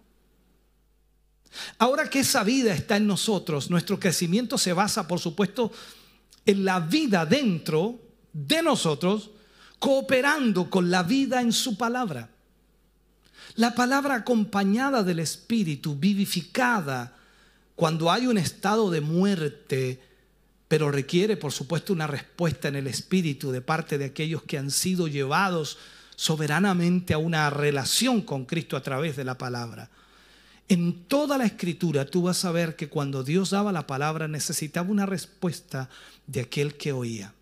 Ahora 1.77 2.09
que 2.09 2.21
esa 2.21 2.43
vida 2.43 2.73
está 2.73 2.97
en 2.97 3.05
nosotros, 3.05 3.69
nuestro 3.69 3.99
crecimiento 3.99 4.57
se 4.57 4.73
basa, 4.73 5.07
por 5.07 5.19
supuesto, 5.19 5.71
en 5.71 6.00
la 6.45 6.79
vida 6.79 7.25
dentro 7.25 7.99
de 8.33 8.61
nosotros, 8.61 9.31
cooperando 9.79 10.69
con 10.69 10.91
la 10.91 11.03
vida 11.03 11.41
en 11.41 11.51
su 11.51 11.77
palabra. 11.77 12.29
La 13.55 13.75
palabra 13.75 14.15
acompañada 14.15 15.03
del 15.03 15.19
Espíritu, 15.19 15.95
vivificada, 15.95 17.17
cuando 17.75 18.11
hay 18.11 18.27
un 18.27 18.37
estado 18.37 18.89
de 18.91 19.01
muerte, 19.01 20.01
pero 20.67 20.91
requiere, 20.91 21.35
por 21.35 21.51
supuesto, 21.51 21.93
una 21.93 22.07
respuesta 22.07 22.67
en 22.67 22.75
el 22.75 22.87
Espíritu 22.87 23.51
de 23.51 23.61
parte 23.61 23.97
de 23.97 24.05
aquellos 24.05 24.43
que 24.43 24.57
han 24.57 24.71
sido 24.71 25.07
llevados 25.07 25.77
soberanamente 26.15 27.13
a 27.13 27.17
una 27.17 27.49
relación 27.49 28.21
con 28.21 28.45
Cristo 28.45 28.77
a 28.77 28.83
través 28.83 29.15
de 29.15 29.23
la 29.23 29.37
palabra. 29.37 29.89
En 30.69 31.03
toda 31.05 31.37
la 31.37 31.45
escritura 31.45 32.05
tú 32.05 32.21
vas 32.21 32.45
a 32.45 32.51
ver 32.51 32.77
que 32.77 32.87
cuando 32.87 33.23
Dios 33.23 33.49
daba 33.49 33.73
la 33.73 33.87
palabra 33.87 34.29
necesitaba 34.29 34.89
una 34.89 35.05
respuesta 35.05 35.89
de 36.31 36.41
aquel 36.41 36.75
que 36.75 36.91
oía. 36.91 37.33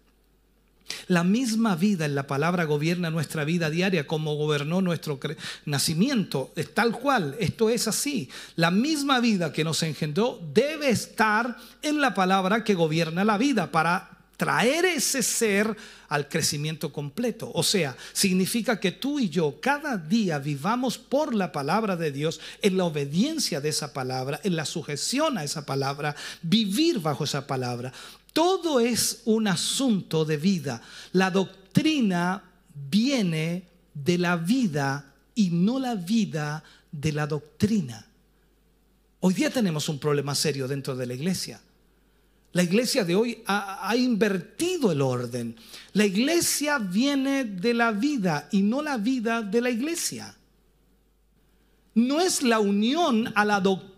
La 1.08 1.24
misma 1.24 1.76
vida 1.76 2.06
en 2.06 2.16
la 2.16 2.28
palabra 2.28 2.66
gobierna 2.66 3.10
nuestra 3.10 3.44
vida 3.44 3.70
diaria 3.70 4.08
como 4.08 4.36
gobernó 4.36 4.82
nuestro 4.82 5.20
nacimiento. 5.66 6.52
Es 6.56 6.74
tal 6.74 6.92
cual, 6.94 7.36
esto 7.40 7.70
es 7.70 7.88
así. 7.88 8.30
La 8.56 8.72
misma 8.72 9.20
vida 9.20 9.54
que 9.54 9.64
nos 9.64 9.84
engendró 9.84 10.40
debe 10.54 10.90
estar 10.90 11.58
en 11.82 12.02
la 12.02 12.14
palabra 12.14 12.64
que 12.64 12.74
gobierna 12.74 13.24
la 13.24 13.38
vida 13.38 13.72
para 13.72 14.20
traer 14.40 14.86
ese 14.86 15.22
ser 15.22 15.76
al 16.08 16.30
crecimiento 16.30 16.94
completo. 16.94 17.52
O 17.54 17.62
sea, 17.62 17.98
significa 18.14 18.80
que 18.80 18.94
tú 18.94 19.20
y 19.20 19.30
yo 19.30 19.60
cada 19.60 19.98
día 19.98 20.40
vivamos 20.40 20.98
por 20.98 21.36
la 21.36 21.52
palabra 21.52 21.98
de 21.98 22.14
Dios, 22.14 22.40
en 22.62 22.78
la 22.78 22.86
obediencia 22.86 23.60
de 23.60 23.68
esa 23.68 23.92
palabra, 23.92 24.40
en 24.46 24.56
la 24.56 24.64
sujeción 24.64 25.38
a 25.38 25.44
esa 25.44 25.66
palabra, 25.66 26.16
vivir 26.42 27.00
bajo 27.00 27.26
esa 27.26 27.48
palabra. 27.48 27.92
Todo 28.34 28.80
es 28.80 29.22
un 29.26 29.48
asunto 29.48 30.26
de 30.26 30.38
vida. 30.38 30.82
La 31.14 31.32
doctrina 31.32 32.44
viene 32.90 33.68
de 33.94 34.18
la 34.18 34.36
vida 34.36 35.14
y 35.36 35.50
no 35.50 35.80
la 35.80 35.96
vida 35.96 36.64
de 36.92 37.12
la 37.12 37.28
doctrina. 37.28 38.06
Hoy 39.22 39.34
día 39.34 39.50
tenemos 39.50 39.90
un 39.90 40.00
problema 40.00 40.36
serio 40.36 40.68
dentro 40.68 40.96
de 40.96 41.06
la 41.06 41.14
iglesia. 41.14 41.60
La 42.52 42.64
iglesia 42.64 43.04
de 43.04 43.16
hoy 43.16 43.44
ha, 43.46 43.96
invertido 43.96 44.92
el 44.92 45.02
orden. 45.02 45.56
La 45.94 46.06
iglesia 46.06 46.80
viene 46.80 47.44
de 47.44 47.74
la 47.74 47.92
vida 47.92 48.48
y 48.52 48.62
no 48.62 48.82
la 48.82 48.98
vida 48.98 49.44
de 49.44 49.62
la 49.62 49.70
iglesia. 49.70 50.36
No 51.94 52.20
es 52.22 52.42
la 52.42 52.60
unión 52.60 53.32
a 53.36 53.46
la 53.46 53.60
doctrina 53.60 53.89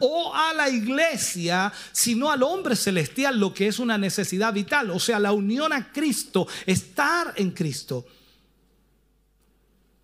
o 0.00 0.34
a 0.34 0.52
la 0.54 0.68
iglesia, 0.68 1.72
sino 1.92 2.30
al 2.30 2.42
hombre 2.42 2.76
celestial 2.76 3.38
lo 3.38 3.52
que 3.52 3.66
es 3.66 3.78
una 3.78 3.98
necesidad 3.98 4.52
vital. 4.52 4.90
O 4.90 5.00
sea, 5.00 5.18
la 5.18 5.32
unión 5.32 5.72
a 5.72 5.92
Cristo, 5.92 6.46
estar 6.66 7.34
en 7.36 7.50
Cristo. 7.50 8.06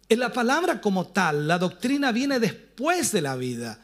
En 0.08 0.18
la 0.18 0.32
palabra 0.32 0.80
como 0.80 1.06
tal, 1.08 1.46
la 1.46 1.58
doctrina 1.58 2.10
viene 2.12 2.40
después 2.40 3.12
de 3.12 3.22
la 3.22 3.36
vida. 3.36 3.78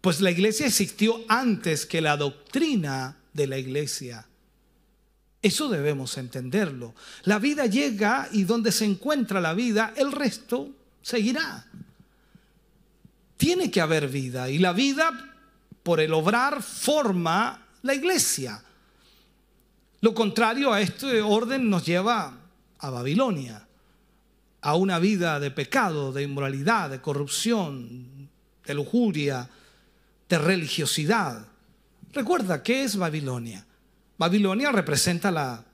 Pues 0.00 0.20
la 0.20 0.30
iglesia 0.30 0.66
existió 0.66 1.20
antes 1.28 1.86
que 1.86 2.00
la 2.00 2.16
doctrina 2.16 3.16
de 3.32 3.46
la 3.46 3.58
iglesia. 3.58 4.26
Eso 5.40 5.68
debemos 5.68 6.18
entenderlo. 6.18 6.94
La 7.24 7.38
vida 7.38 7.66
llega 7.66 8.28
y 8.32 8.44
donde 8.44 8.72
se 8.72 8.84
encuentra 8.84 9.40
la 9.40 9.54
vida, 9.54 9.92
el 9.96 10.12
resto 10.12 10.70
seguirá. 11.02 11.66
Tiene 13.42 13.72
que 13.72 13.80
haber 13.80 14.06
vida 14.06 14.48
y 14.48 14.58
la 14.58 14.72
vida, 14.72 15.10
por 15.82 15.98
el 15.98 16.14
obrar, 16.14 16.62
forma 16.62 17.66
la 17.82 17.92
iglesia. 17.92 18.62
Lo 20.00 20.14
contrario 20.14 20.72
a 20.72 20.80
este 20.80 21.20
orden 21.22 21.68
nos 21.68 21.84
lleva 21.84 22.38
a 22.78 22.90
Babilonia, 22.90 23.66
a 24.60 24.76
una 24.76 25.00
vida 25.00 25.40
de 25.40 25.50
pecado, 25.50 26.12
de 26.12 26.22
inmoralidad, 26.22 26.88
de 26.88 27.00
corrupción, 27.00 28.30
de 28.64 28.74
lujuria, 28.74 29.50
de 30.28 30.38
religiosidad. 30.38 31.44
Recuerda, 32.12 32.62
¿qué 32.62 32.84
es 32.84 32.94
Babilonia? 32.94 33.66
Babilonia 34.18 34.70
representa 34.70 35.32
la, 35.32 35.64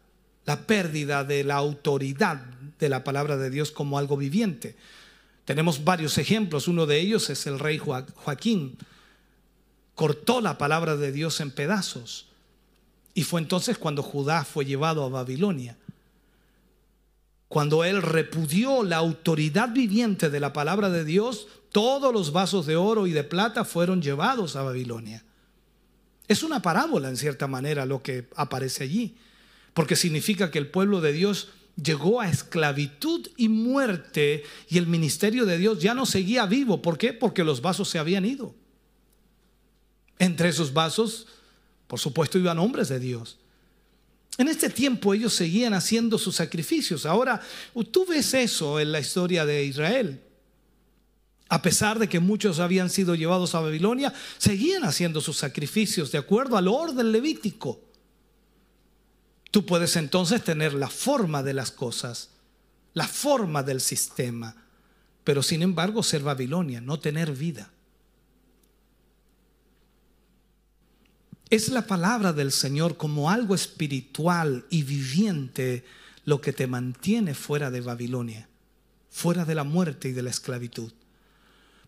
pérdida 0.66 1.22
de 1.22 1.44
la 1.44 1.56
autoridad 1.56 2.40
de 2.78 2.88
la 2.88 3.04
palabra 3.04 3.36
de 3.36 3.50
Dios 3.50 3.72
como 3.72 3.98
algo 3.98 4.16
viviente. 4.16 4.74
Tenemos 5.48 5.82
varios 5.82 6.18
ejemplos. 6.18 6.68
Uno 6.68 6.84
de 6.84 7.00
ellos 7.00 7.30
es 7.30 7.46
el 7.46 7.58
rey 7.58 7.78
Joaquín. 7.78 8.76
Cortó 9.94 10.42
la 10.42 10.58
palabra 10.58 10.94
de 10.94 11.10
Dios 11.10 11.40
en 11.40 11.52
pedazos. 11.52 12.26
Y 13.14 13.22
fue 13.22 13.40
entonces 13.40 13.78
cuando 13.78 14.02
Judá 14.02 14.44
fue 14.44 14.66
llevado 14.66 15.02
a 15.04 15.08
Babilonia. 15.08 15.78
Cuando 17.48 17.82
él 17.82 18.02
repudió 18.02 18.82
la 18.82 18.98
autoridad 18.98 19.72
viviente 19.72 20.28
de 20.28 20.38
la 20.38 20.52
palabra 20.52 20.90
de 20.90 21.06
Dios, 21.06 21.48
todos 21.72 22.12
los 22.12 22.30
vasos 22.32 22.66
de 22.66 22.76
oro 22.76 23.06
y 23.06 23.12
de 23.12 23.24
plata 23.24 23.64
fueron 23.64 24.02
llevados 24.02 24.54
a 24.54 24.64
Babilonia. 24.64 25.24
Es 26.26 26.42
una 26.42 26.60
parábola 26.60 27.08
en 27.08 27.16
cierta 27.16 27.46
manera 27.46 27.86
lo 27.86 28.02
que 28.02 28.28
aparece 28.36 28.84
allí, 28.84 29.16
porque 29.72 29.96
significa 29.96 30.50
que 30.50 30.58
el 30.58 30.70
pueblo 30.70 31.00
de 31.00 31.14
Dios 31.14 31.48
llegó 31.82 32.20
a 32.20 32.28
esclavitud 32.28 33.28
y 33.36 33.48
muerte 33.48 34.42
y 34.68 34.78
el 34.78 34.86
ministerio 34.86 35.46
de 35.46 35.58
Dios 35.58 35.80
ya 35.80 35.94
no 35.94 36.06
seguía 36.06 36.46
vivo. 36.46 36.82
¿Por 36.82 36.98
qué? 36.98 37.12
Porque 37.12 37.44
los 37.44 37.62
vasos 37.62 37.88
se 37.88 37.98
habían 37.98 38.24
ido. 38.24 38.54
Entre 40.18 40.48
esos 40.48 40.72
vasos, 40.72 41.26
por 41.86 42.00
supuesto, 42.00 42.38
iban 42.38 42.58
hombres 42.58 42.88
de 42.88 42.98
Dios. 42.98 43.38
En 44.36 44.48
este 44.48 44.70
tiempo 44.70 45.14
ellos 45.14 45.34
seguían 45.34 45.74
haciendo 45.74 46.18
sus 46.18 46.36
sacrificios. 46.36 47.06
Ahora, 47.06 47.40
tú 47.90 48.06
ves 48.06 48.34
eso 48.34 48.78
en 48.80 48.92
la 48.92 49.00
historia 49.00 49.46
de 49.46 49.64
Israel. 49.64 50.20
A 51.48 51.62
pesar 51.62 51.98
de 51.98 52.08
que 52.08 52.20
muchos 52.20 52.58
habían 52.58 52.90
sido 52.90 53.14
llevados 53.14 53.54
a 53.54 53.60
Babilonia, 53.60 54.12
seguían 54.36 54.84
haciendo 54.84 55.20
sus 55.20 55.38
sacrificios 55.38 56.12
de 56.12 56.18
acuerdo 56.18 56.56
al 56.56 56.68
orden 56.68 57.10
levítico. 57.10 57.87
Tú 59.50 59.64
puedes 59.64 59.96
entonces 59.96 60.44
tener 60.44 60.74
la 60.74 60.88
forma 60.88 61.42
de 61.42 61.54
las 61.54 61.70
cosas, 61.70 62.30
la 62.94 63.06
forma 63.06 63.62
del 63.62 63.80
sistema, 63.80 64.54
pero 65.24 65.42
sin 65.42 65.62
embargo 65.62 66.02
ser 66.02 66.22
Babilonia, 66.22 66.80
no 66.80 66.98
tener 67.00 67.32
vida. 67.32 67.70
Es 71.50 71.70
la 71.70 71.86
palabra 71.86 72.34
del 72.34 72.52
Señor 72.52 72.98
como 72.98 73.30
algo 73.30 73.54
espiritual 73.54 74.66
y 74.68 74.82
viviente 74.82 75.84
lo 76.26 76.42
que 76.42 76.52
te 76.52 76.66
mantiene 76.66 77.32
fuera 77.32 77.70
de 77.70 77.80
Babilonia, 77.80 78.48
fuera 79.08 79.46
de 79.46 79.54
la 79.54 79.64
muerte 79.64 80.10
y 80.10 80.12
de 80.12 80.22
la 80.22 80.30
esclavitud. 80.30 80.92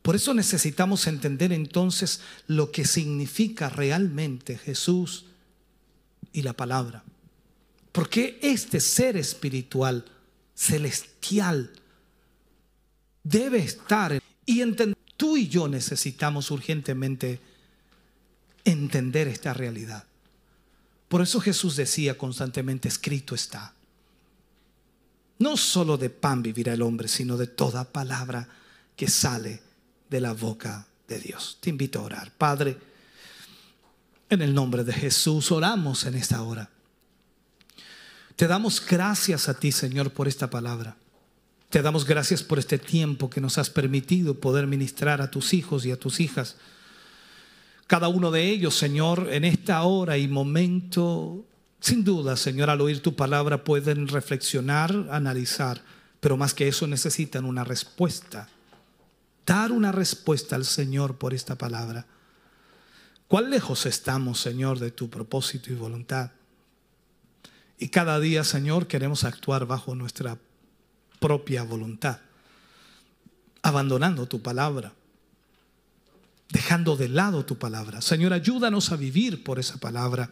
Por 0.00 0.16
eso 0.16 0.32
necesitamos 0.32 1.06
entender 1.06 1.52
entonces 1.52 2.22
lo 2.46 2.72
que 2.72 2.86
significa 2.86 3.68
realmente 3.68 4.56
Jesús 4.56 5.26
y 6.32 6.40
la 6.40 6.54
palabra. 6.54 7.04
Porque 7.92 8.38
este 8.42 8.80
ser 8.80 9.16
espiritual, 9.16 10.04
celestial, 10.54 11.70
debe 13.22 13.58
estar 13.58 14.22
y 14.46 14.60
entender. 14.60 14.96
Tú 15.16 15.36
y 15.36 15.48
yo 15.48 15.68
necesitamos 15.68 16.50
urgentemente 16.50 17.40
entender 18.64 19.28
esta 19.28 19.52
realidad. 19.52 20.04
Por 21.08 21.20
eso 21.20 21.40
Jesús 21.40 21.76
decía 21.76 22.16
constantemente, 22.16 22.88
escrito 22.88 23.34
está. 23.34 23.74
No 25.38 25.56
solo 25.56 25.96
de 25.96 26.10
pan 26.10 26.42
vivirá 26.42 26.74
el 26.74 26.82
hombre, 26.82 27.08
sino 27.08 27.36
de 27.36 27.48
toda 27.48 27.84
palabra 27.84 28.48
que 28.94 29.08
sale 29.08 29.60
de 30.08 30.20
la 30.20 30.32
boca 30.32 30.86
de 31.08 31.18
Dios. 31.18 31.58
Te 31.60 31.70
invito 31.70 31.98
a 31.98 32.04
orar. 32.04 32.32
Padre, 32.32 32.78
en 34.28 34.42
el 34.42 34.54
nombre 34.54 34.84
de 34.84 34.92
Jesús 34.92 35.50
oramos 35.50 36.04
en 36.04 36.14
esta 36.14 36.42
hora. 36.42 36.70
Te 38.40 38.48
damos 38.48 38.82
gracias 38.86 39.50
a 39.50 39.60
ti, 39.60 39.70
Señor, 39.70 40.12
por 40.12 40.26
esta 40.26 40.48
palabra. 40.48 40.96
Te 41.68 41.82
damos 41.82 42.06
gracias 42.06 42.42
por 42.42 42.58
este 42.58 42.78
tiempo 42.78 43.28
que 43.28 43.38
nos 43.38 43.58
has 43.58 43.68
permitido 43.68 44.40
poder 44.40 44.66
ministrar 44.66 45.20
a 45.20 45.30
tus 45.30 45.52
hijos 45.52 45.84
y 45.84 45.90
a 45.90 45.98
tus 45.98 46.20
hijas. 46.20 46.56
Cada 47.86 48.08
uno 48.08 48.30
de 48.30 48.48
ellos, 48.48 48.74
Señor, 48.74 49.28
en 49.30 49.44
esta 49.44 49.82
hora 49.82 50.16
y 50.16 50.26
momento, 50.26 51.44
sin 51.80 52.02
duda, 52.02 52.34
Señor, 52.34 52.70
al 52.70 52.80
oír 52.80 53.02
tu 53.02 53.14
palabra 53.14 53.62
pueden 53.62 54.08
reflexionar, 54.08 55.08
analizar, 55.10 55.82
pero 56.18 56.38
más 56.38 56.54
que 56.54 56.66
eso 56.66 56.86
necesitan 56.86 57.44
una 57.44 57.62
respuesta 57.62 58.48
dar 59.44 59.70
una 59.70 59.92
respuesta 59.92 60.56
al 60.56 60.64
Señor 60.64 61.18
por 61.18 61.34
esta 61.34 61.58
palabra. 61.58 62.06
¿Cuán 63.28 63.50
lejos 63.50 63.84
estamos, 63.84 64.40
Señor, 64.40 64.78
de 64.78 64.92
tu 64.92 65.10
propósito 65.10 65.70
y 65.70 65.74
voluntad? 65.74 66.30
Y 67.80 67.88
cada 67.88 68.20
día, 68.20 68.44
Señor, 68.44 68.86
queremos 68.86 69.24
actuar 69.24 69.66
bajo 69.66 69.94
nuestra 69.94 70.36
propia 71.18 71.62
voluntad, 71.62 72.18
abandonando 73.62 74.26
tu 74.26 74.42
palabra, 74.42 74.92
dejando 76.50 76.94
de 76.98 77.08
lado 77.08 77.46
tu 77.46 77.56
palabra. 77.56 78.02
Señor, 78.02 78.34
ayúdanos 78.34 78.92
a 78.92 78.96
vivir 78.96 79.42
por 79.42 79.58
esa 79.58 79.78
palabra 79.78 80.28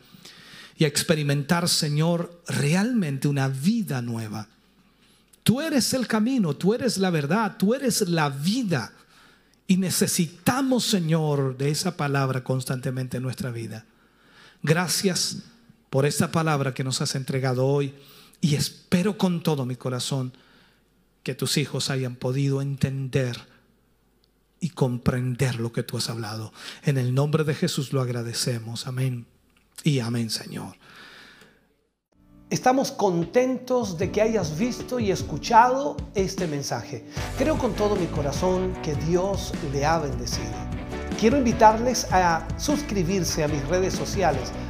y 0.77 0.85
a 0.85 0.89
experimentar, 0.89 1.71
Señor, 1.71 2.43
realmente 2.49 3.29
una 3.29 3.49
vida 3.49 4.03
nueva. 4.03 4.47
Tú 5.43 5.63
eres 5.63 5.95
el 5.95 6.07
camino, 6.07 6.55
tú 6.55 6.75
eres 6.75 6.99
la 6.99 7.09
verdad, 7.09 7.57
tú 7.57 7.73
eres 7.73 8.03
la 8.11 8.29
vida. 8.29 8.93
Y 9.67 9.79
necesitamos, 9.79 10.85
Señor, 10.85 11.57
de 11.57 11.71
esa 11.71 11.97
palabra 11.97 12.45
constantemente 12.45 13.17
en 13.17 13.23
nuestra 13.23 13.51
vida. 13.51 13.87
Gracias 14.63 15.45
por 15.91 16.07
esta 16.07 16.31
palabra 16.31 16.75
que 16.75 16.85
nos 16.85 17.01
has 17.01 17.15
entregado 17.15 17.67
hoy 17.67 17.95
y 18.41 18.55
espero 18.55 19.19
con 19.19 19.43
todo 19.43 19.67
mi 19.67 19.77
corazón 19.77 20.33
que 21.23 21.35
tus 21.35 21.57
hijos 21.57 21.91
hayan 21.91 22.17
podido 22.17 22.63
entender 22.63 23.37
y 24.61 24.71
comprender 24.71 25.57
lo 25.61 25.73
que 25.73 25.83
tú 25.83 25.97
has 25.97 26.11
hablado. 26.11 26.53
En 26.85 26.99
el 26.99 27.15
nombre 27.15 27.45
de 27.45 27.55
Jesús 27.55 27.93
lo 27.93 28.01
agradecemos. 28.01 28.87
Amén. 28.87 29.27
Y 29.85 30.01
amén, 30.01 30.31
Señor. 30.31 30.77
Estamos 32.51 32.91
contentos 32.91 33.99
de 33.99 34.11
que 34.11 34.23
hayas 34.23 34.59
visto 34.59 34.99
y 34.99 35.11
escuchado 35.11 35.99
este 36.15 36.47
mensaje. 36.47 37.05
Creo 37.37 37.59
con 37.59 37.75
todo 37.75 37.95
mi 37.95 38.07
corazón 38.07 38.73
que 38.83 38.95
Dios 38.95 39.53
le 39.71 39.85
ha 39.85 39.99
bendecido. 39.99 40.55
Quiero 41.21 41.37
invitarles 41.37 42.07
a 42.11 42.49
suscribirse 42.59 43.45
a 43.45 43.49
mis 43.49 43.63
redes 43.69 43.93
sociales, 43.93 44.51